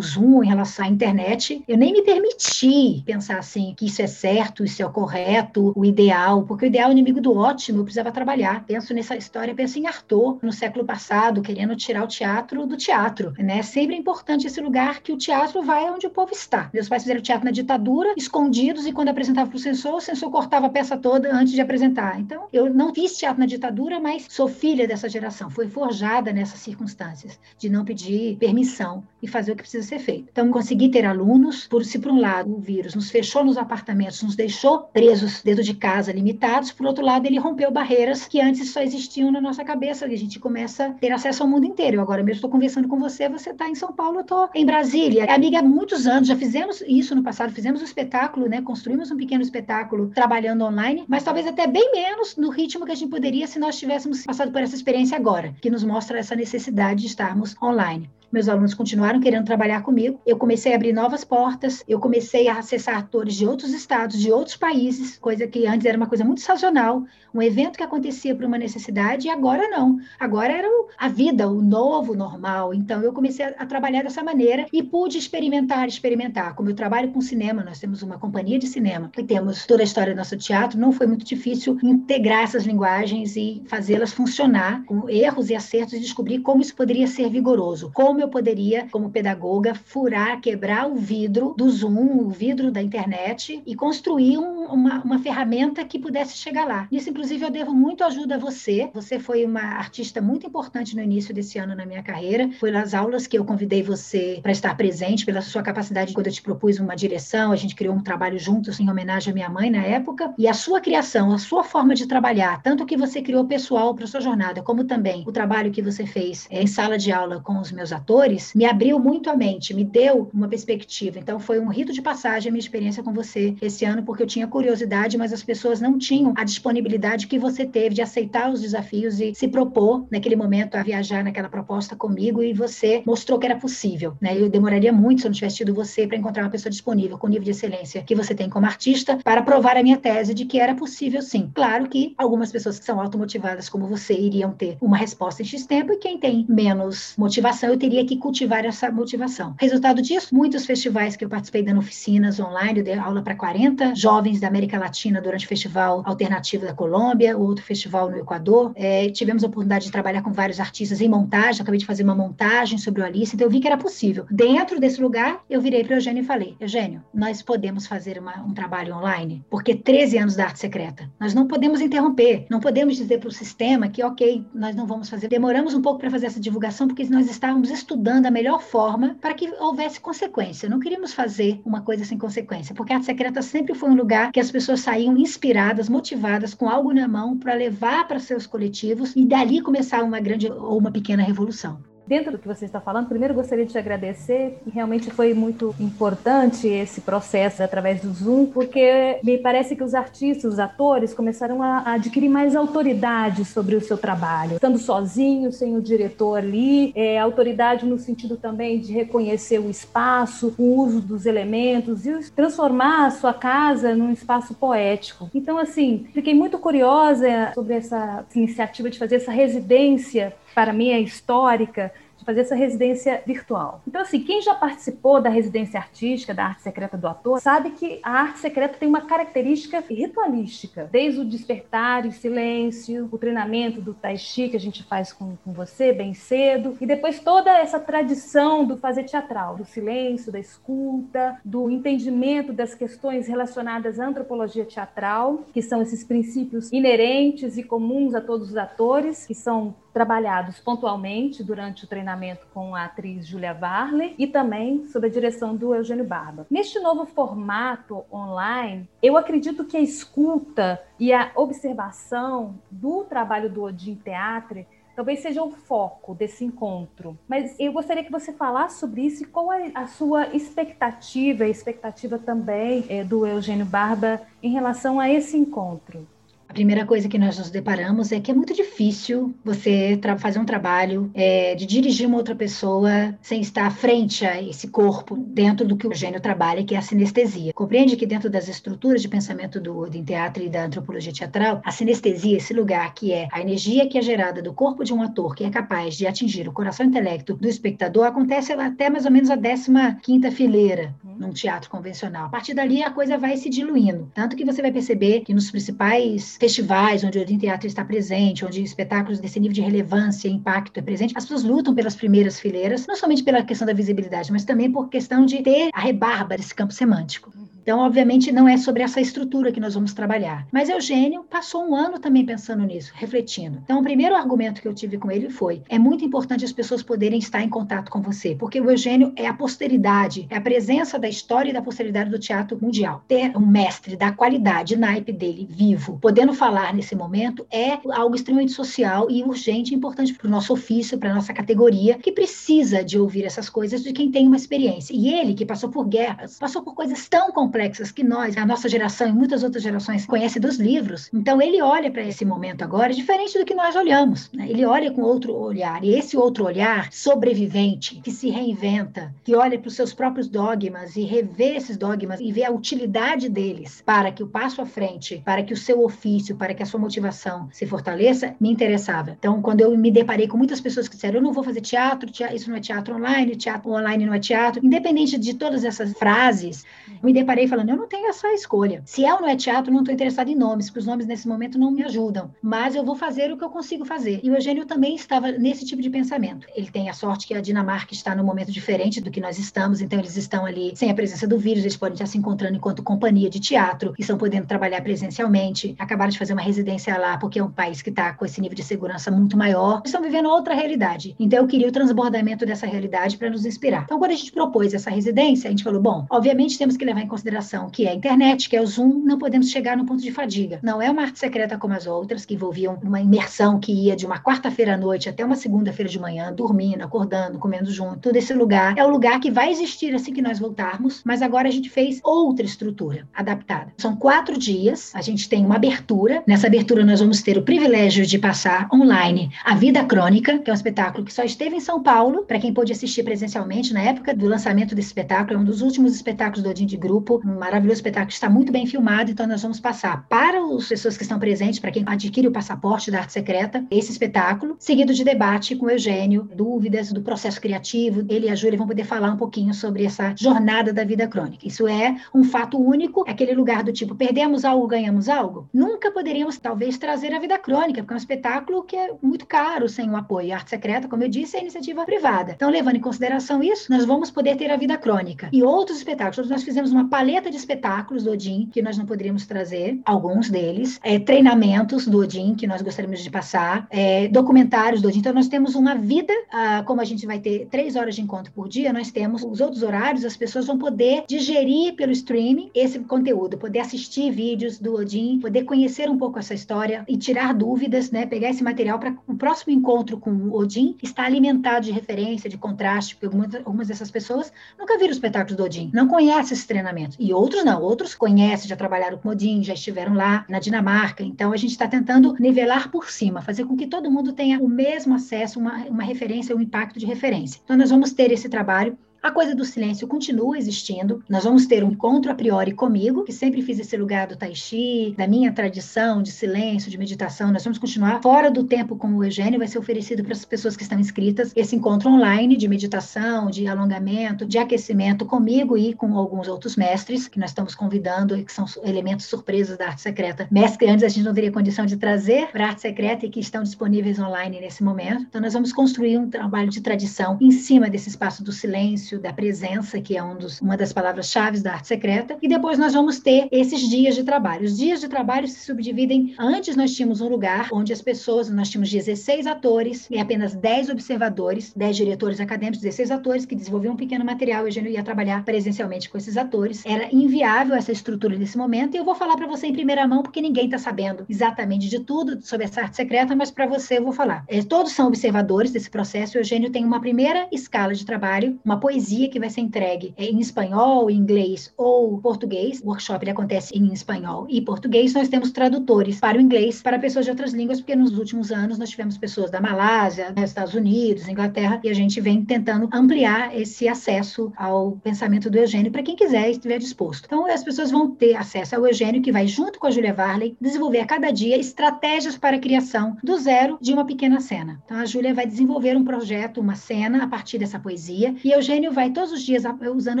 Zoom, 0.00 0.44
em 0.44 0.46
relação 0.46 0.84
à 0.84 0.88
internet. 0.88 1.64
Eu 1.66 1.76
nem 1.76 1.92
me 1.92 2.02
permiti 2.02 3.02
pensar 3.04 3.38
assim, 3.38 3.74
que 3.76 3.86
isso 3.86 4.00
é 4.00 4.06
certo, 4.06 4.64
isso 4.64 4.80
é 4.80 4.86
o 4.86 4.90
correto, 4.90 5.72
o 5.74 5.84
ideal, 5.84 6.44
porque 6.44 6.66
o 6.66 6.68
ideal 6.68 6.86
é 6.86 6.88
o 6.90 6.92
inimigo 6.92 7.20
do 7.20 7.36
ótimo, 7.36 7.80
eu 7.80 7.84
precisava 7.84 8.12
trabalhar. 8.12 8.64
Penso 8.64 8.94
nessa 8.94 9.16
história, 9.16 9.54
penso 9.54 9.78
em 9.78 9.86
Arthur, 9.86 10.38
no 10.42 10.52
século 10.52 10.84
passado, 10.84 11.42
querendo 11.42 11.74
tirar 11.74 12.04
o 12.04 12.06
teatro 12.06 12.66
do 12.66 12.76
teatro, 12.76 13.32
né? 13.38 13.62
Sempre 13.62 13.96
é 13.96 13.98
importante 13.98 14.46
esse 14.46 14.60
lugar 14.60 15.00
que 15.00 15.12
o 15.12 15.18
teatro 15.18 15.62
vai 15.62 15.90
onde 15.90 16.06
o 16.06 16.10
povo 16.10 16.32
está. 16.32 16.70
Meus 16.72 16.88
pais 16.88 17.02
fizeram 17.02 17.20
teatro 17.20 17.44
na 17.44 17.50
ditadura, 17.50 18.14
escondidos, 18.16 18.86
e 18.86 18.92
quando 18.92 19.08
apresentava 19.08 19.50
para 19.50 19.56
o 19.56 19.60
censor, 19.60 19.94
o 19.94 20.00
censor 20.00 20.30
cortava 20.30 20.66
a 20.66 20.70
peça 20.70 20.96
toda 20.96 21.34
antes 21.34 21.52
de 21.52 21.60
apresentar. 21.60 22.20
Então, 22.20 22.44
eu 22.52 22.72
não 22.74 22.94
fiz 22.94 23.16
teatro 23.16 23.40
na 23.40 23.46
ditadura, 23.46 24.00
mas 24.00 24.26
sou 24.28 24.48
filha 24.48 24.86
dessa 24.86 25.08
geração. 25.08 25.48
Foi 25.48 25.68
forjada 25.68 26.32
nessas 26.32 26.60
circunstâncias 26.60 27.38
de 27.56 27.68
não 27.68 27.84
pedir 27.84 28.36
permissão 28.36 29.04
e 29.22 29.28
fazer 29.28 29.52
o 29.52 29.56
que 29.56 29.62
precisa 29.62 29.86
ser 29.86 29.98
feito. 29.98 30.28
Então, 30.30 30.50
consegui 30.50 30.88
ter 30.88 31.06
alunos, 31.06 31.66
por 31.66 31.84
se 31.84 31.98
por 31.98 32.10
um 32.10 32.20
lado 32.20 32.54
o 32.54 32.60
vírus 32.60 32.94
nos 32.94 33.10
fechou 33.10 33.44
nos 33.44 33.56
apartamentos, 33.56 34.22
nos 34.22 34.34
deixou 34.34 34.80
presos 34.80 35.42
dentro 35.42 35.62
de 35.62 35.74
casa, 35.74 36.12
limitados, 36.12 36.72
por 36.72 36.86
outro 36.86 37.04
lado 37.04 37.26
ele 37.26 37.38
rompeu 37.38 37.70
barreiras 37.70 38.26
que 38.26 38.40
antes 38.40 38.70
só 38.70 38.82
existiam 38.82 39.30
na 39.30 39.40
nossa 39.40 39.64
cabeça, 39.64 40.06
e 40.06 40.14
a 40.14 40.18
gente 40.18 40.38
começa 40.40 40.86
a 40.86 40.92
ter 40.92 41.12
acesso 41.12 41.42
ao 41.42 41.48
mundo 41.48 41.64
inteiro. 41.64 41.96
Eu 41.96 42.02
agora 42.02 42.22
mesmo 42.22 42.38
estou 42.38 42.50
conversando 42.50 42.88
com 42.88 42.98
você, 42.98 43.28
você 43.28 43.50
está 43.50 43.68
em 43.68 43.74
São 43.74 43.92
Paulo, 43.92 44.18
eu 44.18 44.22
estou 44.22 44.48
em 44.54 44.66
Brasília. 44.66 45.24
Amiga, 45.32 45.60
há 45.60 45.62
muitos 45.62 46.06
anos, 46.06 46.28
já 46.28 46.36
fizemos 46.36 46.82
isso 46.86 47.14
no 47.14 47.22
passado, 47.22 47.52
fizemos 47.52 47.80
um 47.80 47.84
espetáculo, 47.84 48.48
né? 48.48 48.60
construímos 48.60 49.10
um 49.10 49.16
pequeno 49.16 49.42
espetáculo 49.42 50.10
trabalhando 50.14 50.64
online, 50.64 51.04
mas 51.08 51.22
talvez 51.22 51.46
até 51.46 51.66
bem 51.66 51.92
menos 51.92 52.36
no 52.36 52.50
ritmo 52.64 52.86
que 52.86 52.92
a 52.92 52.94
gente 52.94 53.10
poderia 53.10 53.46
se 53.46 53.58
nós 53.58 53.78
tivéssemos 53.78 54.24
passado 54.24 54.50
por 54.50 54.62
essa 54.62 54.74
experiência 54.74 55.18
agora, 55.18 55.54
que 55.60 55.68
nos 55.68 55.84
mostra 55.84 56.18
essa 56.18 56.34
necessidade 56.34 57.02
de 57.02 57.08
estarmos 57.08 57.54
online. 57.62 58.10
Meus 58.32 58.48
alunos 58.48 58.72
continuaram 58.72 59.20
querendo 59.20 59.44
trabalhar 59.44 59.82
comigo. 59.82 60.18
Eu 60.26 60.38
comecei 60.38 60.72
a 60.72 60.76
abrir 60.76 60.92
novas 60.92 61.24
portas, 61.24 61.84
eu 61.86 62.00
comecei 62.00 62.48
a 62.48 62.58
acessar 62.58 62.96
atores 62.96 63.34
de 63.34 63.46
outros 63.46 63.72
estados, 63.72 64.18
de 64.18 64.32
outros 64.32 64.56
países, 64.56 65.18
coisa 65.18 65.46
que 65.46 65.66
antes 65.66 65.86
era 65.86 65.96
uma 65.96 66.08
coisa 66.08 66.24
muito 66.24 66.40
sazonal, 66.40 67.04
um 67.34 67.42
evento 67.42 67.76
que 67.76 67.82
acontecia 67.82 68.34
por 68.34 68.44
uma 68.44 68.56
necessidade 68.56 69.26
e 69.26 69.30
agora 69.30 69.68
não. 69.68 69.98
Agora 70.18 70.52
era 70.52 70.68
a 70.96 71.08
vida, 71.08 71.48
o 71.48 71.60
novo 71.60 72.14
normal. 72.14 72.72
Então 72.72 73.02
eu 73.02 73.12
comecei 73.12 73.44
a, 73.44 73.48
a 73.58 73.66
trabalhar 73.66 74.02
dessa 74.02 74.22
maneira 74.22 74.66
e 74.72 74.82
pude 74.82 75.18
experimentar, 75.18 75.88
experimentar. 75.88 76.54
Como 76.54 76.70
eu 76.70 76.74
trabalho 76.74 77.10
com 77.10 77.20
cinema, 77.20 77.64
nós 77.64 77.78
temos 77.78 78.02
uma 78.02 78.18
companhia 78.18 78.58
de 78.58 78.66
cinema 78.66 79.10
e 79.18 79.24
temos 79.24 79.66
toda 79.66 79.82
a 79.82 79.84
história 79.84 80.14
do 80.14 80.18
nosso 80.18 80.36
teatro, 80.36 80.78
não 80.78 80.92
foi 80.92 81.06
muito 81.06 81.24
difícil 81.24 81.78
integrar 81.82 82.44
essas 82.44 82.64
linguagens 82.64 83.36
e 83.36 83.62
fazê-las 83.66 84.12
funcionar 84.12 84.84
com 84.84 85.08
erros 85.08 85.50
e 85.50 85.54
acertos 85.54 85.94
e 85.94 86.00
descobrir 86.00 86.40
como 86.40 86.62
isso 86.62 86.74
poderia 86.74 87.06
ser 87.06 87.28
vigoroso. 87.28 87.90
Como 87.92 88.20
eu 88.20 88.28
poderia, 88.28 88.86
como 88.90 89.10
pedagoga, 89.10 89.74
furar, 89.74 90.40
quebrar 90.40 90.88
o 90.88 90.94
vidro 90.94 91.54
do 91.56 91.68
Zoom, 91.68 92.18
o 92.18 92.30
vidro 92.30 92.70
da 92.70 92.82
internet 92.82 93.62
e 93.66 93.74
construir 93.74 94.38
um, 94.38 94.66
uma, 94.66 95.02
uma 95.02 95.18
ferramenta 95.18 95.84
que 95.84 95.98
pudesse 95.98 96.36
chegar 96.36 96.66
lá. 96.66 96.86
Isso, 96.90 97.10
inclusive, 97.10 97.23
eu 97.30 97.50
devo 97.50 97.74
muito 97.74 98.04
ajuda 98.04 98.36
a 98.36 98.38
você. 98.38 98.90
Você 98.92 99.18
foi 99.18 99.44
uma 99.44 99.60
artista 99.60 100.20
muito 100.20 100.46
importante 100.46 100.96
no 100.96 101.02
início 101.02 101.34
desse 101.34 101.58
ano 101.58 101.74
na 101.74 101.86
minha 101.86 102.02
carreira. 102.02 102.50
Foi 102.58 102.70
nas 102.70 102.94
aulas 102.94 103.26
que 103.26 103.38
eu 103.38 103.44
convidei 103.44 103.82
você 103.82 104.38
para 104.42 104.52
estar 104.52 104.76
presente, 104.76 105.24
pela 105.24 105.40
sua 105.40 105.62
capacidade, 105.62 106.12
quando 106.12 106.26
eu 106.26 106.32
te 106.32 106.42
propus 106.42 106.78
uma 106.78 106.94
direção, 106.94 107.52
a 107.52 107.56
gente 107.56 107.74
criou 107.74 107.94
um 107.94 108.02
trabalho 108.02 108.38
juntos 108.38 108.80
em 108.80 108.90
homenagem 108.90 109.30
à 109.30 109.34
minha 109.34 109.48
mãe 109.48 109.70
na 109.70 109.82
época. 109.82 110.34
E 110.38 110.48
a 110.48 110.54
sua 110.54 110.80
criação, 110.80 111.32
a 111.32 111.38
sua 111.38 111.62
forma 111.62 111.94
de 111.94 112.06
trabalhar, 112.06 112.62
tanto 112.62 112.86
que 112.86 112.96
você 112.96 113.22
criou 113.22 113.46
pessoal 113.46 113.94
para 113.94 114.06
sua 114.06 114.20
jornada, 114.20 114.62
como 114.62 114.84
também 114.84 115.24
o 115.26 115.32
trabalho 115.32 115.70
que 115.70 115.82
você 115.82 116.06
fez 116.06 116.46
em 116.50 116.66
sala 116.66 116.98
de 116.98 117.12
aula 117.12 117.40
com 117.40 117.58
os 117.58 117.70
meus 117.70 117.92
atores, 117.92 118.52
me 118.54 118.64
abriu 118.64 118.98
muito 118.98 119.30
a 119.30 119.36
mente, 119.36 119.74
me 119.74 119.84
deu 119.84 120.30
uma 120.32 120.48
perspectiva. 120.48 121.18
Então, 121.18 121.38
foi 121.38 121.60
um 121.60 121.68
rito 121.68 121.92
de 121.92 122.02
passagem 122.02 122.50
a 122.50 122.52
minha 122.52 122.60
experiência 122.60 123.02
com 123.02 123.12
você 123.12 123.54
esse 123.60 123.84
ano, 123.84 124.02
porque 124.02 124.22
eu 124.22 124.26
tinha 124.26 124.46
curiosidade, 124.46 125.16
mas 125.16 125.32
as 125.32 125.42
pessoas 125.42 125.80
não 125.80 125.98
tinham 125.98 126.32
a 126.36 126.44
disponibilidade 126.44 127.13
que 127.16 127.38
você 127.38 127.64
teve 127.64 127.94
de 127.94 128.02
aceitar 128.02 128.50
os 128.50 128.60
desafios 128.60 129.20
e 129.20 129.34
se 129.34 129.48
propor, 129.48 130.06
naquele 130.10 130.36
momento, 130.36 130.74
a 130.74 130.82
viajar 130.82 131.22
naquela 131.22 131.48
proposta 131.48 131.94
comigo, 131.96 132.42
e 132.42 132.52
você 132.52 133.02
mostrou 133.06 133.38
que 133.38 133.46
era 133.46 133.56
possível. 133.56 134.16
Né? 134.20 134.38
Eu 134.38 134.48
demoraria 134.48 134.92
muito 134.92 135.20
se 135.20 135.26
eu 135.26 135.30
não 135.30 135.34
tivesse 135.34 135.56
tido 135.56 135.74
você 135.74 136.06
para 136.06 136.16
encontrar 136.16 136.42
uma 136.42 136.50
pessoa 136.50 136.70
disponível, 136.70 137.18
com 137.18 137.26
o 137.26 137.30
nível 137.30 137.44
de 137.44 137.50
excelência 137.50 138.02
que 138.02 138.14
você 138.14 138.34
tem 138.34 138.48
como 138.48 138.66
artista, 138.66 139.18
para 139.22 139.42
provar 139.42 139.76
a 139.76 139.82
minha 139.82 139.96
tese 139.96 140.34
de 140.34 140.44
que 140.44 140.58
era 140.58 140.74
possível 140.74 141.22
sim. 141.22 141.50
Claro 141.54 141.88
que 141.88 142.14
algumas 142.18 142.50
pessoas 142.50 142.78
que 142.78 142.84
são 142.84 143.00
automotivadas 143.00 143.68
como 143.68 143.86
você 143.86 144.14
iriam 144.14 144.52
ter 144.52 144.76
uma 144.80 144.96
resposta 144.96 145.42
em 145.42 145.44
X 145.44 145.66
tempo, 145.66 145.92
e 145.92 145.96
quem 145.96 146.18
tem 146.18 146.46
menos 146.48 147.14
motivação, 147.16 147.70
eu 147.70 147.78
teria 147.78 148.04
que 148.04 148.16
cultivar 148.16 148.64
essa 148.64 148.90
motivação. 148.90 149.54
Resultado 149.58 150.02
disso, 150.02 150.34
muitos 150.34 150.66
festivais 150.66 151.16
que 151.16 151.24
eu 151.24 151.28
participei 151.28 151.62
dando 151.62 151.78
oficinas 151.78 152.40
online, 152.40 152.80
eu 152.80 152.84
dei 152.84 152.94
aula 152.94 153.22
para 153.22 153.34
40 153.34 153.94
jovens 153.94 154.40
da 154.40 154.48
América 154.48 154.78
Latina 154.78 155.20
durante 155.20 155.44
o 155.44 155.48
Festival 155.48 156.02
Alternativo 156.04 156.66
da 156.66 156.72
Colômbia, 156.72 157.03
outro 157.36 157.64
festival 157.64 158.10
no 158.10 158.16
Equador. 158.16 158.72
É, 158.74 159.08
tivemos 159.10 159.44
a 159.44 159.46
oportunidade 159.46 159.86
de 159.86 159.92
trabalhar 159.92 160.22
com 160.22 160.32
vários 160.32 160.60
artistas 160.60 161.00
em 161.00 161.08
montagem, 161.08 161.62
acabei 161.62 161.78
de 161.78 161.86
fazer 161.86 162.02
uma 162.02 162.14
montagem 162.14 162.78
sobre 162.78 163.02
o 163.02 163.04
Alice, 163.04 163.34
então 163.34 163.46
eu 163.46 163.50
vi 163.50 163.60
que 163.60 163.66
era 163.66 163.76
possível. 163.76 164.26
Dentro 164.30 164.80
desse 164.80 165.00
lugar, 165.00 165.42
eu 165.48 165.60
virei 165.60 165.84
para 165.84 165.94
o 165.94 165.96
Eugênio 165.96 166.22
e 166.22 166.26
falei: 166.26 166.56
Eugênio, 166.60 167.02
nós 167.12 167.42
podemos 167.42 167.86
fazer 167.86 168.18
uma, 168.18 168.42
um 168.42 168.52
trabalho 168.54 168.96
online? 168.96 169.44
Porque 169.50 169.74
13 169.74 170.18
anos 170.18 170.36
da 170.36 170.44
arte 170.44 170.58
secreta, 170.58 171.10
nós 171.18 171.34
não 171.34 171.46
podemos 171.46 171.80
interromper, 171.80 172.46
não 172.50 172.60
podemos 172.60 172.96
dizer 172.96 173.18
para 173.18 173.28
o 173.28 173.32
sistema 173.32 173.88
que, 173.88 174.02
ok, 174.02 174.44
nós 174.54 174.74
não 174.74 174.86
vamos 174.86 175.08
fazer. 175.08 175.28
Demoramos 175.28 175.74
um 175.74 175.82
pouco 175.82 176.00
para 176.00 176.10
fazer 176.10 176.26
essa 176.26 176.40
divulgação, 176.40 176.86
porque 176.86 177.04
nós 177.04 177.28
estávamos 177.30 177.70
estudando 177.70 178.26
a 178.26 178.30
melhor 178.30 178.62
forma 178.62 179.16
para 179.20 179.34
que 179.34 179.52
houvesse 179.58 180.00
consequência. 180.00 180.68
Não 180.68 180.80
queríamos 180.80 181.12
fazer 181.12 181.60
uma 181.64 181.80
coisa 181.80 182.04
sem 182.04 182.18
consequência, 182.18 182.74
porque 182.74 182.92
a 182.92 182.96
arte 182.96 183.06
secreta 183.06 183.42
sempre 183.42 183.74
foi 183.74 183.90
um 183.90 183.94
lugar 183.94 184.32
que 184.32 184.40
as 184.40 184.50
pessoas 184.50 184.80
saíam 184.80 185.16
inspiradas, 185.16 185.88
motivadas, 185.88 186.54
com 186.54 186.68
algo 186.68 186.92
na 186.94 187.08
mão 187.08 187.36
para 187.36 187.54
levar 187.54 188.06
para 188.06 188.18
seus 188.18 188.46
coletivos 188.46 189.14
e 189.16 189.26
dali 189.26 189.60
começar 189.60 190.02
uma 190.02 190.20
grande 190.20 190.50
ou 190.50 190.78
uma 190.78 190.92
pequena 190.92 191.22
revolução. 191.22 191.93
Dentro 192.06 192.32
do 192.32 192.38
que 192.38 192.46
você 192.46 192.66
está 192.66 192.80
falando, 192.80 193.08
primeiro 193.08 193.32
gostaria 193.32 193.64
de 193.64 193.72
te 193.72 193.78
agradecer, 193.78 194.58
que 194.62 194.70
realmente 194.70 195.10
foi 195.10 195.32
muito 195.32 195.74
importante 195.80 196.68
esse 196.68 197.00
processo 197.00 197.62
através 197.62 198.02
do 198.02 198.12
Zoom, 198.12 198.46
porque 198.46 199.18
me 199.22 199.38
parece 199.38 199.74
que 199.74 199.82
os 199.82 199.94
artistas, 199.94 200.52
os 200.52 200.58
atores, 200.58 201.14
começaram 201.14 201.62
a 201.62 201.94
adquirir 201.94 202.28
mais 202.28 202.54
autoridade 202.54 203.44
sobre 203.46 203.74
o 203.74 203.80
seu 203.80 203.96
trabalho, 203.96 204.56
estando 204.56 204.76
sozinho, 204.76 205.50
sem 205.50 205.76
o 205.76 205.80
diretor 205.80 206.38
ali, 206.38 206.92
é, 206.94 207.18
autoridade 207.18 207.86
no 207.86 207.98
sentido 207.98 208.36
também 208.36 208.78
de 208.78 208.92
reconhecer 208.92 209.58
o 209.58 209.70
espaço, 209.70 210.54
o 210.58 210.82
uso 210.82 211.00
dos 211.00 211.24
elementos 211.24 212.04
e 212.04 212.30
transformar 212.32 213.06
a 213.06 213.10
sua 213.10 213.32
casa 213.32 213.94
num 213.94 214.12
espaço 214.12 214.52
poético. 214.54 215.30
Então, 215.34 215.56
assim, 215.58 216.06
fiquei 216.12 216.34
muito 216.34 216.58
curiosa 216.58 217.52
sobre 217.54 217.74
essa 217.74 218.26
iniciativa 218.34 218.90
de 218.90 218.98
fazer 218.98 219.16
essa 219.16 219.32
residência 219.32 220.34
para 220.54 220.72
mim 220.72 220.90
é 220.90 221.00
histórica, 221.00 221.92
de 222.16 222.24
fazer 222.24 222.40
essa 222.40 222.54
residência 222.54 223.22
virtual. 223.26 223.82
Então, 223.86 224.00
assim, 224.00 224.20
quem 224.20 224.40
já 224.40 224.54
participou 224.54 225.20
da 225.20 225.28
residência 225.28 225.78
artística, 225.78 226.32
da 226.32 226.46
arte 226.46 226.62
secreta 226.62 226.96
do 226.96 227.06
ator, 227.06 227.40
sabe 227.40 227.70
que 227.70 228.00
a 228.02 228.10
arte 228.10 228.38
secreta 228.38 228.78
tem 228.78 228.88
uma 228.88 229.02
característica 229.02 229.80
ritualística, 229.80 230.88
desde 230.90 231.20
o 231.20 231.24
despertar 231.24 232.06
e 232.06 232.12
silêncio, 232.12 233.08
o 233.10 233.18
treinamento 233.18 233.80
do 233.80 233.92
tai 233.92 234.16
chi 234.16 234.48
que 234.48 234.56
a 234.56 234.60
gente 234.60 234.82
faz 234.84 235.12
com, 235.12 235.36
com 235.44 235.52
você 235.52 235.92
bem 235.92 236.14
cedo, 236.14 236.76
e 236.80 236.86
depois 236.86 237.20
toda 237.20 237.50
essa 237.58 237.78
tradição 237.78 238.64
do 238.64 238.76
fazer 238.76 239.04
teatral, 239.04 239.56
do 239.56 239.64
silêncio, 239.64 240.32
da 240.32 240.38
escuta, 240.38 241.38
do 241.44 241.70
entendimento 241.70 242.52
das 242.52 242.74
questões 242.74 243.26
relacionadas 243.26 243.98
à 243.98 244.06
antropologia 244.06 244.64
teatral, 244.64 245.44
que 245.52 245.60
são 245.60 245.82
esses 245.82 246.04
princípios 246.04 246.72
inerentes 246.72 247.56
e 247.56 247.62
comuns 247.62 248.14
a 248.14 248.20
todos 248.20 248.50
os 248.50 248.56
atores, 248.56 249.26
que 249.26 249.34
são 249.34 249.74
trabalhados 249.94 250.58
pontualmente 250.58 251.44
durante 251.44 251.84
o 251.84 251.86
treinamento 251.86 252.46
com 252.52 252.74
a 252.74 252.84
atriz 252.84 253.24
Julia 253.24 253.54
Varley 253.54 254.16
e 254.18 254.26
também 254.26 254.84
sob 254.88 255.06
a 255.06 255.10
direção 255.10 255.54
do 255.54 255.72
Eugênio 255.72 256.04
Barba. 256.04 256.46
Neste 256.50 256.80
novo 256.80 257.06
formato 257.06 258.04
online, 258.12 258.88
eu 259.00 259.16
acredito 259.16 259.64
que 259.64 259.76
a 259.76 259.80
escuta 259.80 260.82
e 260.98 261.12
a 261.12 261.30
observação 261.36 262.58
do 262.68 263.04
trabalho 263.04 263.48
do 263.48 263.62
Odin 263.62 263.94
Teatro 263.94 264.66
talvez 264.96 265.20
seja 265.20 265.42
o 265.42 265.50
foco 265.50 266.14
desse 266.14 266.44
encontro. 266.44 267.18
Mas 267.28 267.54
eu 267.58 267.72
gostaria 267.72 268.04
que 268.04 268.12
você 268.12 268.32
falasse 268.32 268.78
sobre 268.78 269.02
isso 269.02 269.22
e 269.22 269.26
qual 269.26 269.52
é 269.52 269.70
a 269.74 269.86
sua 269.86 270.28
expectativa, 270.34 271.44
a 271.44 271.48
expectativa 271.48 272.18
também 272.18 272.84
é, 272.88 273.02
do 273.04 273.26
Eugênio 273.26 273.66
Barba 273.66 274.22
em 274.42 274.52
relação 274.52 275.00
a 275.00 275.10
esse 275.10 275.36
encontro. 275.36 276.06
A 276.48 276.52
primeira 276.54 276.86
coisa 276.86 277.08
que 277.08 277.18
nós 277.18 277.38
nos 277.38 277.50
deparamos 277.50 278.12
é 278.12 278.20
que 278.20 278.30
é 278.30 278.34
muito 278.34 278.54
difícil 278.54 279.34
você 279.44 279.98
fazer 280.18 280.38
um 280.38 280.44
trabalho 280.44 281.10
é, 281.14 281.54
de 281.54 281.66
dirigir 281.66 282.06
uma 282.06 282.16
outra 282.16 282.34
pessoa 282.34 283.14
sem 283.20 283.40
estar 283.40 283.70
frente 283.70 284.24
a 284.24 284.40
esse 284.40 284.68
corpo 284.68 285.16
dentro 285.16 285.66
do 285.66 285.76
que 285.76 285.86
o 285.86 285.94
gênio 285.94 286.20
trabalha, 286.20 286.62
que 286.62 286.74
é 286.74 286.78
a 286.78 286.82
sinestesia. 286.82 287.52
Compreende 287.52 287.96
que 287.96 288.06
dentro 288.06 288.30
das 288.30 288.48
estruturas 288.48 289.02
de 289.02 289.08
pensamento 289.08 289.60
do, 289.60 289.86
do 289.86 290.02
teatro 290.04 290.42
e 290.42 290.48
da 290.48 290.64
antropologia 290.64 291.12
teatral, 291.12 291.60
a 291.64 291.72
sinestesia, 291.72 292.36
esse 292.36 292.54
lugar 292.54 292.94
que 292.94 293.12
é 293.12 293.28
a 293.32 293.40
energia 293.40 293.88
que 293.88 293.98
é 293.98 294.02
gerada 294.02 294.40
do 294.40 294.52
corpo 294.52 294.84
de 294.84 294.92
um 294.92 295.02
ator 295.02 295.34
que 295.34 295.44
é 295.44 295.50
capaz 295.50 295.96
de 295.96 296.06
atingir 296.06 296.46
o 296.48 296.52
coração 296.52 296.86
e 296.86 296.88
intelecto 296.88 297.34
do 297.34 297.48
espectador, 297.48 298.06
acontece 298.06 298.52
até 298.52 298.88
mais 298.88 299.04
ou 299.04 299.10
menos 299.10 299.30
a 299.30 299.36
15 299.36 299.72
quinta 300.02 300.30
fileira 300.30 300.94
uhum. 301.04 301.16
num 301.18 301.32
teatro 301.32 301.70
convencional. 301.70 302.26
A 302.26 302.28
partir 302.28 302.54
dali 302.54 302.82
a 302.82 302.90
coisa 302.90 303.18
vai 303.18 303.36
se 303.36 303.50
diluindo, 303.50 304.10
tanto 304.14 304.36
que 304.36 304.44
você 304.44 304.62
vai 304.62 304.70
perceber 304.70 305.20
que 305.20 305.34
nos 305.34 305.50
principais 305.50 306.33
festivais 306.36 307.04
onde 307.04 307.18
o 307.18 307.22
Odin 307.22 307.38
Teatro 307.38 307.66
está 307.66 307.84
presente, 307.84 308.44
onde 308.44 308.62
espetáculos 308.62 309.20
desse 309.20 309.38
nível 309.40 309.54
de 309.54 309.60
relevância 309.60 310.28
e 310.28 310.32
impacto 310.32 310.78
é 310.78 310.82
presente, 310.82 311.14
as 311.16 311.24
pessoas 311.24 311.44
lutam 311.44 311.74
pelas 311.74 311.94
primeiras 311.94 312.38
fileiras, 312.40 312.86
não 312.86 312.96
somente 312.96 313.22
pela 313.22 313.42
questão 313.42 313.66
da 313.66 313.72
visibilidade, 313.72 314.32
mas 314.32 314.44
também 314.44 314.70
por 314.70 314.88
questão 314.88 315.24
de 315.24 315.42
ter 315.42 315.70
a 315.72 315.80
rebarba 315.80 316.36
desse 316.36 316.54
campo 316.54 316.72
semântico. 316.72 317.32
Então, 317.64 317.78
obviamente, 317.78 318.30
não 318.30 318.46
é 318.46 318.58
sobre 318.58 318.82
essa 318.82 319.00
estrutura 319.00 319.50
que 319.50 319.58
nós 319.58 319.72
vamos 319.72 319.94
trabalhar. 319.94 320.46
Mas 320.52 320.68
Eugênio 320.68 321.24
passou 321.24 321.66
um 321.66 321.74
ano 321.74 321.98
também 321.98 322.22
pensando 322.26 322.62
nisso, 322.62 322.92
refletindo. 322.94 323.58
Então, 323.64 323.80
o 323.80 323.82
primeiro 323.82 324.14
argumento 324.14 324.60
que 324.60 324.68
eu 324.68 324.74
tive 324.74 324.98
com 324.98 325.10
ele 325.10 325.30
foi: 325.30 325.62
é 325.66 325.78
muito 325.78 326.04
importante 326.04 326.44
as 326.44 326.52
pessoas 326.52 326.82
poderem 326.82 327.18
estar 327.18 327.42
em 327.42 327.48
contato 327.48 327.90
com 327.90 328.02
você, 328.02 328.34
porque 328.34 328.60
o 328.60 328.70
Eugênio 328.70 329.14
é 329.16 329.26
a 329.26 329.32
posteridade, 329.32 330.26
é 330.28 330.36
a 330.36 330.42
presença 330.42 330.98
da 330.98 331.08
história 331.08 331.48
e 331.48 331.52
da 331.54 331.62
posteridade 331.62 332.10
do 332.10 332.18
teatro 332.18 332.58
mundial. 332.60 333.02
Ter 333.08 333.34
um 333.34 333.46
mestre 333.46 333.96
da 333.96 334.12
qualidade, 334.12 334.76
naipe 334.76 335.10
dele, 335.10 335.48
vivo, 335.50 335.98
podendo 336.02 336.23
falar 336.32 336.72
nesse 336.72 336.94
momento, 336.94 337.46
é 337.50 337.78
algo 337.92 338.14
extremamente 338.14 338.52
social 338.52 339.10
e 339.10 339.22
urgente 339.22 339.72
e 339.72 339.76
importante 339.76 340.14
para 340.14 340.26
o 340.26 340.30
nosso 340.30 340.52
ofício, 340.52 340.96
para 340.96 341.10
a 341.10 341.14
nossa 341.14 341.34
categoria, 341.34 341.98
que 341.98 342.12
precisa 342.12 342.84
de 342.84 342.98
ouvir 342.98 343.24
essas 343.24 343.48
coisas 343.48 343.82
de 343.82 343.92
quem 343.92 344.10
tem 344.10 344.26
uma 344.26 344.36
experiência. 344.36 344.94
E 344.94 345.12
ele, 345.12 345.34
que 345.34 345.44
passou 345.44 345.68
por 345.68 345.86
guerras, 345.86 346.38
passou 346.38 346.62
por 346.62 346.74
coisas 346.74 347.08
tão 347.08 347.32
complexas 347.32 347.90
que 347.90 348.04
nós, 348.04 348.36
a 348.36 348.46
nossa 348.46 348.68
geração 348.68 349.08
e 349.08 349.12
muitas 349.12 349.42
outras 349.42 349.62
gerações 349.62 350.06
conhecem 350.06 350.40
dos 350.40 350.56
livros. 350.56 351.10
Então 351.12 351.42
ele 351.42 351.60
olha 351.60 351.90
para 351.90 352.02
esse 352.02 352.24
momento 352.24 352.62
agora 352.62 352.92
diferente 352.92 353.38
do 353.38 353.44
que 353.44 353.54
nós 353.54 353.74
olhamos. 353.74 354.30
Né? 354.32 354.48
Ele 354.48 354.64
olha 354.64 354.90
com 354.92 355.02
outro 355.02 355.34
olhar 355.34 355.82
e 355.82 355.94
esse 355.94 356.16
outro 356.16 356.44
olhar 356.44 356.92
sobrevivente 356.92 358.00
que 358.02 358.10
se 358.10 358.30
reinventa, 358.30 359.14
que 359.24 359.34
olha 359.34 359.58
para 359.58 359.68
os 359.68 359.74
seus 359.74 359.92
próprios 359.92 360.28
dogmas 360.28 360.96
e 360.96 361.02
revê 361.02 361.56
esses 361.56 361.76
dogmas 361.76 362.20
e 362.20 362.30
vê 362.32 362.44
a 362.44 362.52
utilidade 362.52 363.28
deles 363.28 363.82
para 363.84 364.12
que 364.12 364.22
o 364.22 364.28
passo 364.28 364.62
à 364.62 364.66
frente, 364.66 365.22
para 365.24 365.42
que 365.42 365.52
o 365.52 365.56
seu 365.56 365.82
ofício, 365.82 366.13
para 366.36 366.54
que 366.54 366.62
a 366.62 366.66
sua 366.66 366.80
motivação 366.80 367.48
se 367.52 367.66
fortaleça, 367.66 368.34
me 368.40 368.50
interessava. 368.50 369.16
Então 369.18 369.40
quando 369.40 369.60
eu 369.60 369.76
me 369.76 369.90
deparei 369.90 370.28
com 370.28 370.36
muitas 370.36 370.60
pessoas 370.60 370.88
que 370.88 370.94
disseram 370.94 371.16
eu 371.16 371.22
não 371.22 371.32
vou 371.32 371.42
fazer 371.42 371.60
teatro, 371.60 372.10
teatro 372.10 372.36
isso 372.36 372.50
não 372.50 372.56
é 372.56 372.60
teatro 372.60 372.94
online, 372.94 373.36
teatro 373.36 373.70
online 373.70 374.06
não 374.06 374.14
é 374.14 374.18
teatro, 374.18 374.64
independente 374.64 375.18
de 375.18 375.34
todas 375.34 375.64
essas 375.64 375.92
frases, 375.92 376.64
me 377.02 377.12
deparei 377.12 377.46
falando, 377.46 377.70
eu 377.70 377.76
não 377.76 377.88
tenho 377.88 378.08
essa 378.08 378.28
escolha. 378.32 378.82
Se 378.84 379.04
é 379.04 379.14
ou 379.14 379.20
não 379.20 379.28
é 379.28 379.36
teatro, 379.36 379.72
não 379.72 379.80
estou 379.80 379.94
interessada 379.94 380.30
em 380.30 380.34
nomes, 380.34 380.66
porque 380.66 380.80
os 380.80 380.86
nomes 380.86 381.06
nesse 381.06 381.28
momento 381.28 381.58
não 381.58 381.70
me 381.70 381.82
ajudam. 381.82 382.30
Mas 382.42 382.74
eu 382.74 382.84
vou 382.84 382.96
fazer 382.96 383.32
o 383.32 383.36
que 383.36 383.44
eu 383.44 383.50
consigo 383.50 383.84
fazer. 383.84 384.20
E 384.22 384.30
o 384.30 384.34
Eugênio 384.34 384.64
também 384.66 384.94
estava 384.94 385.30
nesse 385.32 385.64
tipo 385.64 385.82
de 385.82 385.90
pensamento. 385.90 386.46
Ele 386.54 386.70
tem 386.70 386.88
a 386.88 386.92
sorte 386.92 387.26
que 387.26 387.34
a 387.34 387.40
Dinamarca 387.40 387.92
está 387.92 388.14
num 388.14 388.24
momento 388.24 388.50
diferente 388.50 389.00
do 389.00 389.10
que 389.10 389.20
nós 389.20 389.38
estamos, 389.38 389.80
então 389.80 389.98
eles 389.98 390.16
estão 390.16 390.46
ali 390.46 390.72
sem 390.74 390.90
a 390.90 390.94
presença 390.94 391.26
do 391.26 391.38
vírus, 391.38 391.62
eles 391.62 391.76
podem 391.76 391.94
estar 391.94 392.06
se 392.06 392.18
encontrando 392.18 392.56
enquanto 392.56 392.82
companhia 392.82 393.30
de 393.30 393.40
teatro, 393.40 393.94
e 393.98 394.02
estão 394.02 394.16
podendo 394.16 394.46
trabalhar 394.46 394.82
presencialmente. 394.82 395.74
De 396.10 396.18
fazer 396.18 396.32
uma 396.32 396.42
residência 396.42 396.96
lá, 396.98 397.16
porque 397.16 397.38
é 397.38 397.44
um 397.44 397.50
país 397.50 397.80
que 397.82 397.90
está 397.90 398.12
com 398.12 398.24
esse 398.24 398.40
nível 398.40 398.56
de 398.56 398.62
segurança 398.62 399.10
muito 399.10 399.36
maior. 399.36 399.82
Estão 399.84 400.02
vivendo 400.02 400.28
outra 400.28 400.54
realidade. 400.54 401.14
Então 401.18 401.40
eu 401.40 401.46
queria 401.46 401.68
o 401.68 401.72
transbordamento 401.72 402.44
dessa 402.44 402.66
realidade 402.66 403.16
para 403.16 403.30
nos 403.30 403.46
inspirar. 403.46 403.82
Então, 403.84 403.98
quando 403.98 404.12
a 404.12 404.14
gente 404.14 404.32
propôs 404.32 404.74
essa 404.74 404.90
residência, 404.90 405.48
a 405.48 405.50
gente 405.50 405.64
falou: 405.64 405.80
bom, 405.80 406.06
obviamente 406.10 406.58
temos 406.58 406.76
que 406.76 406.84
levar 406.84 407.00
em 407.00 407.08
consideração 407.08 407.68
que 407.70 407.86
é 407.86 407.90
a 407.90 407.94
internet, 407.94 408.48
que 408.48 408.56
é 408.56 408.60
o 408.60 408.66
Zoom, 408.66 409.00
não 409.04 409.18
podemos 409.18 409.50
chegar 409.50 409.76
no 409.76 409.84
ponto 409.84 410.02
de 410.02 410.12
fadiga. 410.12 410.60
Não 410.62 410.80
é 410.80 410.90
uma 410.90 411.02
arte 411.02 411.18
secreta 411.18 411.58
como 411.58 411.74
as 411.74 411.86
outras, 411.86 412.24
que 412.24 412.34
envolviam 412.34 412.78
uma 412.82 413.00
imersão 413.00 413.58
que 413.58 413.72
ia 413.72 413.96
de 413.96 414.06
uma 414.06 414.18
quarta-feira 414.18 414.74
à 414.74 414.76
noite 414.76 415.08
até 415.08 415.24
uma 415.24 415.36
segunda-feira 415.36 415.90
de 415.90 415.98
manhã, 415.98 416.32
dormindo, 416.32 416.82
acordando, 416.82 417.38
comendo 417.38 417.70
junto. 417.70 418.00
Todo 418.00 418.16
esse 418.16 418.32
lugar 418.34 418.76
é 418.76 418.84
o 418.84 418.90
lugar 418.90 419.20
que 419.20 419.30
vai 419.30 419.50
existir 419.50 419.94
assim 419.94 420.12
que 420.12 420.22
nós 420.22 420.38
voltarmos, 420.38 421.02
mas 421.04 421.22
agora 421.22 421.48
a 421.48 421.50
gente 421.50 421.70
fez 421.70 422.00
outra 422.02 422.44
estrutura 422.44 423.08
adaptada. 423.14 423.72
São 423.76 423.96
quatro 423.96 424.38
dias, 424.38 424.92
a 424.94 425.00
gente 425.00 425.28
tem 425.28 425.44
uma 425.44 425.56
abertura. 425.56 425.93
Nessa 426.26 426.48
abertura, 426.48 426.84
nós 426.84 426.98
vamos 426.98 427.22
ter 427.22 427.38
o 427.38 427.42
privilégio 427.42 428.04
de 428.04 428.18
passar 428.18 428.68
online 428.74 429.30
a 429.44 429.54
Vida 429.54 429.84
Crônica, 429.84 430.38
que 430.40 430.50
é 430.50 430.52
um 430.52 430.56
espetáculo 430.56 431.04
que 431.04 431.12
só 431.12 431.22
esteve 431.22 431.54
em 431.54 431.60
São 431.60 431.80
Paulo, 431.80 432.24
para 432.24 432.40
quem 432.40 432.52
pôde 432.52 432.72
assistir 432.72 433.04
presencialmente 433.04 433.72
na 433.72 433.80
época 433.80 434.12
do 434.12 434.26
lançamento 434.26 434.74
desse 434.74 434.88
espetáculo, 434.88 435.38
é 435.38 435.40
um 435.40 435.44
dos 435.44 435.62
últimos 435.62 435.94
espetáculos 435.94 436.42
do 436.42 436.50
Odin 436.50 436.66
de 436.66 436.76
Grupo, 436.76 437.22
um 437.24 437.38
maravilhoso 437.38 437.78
espetáculo 437.78 438.10
está 438.10 438.28
muito 438.28 438.50
bem 438.50 438.66
filmado, 438.66 439.12
então 439.12 439.24
nós 439.24 439.42
vamos 439.42 439.60
passar 439.60 440.04
para 440.08 440.38
as 440.38 440.66
pessoas 440.66 440.96
que 440.96 441.04
estão 441.04 441.18
presentes, 441.18 441.60
para 441.60 441.70
quem 441.70 441.84
adquire 441.86 442.26
o 442.26 442.32
passaporte 442.32 442.90
da 442.90 442.98
arte 442.98 443.12
secreta, 443.12 443.64
esse 443.70 443.92
espetáculo, 443.92 444.56
seguido 444.58 444.92
de 444.92 445.04
debate 445.04 445.54
com 445.54 445.66
o 445.66 445.70
Eugênio, 445.70 446.28
dúvidas 446.34 446.92
do 446.92 447.02
processo 447.02 447.40
criativo. 447.40 448.04
Ele 448.08 448.26
e 448.26 448.30
a 448.30 448.34
Júlia 448.34 448.58
vão 448.58 448.66
poder 448.66 448.84
falar 448.84 449.12
um 449.12 449.16
pouquinho 449.16 449.54
sobre 449.54 449.84
essa 449.84 450.12
jornada 450.18 450.72
da 450.72 450.82
vida 450.82 451.06
crônica. 451.06 451.46
Isso 451.46 451.68
é 451.68 451.96
um 452.12 452.24
fato 452.24 452.58
único, 452.60 453.04
aquele 453.06 453.32
lugar 453.32 453.62
do 453.62 453.72
tipo, 453.72 453.94
perdemos 453.94 454.44
algo, 454.44 454.66
ganhamos 454.66 455.08
algo? 455.08 455.48
Nunca 455.52 455.83
poderíamos, 455.90 456.38
talvez, 456.38 456.78
trazer 456.78 457.14
a 457.14 457.18
vida 457.18 457.38
crônica, 457.38 457.82
porque 457.82 457.92
é 457.92 457.96
um 457.96 457.98
espetáculo 457.98 458.62
que 458.62 458.76
é 458.76 458.92
muito 459.02 459.26
caro 459.26 459.68
sem 459.68 459.90
o 459.90 459.96
apoio. 459.96 460.32
A 460.32 460.36
arte 460.36 460.50
secreta, 460.50 460.88
como 460.88 461.02
eu 461.02 461.08
disse, 461.08 461.36
é 461.36 461.40
iniciativa 461.40 461.84
privada. 461.84 462.32
Então, 462.32 462.50
levando 462.50 462.76
em 462.76 462.80
consideração 462.80 463.42
isso, 463.42 463.70
nós 463.70 463.84
vamos 463.84 464.10
poder 464.10 464.36
ter 464.36 464.50
a 464.50 464.56
vida 464.56 464.76
crônica. 464.76 465.28
E 465.32 465.42
outros 465.42 465.78
espetáculos, 465.78 466.30
nós 466.30 466.42
fizemos 466.42 466.70
uma 466.70 466.88
paleta 466.88 467.30
de 467.30 467.36
espetáculos 467.36 467.54
espetáculos 467.54 468.04
do 468.04 468.10
Odin 468.10 468.48
que 468.52 468.60
nós 468.60 468.76
não 468.76 468.84
poderíamos 468.84 469.26
trazer, 469.26 469.80
alguns 469.84 470.28
deles, 470.28 470.78
é, 470.82 470.98
treinamentos 470.98 471.86
do 471.86 471.98
Odin 471.98 472.34
que 472.34 472.46
nós 472.46 472.62
gostaríamos 472.62 473.00
de 473.02 473.10
passar, 473.10 473.66
é, 473.70 474.08
documentários 474.08 474.82
do 474.82 474.88
Odin. 474.88 474.98
Então, 474.98 475.12
nós 475.12 475.28
temos 475.28 475.54
uma 475.54 475.74
vida, 475.74 476.12
ah, 476.32 476.62
como 476.66 476.80
a 476.80 476.84
gente 476.84 477.06
vai 477.06 477.18
ter 477.18 477.46
três 477.50 477.76
horas 477.76 477.94
de 477.94 478.02
encontro 478.02 478.32
por 478.32 478.48
dia, 478.48 478.72
nós 478.72 478.90
temos 478.90 479.22
os 479.22 479.40
outros 479.40 479.62
horários, 479.62 480.04
as 480.04 480.16
pessoas 480.16 480.46
vão 480.46 480.58
poder 480.58 481.04
digerir 481.08 481.74
pelo 481.74 481.92
streaming 481.92 482.50
esse 482.54 482.78
conteúdo, 482.80 483.38
poder 483.38 483.60
assistir 483.60 484.10
vídeos 484.10 484.58
do 484.58 484.74
Odin, 484.74 485.18
poder 485.20 485.44
conhecer 485.44 485.73
um 485.90 485.98
pouco 485.98 486.18
essa 486.18 486.34
história 486.34 486.84
e 486.88 486.96
tirar 486.96 487.34
dúvidas, 487.34 487.90
né? 487.90 488.06
Pegar 488.06 488.30
esse 488.30 488.42
material 488.42 488.78
para 488.78 488.94
o 489.06 489.14
próximo 489.14 489.52
encontro 489.52 489.98
com 489.98 490.10
o 490.10 490.34
Odin 490.36 490.76
estar 490.82 491.04
alimentado 491.04 491.66
de 491.66 491.72
referência, 491.72 492.28
de 492.30 492.38
contraste, 492.38 492.94
porque 492.94 493.06
algumas, 493.06 493.34
algumas 493.34 493.68
dessas 493.68 493.90
pessoas 493.90 494.32
nunca 494.58 494.76
viram 494.76 494.90
os 494.90 494.96
espetáculos 494.96 495.36
do 495.36 495.44
Odin, 495.44 495.70
não 495.72 495.88
conhecem 495.88 496.34
esses 496.34 496.46
treinamentos, 496.46 496.96
e 497.00 497.12
outros 497.12 497.44
não, 497.44 497.62
outros 497.62 497.94
conhecem, 497.94 498.48
já 498.48 498.56
trabalharam 498.56 498.98
com 498.98 499.08
Odin, 499.08 499.42
já 499.42 499.54
estiveram 499.54 499.94
lá 499.94 500.24
na 500.28 500.38
Dinamarca. 500.38 501.02
Então, 501.02 501.32
a 501.32 501.36
gente 501.36 501.50
está 501.50 501.66
tentando 501.66 502.14
nivelar 502.18 502.70
por 502.70 502.90
cima, 502.90 503.22
fazer 503.22 503.44
com 503.44 503.56
que 503.56 503.66
todo 503.66 503.90
mundo 503.90 504.12
tenha 504.12 504.40
o 504.40 504.48
mesmo 504.48 504.94
acesso, 504.94 505.38
uma, 505.38 505.64
uma 505.66 505.82
referência, 505.82 506.36
um 506.36 506.40
impacto 506.40 506.78
de 506.78 506.86
referência. 506.86 507.40
Então, 507.44 507.56
nós 507.56 507.70
vamos 507.70 507.92
ter 507.92 508.10
esse 508.12 508.28
trabalho 508.28 508.76
a 509.04 509.10
coisa 509.10 509.34
do 509.34 509.44
silêncio 509.44 509.86
continua 509.86 510.38
existindo. 510.38 511.04
Nós 511.06 511.24
vamos 511.24 511.44
ter 511.44 511.62
um 511.62 511.72
encontro 511.72 512.10
a 512.10 512.14
priori 512.14 512.52
comigo, 512.52 513.04
que 513.04 513.12
sempre 513.12 513.42
fiz 513.42 513.58
esse 513.58 513.76
lugar 513.76 514.06
do 514.06 514.16
tai 514.16 514.34
chi, 514.34 514.94
da 514.96 515.06
minha 515.06 515.30
tradição 515.30 516.02
de 516.02 516.10
silêncio, 516.10 516.70
de 516.70 516.78
meditação. 516.78 517.30
Nós 517.30 517.44
vamos 517.44 517.58
continuar 517.58 518.00
fora 518.00 518.30
do 518.30 518.44
tempo 518.44 518.76
com 518.76 518.88
o 518.94 519.04
Eugênio, 519.04 519.38
vai 519.38 519.46
ser 519.46 519.58
oferecido 519.58 520.02
para 520.02 520.14
as 520.14 520.24
pessoas 520.24 520.56
que 520.56 520.62
estão 520.62 520.80
inscritas 520.80 521.34
esse 521.36 521.54
encontro 521.54 521.90
online 521.90 522.34
de 522.34 522.48
meditação, 522.48 523.28
de 523.28 523.46
alongamento, 523.46 524.24
de 524.24 524.38
aquecimento 524.38 525.04
comigo 525.04 525.58
e 525.58 525.74
com 525.74 525.98
alguns 525.98 526.26
outros 526.26 526.56
mestres 526.56 527.06
que 527.06 527.18
nós 527.18 527.28
estamos 527.28 527.54
convidando 527.54 528.16
e 528.16 528.24
que 528.24 528.32
são 528.32 528.46
elementos 528.62 529.04
surpresas 529.04 529.58
da 529.58 529.66
arte 529.66 529.82
secreta. 529.82 530.26
Mestres 530.30 530.56
que 530.56 530.64
antes 530.64 530.82
a 530.82 530.88
gente 530.88 531.04
não 531.04 531.12
teria 531.12 531.30
condição 531.30 531.66
de 531.66 531.76
trazer 531.76 532.28
para 532.28 532.46
a 532.46 532.48
arte 532.48 532.62
secreta 532.62 533.04
e 533.04 533.10
que 533.10 533.20
estão 533.20 533.42
disponíveis 533.42 533.98
online 533.98 534.40
nesse 534.40 534.64
momento. 534.64 535.02
Então 535.02 535.20
nós 535.20 535.34
vamos 535.34 535.52
construir 535.52 535.98
um 535.98 536.08
trabalho 536.08 536.48
de 536.48 536.62
tradição 536.62 537.18
em 537.20 537.30
cima 537.30 537.68
desse 537.68 537.90
espaço 537.90 538.24
do 538.24 538.32
silêncio 538.32 538.93
exercício 538.94 539.00
da 539.00 539.12
presença, 539.12 539.80
que 539.80 539.96
é 539.96 540.02
um 540.02 540.16
dos, 540.16 540.40
uma 540.40 540.56
das 540.56 540.72
palavras-chave 540.72 541.40
da 541.40 541.54
arte 541.54 541.68
secreta, 541.68 542.16
e 542.22 542.28
depois 542.28 542.58
nós 542.58 542.74
vamos 542.74 542.98
ter 543.00 543.28
esses 543.30 543.60
dias 543.60 543.94
de 543.94 544.02
trabalho. 544.02 544.44
Os 544.44 544.56
dias 544.56 544.80
de 544.80 544.88
trabalho 544.88 545.26
se 545.26 545.44
subdividem. 545.44 546.14
Antes 546.18 546.56
nós 546.56 546.74
tínhamos 546.74 547.00
um 547.00 547.08
lugar 547.08 547.48
onde 547.52 547.72
as 547.72 547.82
pessoas, 547.82 548.30
nós 548.30 548.48
tínhamos 548.48 548.70
16 548.70 549.26
atores 549.26 549.86
e 549.90 549.98
apenas 549.98 550.34
10 550.34 550.70
observadores, 550.70 551.52
10 551.54 551.76
diretores 551.76 552.20
acadêmicos, 552.20 552.60
16 552.60 552.90
atores 552.90 553.26
que 553.26 553.34
desenvolviam 553.34 553.74
um 553.74 553.76
pequeno 553.76 554.04
material. 554.04 554.46
Eugênio 554.46 554.70
ia 554.70 554.82
trabalhar 554.82 555.24
presencialmente 555.24 555.88
com 555.88 555.98
esses 555.98 556.16
atores. 556.16 556.62
Era 556.64 556.88
inviável 556.92 557.54
essa 557.54 557.72
estrutura 557.72 558.16
nesse 558.16 558.36
momento, 558.36 558.74
e 558.74 558.78
eu 558.78 558.84
vou 558.84 558.94
falar 558.94 559.16
para 559.16 559.26
você 559.26 559.46
em 559.46 559.52
primeira 559.52 559.86
mão, 559.86 560.02
porque 560.02 560.20
ninguém 560.20 560.46
está 560.46 560.58
sabendo 560.58 561.04
exatamente 561.08 561.68
de 561.68 561.80
tudo 561.80 562.20
sobre 562.22 562.44
essa 562.44 562.62
arte 562.62 562.76
secreta, 562.76 563.14
mas 563.16 563.30
para 563.30 563.46
você 563.46 563.78
eu 563.78 563.84
vou 563.84 563.92
falar. 563.92 564.24
É, 564.28 564.42
todos 564.42 564.72
são 564.72 564.88
observadores 564.88 565.50
desse 565.50 565.70
processo. 565.70 566.16
O 566.16 566.20
Eugênio 566.20 566.50
tem 566.50 566.64
uma 566.64 566.80
primeira 566.80 567.26
escala 567.32 567.74
de 567.74 567.84
trabalho, 567.84 568.38
uma 568.44 568.60
poesia 568.60 568.83
que 569.10 569.18
vai 569.18 569.30
ser 569.30 569.40
entregue 569.40 569.94
em 569.96 570.20
espanhol, 570.20 570.90
inglês 570.90 571.52
ou 571.56 571.98
português. 571.98 572.60
O 572.62 572.68
workshop 572.68 573.04
ele 573.04 573.10
acontece 573.10 573.56
em 573.56 573.72
espanhol 573.72 574.26
e 574.28 574.40
português. 574.40 574.92
Nós 574.94 575.08
temos 575.08 575.30
tradutores 575.30 576.00
para 576.00 576.18
o 576.18 576.20
inglês 576.20 576.62
para 576.62 576.78
pessoas 576.78 577.04
de 577.04 577.10
outras 577.10 577.32
línguas, 577.32 577.60
porque 577.60 577.76
nos 577.76 577.98
últimos 577.98 578.30
anos 578.30 578.58
nós 578.58 578.70
tivemos 578.70 578.98
pessoas 578.98 579.30
da 579.30 579.40
Malásia, 579.40 580.12
né, 580.14 580.24
Estados 580.24 580.54
Unidos, 580.54 581.08
Inglaterra, 581.08 581.60
e 581.62 581.68
a 581.68 581.74
gente 581.74 582.00
vem 582.00 582.24
tentando 582.24 582.68
ampliar 582.72 583.34
esse 583.38 583.68
acesso 583.68 584.32
ao 584.36 584.72
pensamento 584.82 585.30
do 585.30 585.38
Eugênio 585.38 585.72
para 585.72 585.82
quem 585.82 585.96
quiser 585.96 586.28
e 586.28 586.32
estiver 586.32 586.58
disposto. 586.58 587.06
Então, 587.06 587.26
as 587.26 587.42
pessoas 587.42 587.70
vão 587.70 587.90
ter 587.90 588.16
acesso 588.16 588.56
ao 588.56 588.66
Eugênio, 588.66 589.02
que 589.02 589.12
vai, 589.12 589.26
junto 589.26 589.58
com 589.58 589.66
a 589.66 589.70
Julia 589.70 589.92
Varley, 589.92 590.36
desenvolver 590.40 590.80
a 590.80 590.86
cada 590.86 591.10
dia 591.10 591.38
estratégias 591.38 592.16
para 592.16 592.36
a 592.36 592.40
criação 592.40 592.96
do 593.02 593.16
zero 593.18 593.58
de 593.60 593.72
uma 593.72 593.84
pequena 593.84 594.20
cena. 594.20 594.60
Então, 594.64 594.78
a 594.78 594.84
Júlia 594.84 595.14
vai 595.14 595.26
desenvolver 595.26 595.76
um 595.76 595.84
projeto, 595.84 596.40
uma 596.40 596.54
cena, 596.54 597.04
a 597.04 597.06
partir 597.06 597.38
dessa 597.38 597.58
poesia, 597.58 598.14
e 598.24 598.30
Eugênio 598.30 598.72
vai 598.74 598.90
todos 598.90 599.12
os 599.12 599.22
dias 599.22 599.44
usando 599.74 600.00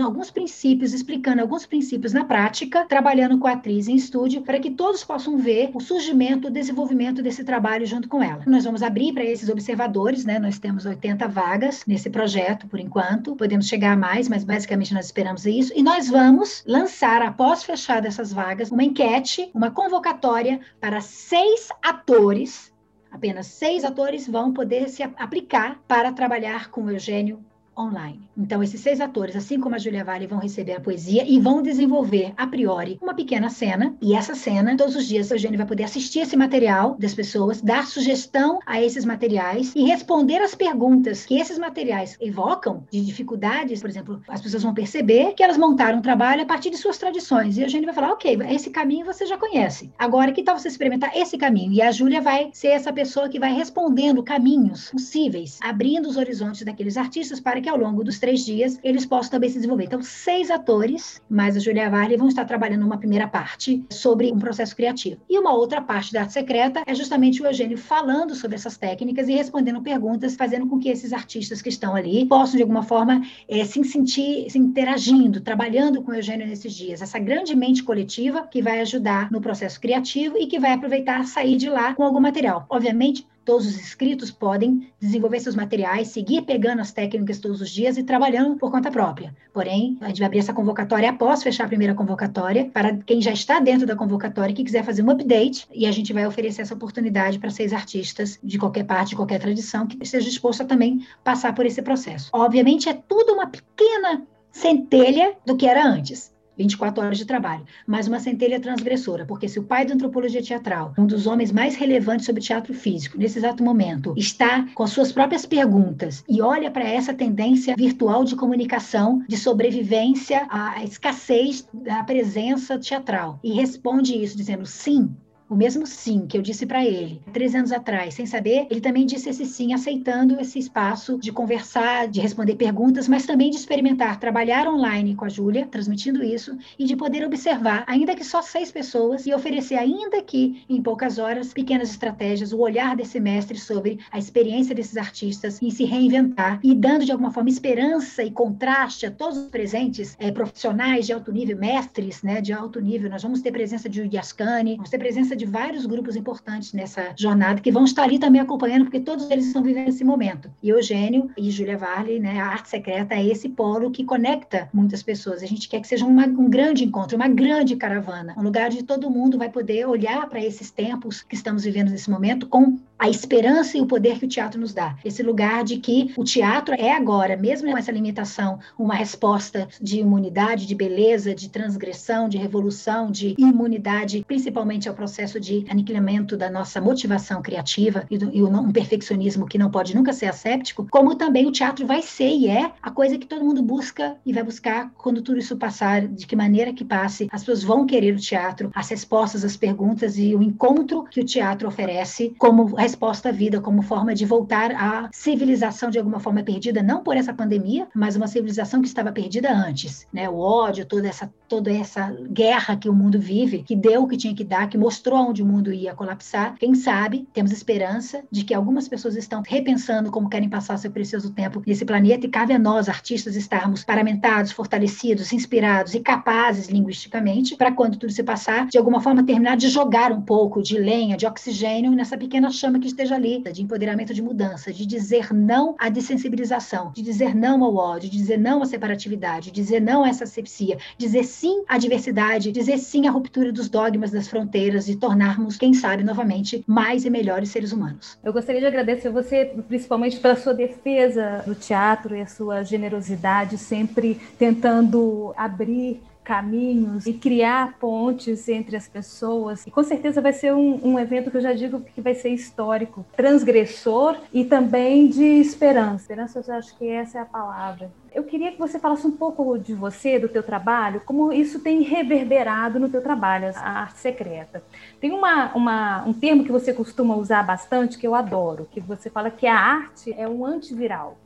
alguns 0.00 0.30
princípios, 0.30 0.92
explicando 0.92 1.40
alguns 1.40 1.64
princípios 1.64 2.12
na 2.12 2.24
prática, 2.24 2.84
trabalhando 2.84 3.38
com 3.38 3.46
a 3.46 3.52
atriz 3.52 3.88
em 3.88 3.94
estúdio, 3.94 4.42
para 4.42 4.58
que 4.58 4.70
todos 4.70 5.04
possam 5.04 5.38
ver 5.38 5.70
o 5.72 5.80
surgimento, 5.80 6.48
o 6.48 6.50
desenvolvimento 6.50 7.22
desse 7.22 7.44
trabalho 7.44 7.86
junto 7.86 8.08
com 8.08 8.22
ela. 8.22 8.42
Nós 8.46 8.64
vamos 8.64 8.82
abrir 8.82 9.12
para 9.14 9.24
esses 9.24 9.48
observadores, 9.48 10.24
né? 10.24 10.38
Nós 10.38 10.58
temos 10.58 10.84
80 10.84 11.26
vagas 11.28 11.84
nesse 11.86 12.10
projeto, 12.10 12.66
por 12.66 12.80
enquanto. 12.80 13.36
Podemos 13.36 13.66
chegar 13.66 13.92
a 13.92 13.96
mais, 13.96 14.28
mas 14.28 14.44
basicamente 14.44 14.92
nós 14.92 15.06
esperamos 15.06 15.46
isso. 15.46 15.72
E 15.74 15.82
nós 15.82 16.08
vamos 16.08 16.64
lançar, 16.66 17.22
após 17.22 17.62
fechar 17.62 18.02
dessas 18.02 18.32
vagas, 18.32 18.70
uma 18.70 18.84
enquete, 18.84 19.50
uma 19.54 19.70
convocatória 19.70 20.60
para 20.80 21.00
seis 21.00 21.68
atores 21.82 22.74
apenas 23.10 23.46
seis 23.46 23.84
atores 23.84 24.26
vão 24.26 24.52
poder 24.52 24.88
se 24.88 25.00
aplicar 25.00 25.80
para 25.86 26.12
trabalhar 26.12 26.68
com 26.68 26.82
o 26.82 26.90
Eugênio 26.90 27.44
online. 27.78 28.20
Então, 28.36 28.62
esses 28.62 28.80
seis 28.80 29.00
atores, 29.00 29.36
assim 29.36 29.60
como 29.60 29.74
a 29.74 29.78
Julia 29.78 30.04
Vale, 30.04 30.26
vão 30.26 30.38
receber 30.38 30.74
a 30.74 30.80
poesia 30.80 31.24
e 31.26 31.38
vão 31.38 31.62
desenvolver, 31.62 32.32
a 32.36 32.46
priori, 32.46 32.98
uma 33.00 33.14
pequena 33.14 33.48
cena. 33.48 33.94
E 34.00 34.14
essa 34.14 34.34
cena, 34.34 34.76
todos 34.76 34.96
os 34.96 35.06
dias, 35.06 35.30
a 35.30 35.34
Eugênio 35.34 35.58
vai 35.58 35.66
poder 35.66 35.84
assistir 35.84 36.20
esse 36.20 36.36
material 36.36 36.96
das 36.98 37.14
pessoas, 37.14 37.60
dar 37.60 37.86
sugestão 37.86 38.58
a 38.66 38.80
esses 38.80 39.04
materiais 39.04 39.72
e 39.74 39.84
responder 39.84 40.38
as 40.38 40.54
perguntas 40.54 41.24
que 41.24 41.38
esses 41.38 41.58
materiais 41.58 42.16
evocam 42.20 42.84
de 42.90 43.00
dificuldades. 43.00 43.80
Por 43.80 43.90
exemplo, 43.90 44.22
as 44.28 44.40
pessoas 44.40 44.62
vão 44.62 44.74
perceber 44.74 45.34
que 45.34 45.42
elas 45.42 45.56
montaram 45.56 45.98
um 45.98 46.02
trabalho 46.02 46.42
a 46.42 46.46
partir 46.46 46.70
de 46.70 46.76
suas 46.76 46.98
tradições. 46.98 47.56
E 47.56 47.60
a 47.60 47.64
Eugênio 47.64 47.86
vai 47.86 47.94
falar, 47.94 48.12
ok, 48.12 48.38
esse 48.50 48.70
caminho 48.70 49.06
você 49.06 49.26
já 49.26 49.36
conhece. 49.36 49.90
Agora, 49.98 50.32
que 50.32 50.42
tal 50.42 50.58
você 50.58 50.68
experimentar 50.68 51.16
esse 51.16 51.36
caminho? 51.38 51.72
E 51.72 51.82
a 51.82 51.90
Júlia 51.90 52.20
vai 52.20 52.50
ser 52.52 52.68
essa 52.68 52.92
pessoa 52.92 53.28
que 53.28 53.38
vai 53.38 53.52
respondendo 53.52 54.22
caminhos 54.22 54.90
possíveis, 54.90 55.58
abrindo 55.62 56.08
os 56.08 56.16
horizontes 56.16 56.62
daqueles 56.62 56.96
artistas 56.96 57.40
para 57.40 57.60
que 57.64 57.68
ao 57.70 57.76
longo 57.76 58.04
dos 58.04 58.18
três 58.18 58.44
dias 58.44 58.78
eles 58.84 59.06
possam 59.06 59.32
também 59.32 59.48
se 59.48 59.56
desenvolver. 59.56 59.84
Então, 59.84 60.02
seis 60.02 60.50
atores, 60.50 61.20
mais 61.28 61.56
a 61.56 61.60
Julia 61.60 61.90
Varley, 61.90 62.16
vão 62.16 62.28
estar 62.28 62.44
trabalhando 62.44 62.84
uma 62.84 62.98
primeira 62.98 63.26
parte 63.26 63.84
sobre 63.90 64.30
um 64.30 64.38
processo 64.38 64.76
criativo. 64.76 65.20
E 65.28 65.38
uma 65.38 65.54
outra 65.54 65.80
parte 65.80 66.12
da 66.12 66.20
arte 66.20 66.34
secreta 66.34 66.82
é 66.86 66.94
justamente 66.94 67.42
o 67.42 67.46
Eugênio 67.46 67.78
falando 67.78 68.34
sobre 68.34 68.56
essas 68.56 68.76
técnicas 68.76 69.28
e 69.28 69.32
respondendo 69.32 69.80
perguntas, 69.80 70.36
fazendo 70.36 70.66
com 70.66 70.78
que 70.78 70.90
esses 70.90 71.12
artistas 71.12 71.62
que 71.62 71.70
estão 71.70 71.96
ali 71.96 72.26
possam, 72.26 72.56
de 72.56 72.62
alguma 72.62 72.82
forma, 72.82 73.22
é, 73.48 73.64
se 73.64 73.82
sentir 73.84 74.50
se 74.50 74.58
interagindo, 74.58 75.40
trabalhando 75.40 76.02
com 76.02 76.10
o 76.10 76.14
Eugênio 76.14 76.46
nesses 76.46 76.74
dias. 76.74 77.00
Essa 77.00 77.18
grande 77.18 77.56
mente 77.56 77.82
coletiva 77.82 78.46
que 78.46 78.60
vai 78.60 78.80
ajudar 78.80 79.30
no 79.30 79.40
processo 79.40 79.80
criativo 79.80 80.36
e 80.38 80.46
que 80.46 80.58
vai 80.58 80.72
aproveitar 80.72 81.24
sair 81.24 81.56
de 81.56 81.70
lá 81.70 81.94
com 81.94 82.02
algum 82.02 82.20
material. 82.20 82.66
Obviamente, 82.68 83.26
Todos 83.44 83.66
os 83.66 83.74
inscritos 83.74 84.30
podem 84.30 84.88
desenvolver 84.98 85.38
seus 85.40 85.54
materiais, 85.54 86.08
seguir 86.08 86.42
pegando 86.42 86.80
as 86.80 86.92
técnicas 86.92 87.38
todos 87.38 87.60
os 87.60 87.70
dias 87.70 87.98
e 87.98 88.02
trabalhando 88.02 88.56
por 88.56 88.70
conta 88.70 88.90
própria. 88.90 89.34
Porém, 89.52 89.98
a 90.00 90.08
gente 90.08 90.18
vai 90.18 90.26
abrir 90.26 90.38
essa 90.38 90.54
convocatória 90.54 91.10
após 91.10 91.42
fechar 91.42 91.64
a 91.64 91.68
primeira 91.68 91.94
convocatória, 91.94 92.70
para 92.72 92.96
quem 92.96 93.20
já 93.20 93.32
está 93.32 93.60
dentro 93.60 93.86
da 93.86 93.94
convocatória 93.94 94.52
e 94.52 94.54
que 94.54 94.64
quiser 94.64 94.82
fazer 94.82 95.02
um 95.02 95.10
update, 95.10 95.68
e 95.72 95.86
a 95.86 95.92
gente 95.92 96.12
vai 96.12 96.26
oferecer 96.26 96.62
essa 96.62 96.74
oportunidade 96.74 97.38
para 97.38 97.50
seis 97.50 97.72
artistas 97.72 98.38
de 98.42 98.58
qualquer 98.58 98.84
parte, 98.84 99.10
de 99.10 99.16
qualquer 99.16 99.38
tradição, 99.38 99.86
que 99.86 100.02
esteja 100.02 100.28
disposto 100.28 100.62
a 100.62 100.66
também 100.66 101.06
passar 101.22 101.54
por 101.54 101.66
esse 101.66 101.82
processo. 101.82 102.30
Obviamente, 102.32 102.88
é 102.88 102.94
tudo 102.94 103.34
uma 103.34 103.46
pequena 103.46 104.26
centelha 104.50 105.36
do 105.44 105.56
que 105.56 105.66
era 105.66 105.86
antes. 105.86 106.33
24 106.56 107.04
horas 107.04 107.18
de 107.18 107.24
trabalho, 107.24 107.64
mas 107.86 108.08
uma 108.08 108.20
centelha 108.20 108.60
transgressora, 108.60 109.24
porque 109.24 109.48
se 109.48 109.58
o 109.58 109.64
pai 109.64 109.84
da 109.84 109.94
antropologia 109.94 110.42
teatral, 110.42 110.94
um 110.98 111.06
dos 111.06 111.26
homens 111.26 111.52
mais 111.52 111.74
relevantes 111.74 112.26
sobre 112.26 112.42
teatro 112.42 112.72
físico, 112.74 113.18
nesse 113.18 113.38
exato 113.38 113.62
momento, 113.62 114.14
está 114.16 114.66
com 114.74 114.82
as 114.82 114.90
suas 114.90 115.12
próprias 115.12 115.46
perguntas 115.46 116.24
e 116.28 116.40
olha 116.40 116.70
para 116.70 116.88
essa 116.88 117.12
tendência 117.12 117.74
virtual 117.76 118.24
de 118.24 118.36
comunicação, 118.36 119.22
de 119.28 119.36
sobrevivência 119.36 120.46
à 120.48 120.82
escassez 120.84 121.66
da 121.72 122.02
presença 122.04 122.78
teatral, 122.78 123.38
e 123.42 123.52
responde 123.52 124.16
isso 124.22 124.36
dizendo 124.36 124.66
sim, 124.66 125.14
o 125.48 125.56
mesmo 125.56 125.86
sim 125.86 126.26
que 126.26 126.36
eu 126.36 126.42
disse 126.42 126.66
para 126.66 126.84
ele 126.84 127.20
três 127.32 127.54
anos 127.54 127.72
atrás, 127.72 128.14
sem 128.14 128.26
saber, 128.26 128.66
ele 128.70 128.80
também 128.80 129.06
disse 129.06 129.28
esse 129.28 129.44
sim, 129.44 129.72
aceitando 129.72 130.40
esse 130.40 130.58
espaço 130.58 131.18
de 131.18 131.32
conversar, 131.32 132.08
de 132.08 132.20
responder 132.20 132.56
perguntas, 132.56 133.08
mas 133.08 133.26
também 133.26 133.50
de 133.50 133.56
experimentar, 133.56 134.18
trabalhar 134.18 134.66
online 134.66 135.14
com 135.14 135.24
a 135.24 135.28
Júlia, 135.28 135.66
transmitindo 135.66 136.22
isso, 136.22 136.56
e 136.78 136.84
de 136.84 136.96
poder 136.96 137.24
observar, 137.26 137.84
ainda 137.86 138.14
que 138.14 138.24
só 138.24 138.40
seis 138.40 138.70
pessoas, 138.70 139.26
e 139.26 139.34
oferecer, 139.34 139.76
ainda 139.76 140.22
que 140.22 140.64
em 140.68 140.82
poucas 140.82 141.18
horas, 141.18 141.52
pequenas 141.52 141.90
estratégias, 141.90 142.52
o 142.52 142.58
olhar 142.58 142.96
desse 142.96 143.20
mestre 143.20 143.58
sobre 143.58 143.98
a 144.10 144.18
experiência 144.18 144.74
desses 144.74 144.96
artistas 144.96 145.60
em 145.60 145.70
se 145.70 145.84
reinventar 145.84 146.60
e 146.62 146.74
dando 146.74 147.04
de 147.04 147.12
alguma 147.12 147.30
forma 147.30 147.48
esperança 147.48 148.22
e 148.22 148.30
contraste 148.30 149.06
a 149.06 149.10
todos 149.10 149.38
os 149.38 149.48
presentes 149.48 150.16
é, 150.18 150.30
profissionais 150.30 151.06
de 151.06 151.12
alto 151.12 151.32
nível, 151.32 151.56
mestres 151.56 152.22
né, 152.22 152.40
de 152.40 152.52
alto 152.52 152.80
nível. 152.80 153.10
Nós 153.10 153.22
vamos 153.22 153.40
ter 153.40 153.52
presença 153.52 153.88
de 153.88 154.08
Yascani, 154.12 154.76
vamos 154.76 154.90
ter 154.90 154.98
presença 154.98 155.33
de 155.36 155.44
de 155.44 155.50
vários 155.50 155.84
grupos 155.84 156.16
importantes 156.16 156.72
nessa 156.72 157.12
jornada 157.16 157.60
que 157.60 157.70
vão 157.70 157.84
estar 157.84 158.02
ali 158.02 158.18
também 158.18 158.40
acompanhando, 158.40 158.84
porque 158.84 158.98
todos 158.98 159.30
eles 159.30 159.46
estão 159.46 159.62
vivendo 159.62 159.88
esse 159.88 160.02
momento. 160.02 160.50
E 160.62 160.70
Eugênio 160.70 161.30
e 161.36 161.50
Júlia 161.50 161.76
Varley, 161.76 162.18
né, 162.18 162.40
a 162.40 162.46
arte 162.46 162.70
secreta 162.70 163.14
é 163.14 163.24
esse 163.24 163.50
polo 163.50 163.90
que 163.90 164.04
conecta 164.04 164.68
muitas 164.72 165.02
pessoas. 165.02 165.42
A 165.42 165.46
gente 165.46 165.68
quer 165.68 165.80
que 165.80 165.86
seja 165.86 166.06
uma, 166.06 166.26
um 166.26 166.48
grande 166.48 166.82
encontro, 166.82 167.16
uma 167.16 167.28
grande 167.28 167.76
caravana, 167.76 168.34
um 168.38 168.42
lugar 168.42 168.70
onde 168.70 168.82
todo 168.82 169.10
mundo 169.10 169.36
vai 169.36 169.50
poder 169.50 169.86
olhar 169.86 170.26
para 170.28 170.42
esses 170.42 170.70
tempos 170.70 171.22
que 171.22 171.34
estamos 171.34 171.64
vivendo 171.64 171.90
nesse 171.90 172.10
momento 172.10 172.46
com 172.46 172.78
a 173.04 173.08
esperança 173.10 173.76
e 173.76 173.82
o 173.82 173.86
poder 173.86 174.18
que 174.18 174.24
o 174.24 174.28
teatro 174.28 174.58
nos 174.58 174.72
dá. 174.72 174.96
Esse 175.04 175.22
lugar 175.22 175.62
de 175.62 175.76
que 175.76 176.14
o 176.16 176.24
teatro 176.24 176.74
é 176.74 176.90
agora, 176.90 177.36
mesmo 177.36 177.70
com 177.70 177.76
essa 177.76 177.92
limitação, 177.92 178.58
uma 178.78 178.94
resposta 178.94 179.68
de 179.78 180.00
imunidade, 180.00 180.66
de 180.66 180.74
beleza, 180.74 181.34
de 181.34 181.50
transgressão, 181.50 182.30
de 182.30 182.38
revolução, 182.38 183.10
de 183.10 183.34
imunidade, 183.36 184.24
principalmente 184.26 184.88
ao 184.88 184.94
processo 184.94 185.38
de 185.38 185.66
aniquilamento 185.68 186.34
da 186.34 186.48
nossa 186.48 186.80
motivação 186.80 187.42
criativa 187.42 188.06
e, 188.10 188.16
do, 188.16 188.34
e 188.34 188.42
um 188.42 188.72
perfeccionismo 188.72 189.44
que 189.44 189.58
não 189.58 189.70
pode 189.70 189.94
nunca 189.94 190.14
ser 190.14 190.26
asséptico, 190.26 190.86
como 190.90 191.14
também 191.14 191.46
o 191.46 191.52
teatro 191.52 191.86
vai 191.86 192.00
ser 192.00 192.30
e 192.30 192.48
é 192.48 192.72
a 192.82 192.90
coisa 192.90 193.18
que 193.18 193.26
todo 193.26 193.44
mundo 193.44 193.62
busca 193.62 194.16
e 194.24 194.32
vai 194.32 194.42
buscar 194.42 194.90
quando 194.96 195.20
tudo 195.20 195.38
isso 195.38 195.58
passar, 195.58 196.08
de 196.08 196.26
que 196.26 196.34
maneira 196.34 196.72
que 196.72 196.86
passe, 196.86 197.28
as 197.30 197.42
pessoas 197.42 197.62
vão 197.62 197.84
querer 197.84 198.14
o 198.14 198.18
teatro, 198.18 198.70
as 198.74 198.88
respostas 198.88 199.44
às 199.44 199.58
perguntas 199.58 200.16
e 200.16 200.34
o 200.34 200.42
encontro 200.42 201.04
que 201.04 201.20
o 201.20 201.24
teatro 201.24 201.68
oferece 201.68 202.34
como 202.38 202.74
resposta 202.74 202.93
à 203.24 203.32
vida, 203.32 203.60
como 203.60 203.82
forma 203.82 204.14
de 204.14 204.24
voltar 204.24 204.72
à 204.72 205.08
civilização 205.12 205.90
de 205.90 205.98
alguma 205.98 206.20
forma 206.20 206.42
perdida, 206.42 206.82
não 206.82 207.02
por 207.02 207.16
essa 207.16 207.32
pandemia, 207.32 207.86
mas 207.94 208.16
uma 208.16 208.26
civilização 208.26 208.80
que 208.80 208.88
estava 208.88 209.12
perdida 209.12 209.52
antes, 209.52 210.06
né? 210.12 210.28
O 210.28 210.38
ódio, 210.38 210.86
toda 210.86 211.08
essa 211.08 211.30
toda 211.48 211.70
essa 211.70 212.10
guerra 212.32 212.76
que 212.76 212.88
o 212.88 212.92
mundo 212.92 213.18
vive, 213.18 213.62
que 213.62 213.76
deu 213.76 214.02
o 214.02 214.08
que 214.08 214.16
tinha 214.16 214.34
que 214.34 214.42
dar, 214.42 214.68
que 214.68 214.76
mostrou 214.76 215.28
onde 215.28 215.42
o 215.42 215.46
mundo 215.46 215.72
ia 215.72 215.94
colapsar. 215.94 216.56
Quem 216.58 216.74
sabe, 216.74 217.28
temos 217.32 217.52
esperança 217.52 218.24
de 218.28 218.44
que 218.44 218.52
algumas 218.52 218.88
pessoas 218.88 219.14
estão 219.14 219.40
repensando 219.46 220.10
como 220.10 220.28
querem 220.28 220.48
passar 220.48 220.76
seu 220.78 220.90
precioso 220.90 221.30
tempo 221.30 221.62
nesse 221.64 221.84
planeta 221.84 222.26
e 222.26 222.28
cabe 222.28 222.52
a 222.52 222.58
nós, 222.58 222.88
artistas, 222.88 223.36
estarmos 223.36 223.84
paramentados, 223.84 224.50
fortalecidos, 224.50 225.32
inspirados 225.32 225.94
e 225.94 226.00
capazes 226.00 226.68
linguisticamente 226.68 227.56
para 227.56 227.70
quando 227.70 227.98
tudo 227.98 228.12
se 228.12 228.24
passar, 228.24 228.66
de 228.66 228.78
alguma 228.78 229.00
forma 229.00 229.22
terminar 229.22 229.56
de 229.56 229.68
jogar 229.68 230.10
um 230.10 230.20
pouco 230.20 230.60
de 230.60 230.76
lenha, 230.78 231.16
de 231.16 231.26
oxigênio 231.26 231.92
nessa 231.92 232.16
pequena 232.16 232.50
chama 232.50 232.73
que 232.80 232.86
esteja 232.86 233.14
ali, 233.14 233.42
de 233.52 233.62
empoderamento 233.62 234.14
de 234.14 234.22
mudança, 234.22 234.72
de 234.72 234.86
dizer 234.86 235.32
não 235.32 235.74
à 235.78 235.88
dessensibilização, 235.88 236.92
de 236.92 237.02
dizer 237.02 237.34
não 237.34 237.62
ao 237.64 237.74
ódio, 237.76 238.10
de 238.10 238.16
dizer 238.16 238.38
não 238.38 238.62
à 238.62 238.66
separatividade, 238.66 239.50
de 239.50 239.62
dizer 239.62 239.80
não 239.80 240.04
a 240.04 240.08
essa 240.08 240.24
asepsia, 240.24 240.78
dizer 240.96 241.24
sim 241.24 241.64
à 241.68 241.78
diversidade, 241.78 242.52
dizer 242.52 242.78
sim 242.78 243.06
à 243.06 243.10
ruptura 243.10 243.52
dos 243.52 243.68
dogmas 243.68 244.10
das 244.10 244.28
fronteiras 244.28 244.88
e 244.88 244.96
tornarmos, 244.96 245.56
quem 245.56 245.74
sabe, 245.74 246.02
novamente, 246.02 246.64
mais 246.66 247.04
e 247.04 247.10
melhores 247.10 247.48
seres 247.48 247.72
humanos. 247.72 248.18
Eu 248.22 248.32
gostaria 248.32 248.60
de 248.60 248.66
agradecer 248.66 249.10
você, 249.10 249.54
principalmente 249.68 250.18
pela 250.18 250.36
sua 250.36 250.54
defesa 250.54 251.42
do 251.46 251.54
teatro 251.54 252.16
e 252.16 252.20
a 252.20 252.26
sua 252.26 252.62
generosidade, 252.62 253.58
sempre 253.58 254.20
tentando 254.38 255.32
abrir 255.36 256.00
caminhos 256.24 257.06
e 257.06 257.12
criar 257.12 257.78
pontes 257.78 258.48
entre 258.48 258.76
as 258.76 258.88
pessoas. 258.88 259.66
E 259.66 259.70
com 259.70 259.82
certeza 259.82 260.20
vai 260.20 260.32
ser 260.32 260.54
um, 260.54 260.80
um, 260.82 260.98
evento 260.98 261.30
que 261.30 261.36
eu 261.36 261.42
já 261.42 261.52
digo 261.52 261.80
que 261.80 262.00
vai 262.00 262.14
ser 262.14 262.30
histórico, 262.30 263.04
transgressor 263.14 264.16
e 264.32 264.44
também 264.44 265.06
de 265.06 265.22
esperança. 265.22 266.02
Esperança, 266.02 266.42
eu 266.46 266.54
acho 266.54 266.76
que 266.78 266.88
essa 266.88 267.18
é 267.18 267.20
a 267.20 267.26
palavra. 267.26 267.92
Eu 268.14 268.22
queria 268.24 268.52
que 268.52 268.58
você 268.58 268.78
falasse 268.78 269.06
um 269.06 269.10
pouco 269.10 269.58
de 269.58 269.74
você, 269.74 270.18
do 270.18 270.28
teu 270.28 270.42
trabalho, 270.42 271.02
como 271.04 271.32
isso 271.32 271.58
tem 271.58 271.82
reverberado 271.82 272.78
no 272.78 272.88
teu 272.88 273.02
trabalho, 273.02 273.52
a 273.56 273.80
arte 273.80 273.98
secreta. 273.98 274.62
Tem 275.00 275.10
uma, 275.10 275.52
uma, 275.54 276.04
um 276.06 276.12
termo 276.12 276.44
que 276.44 276.52
você 276.52 276.72
costuma 276.72 277.16
usar 277.16 277.42
bastante, 277.42 277.98
que 277.98 278.06
eu 278.06 278.14
adoro, 278.14 278.68
que 278.70 278.80
você 278.80 279.10
fala 279.10 279.30
que 279.30 279.46
a 279.46 279.58
arte 279.58 280.14
é 280.16 280.28
um 280.28 280.46
antiviral. 280.46 281.18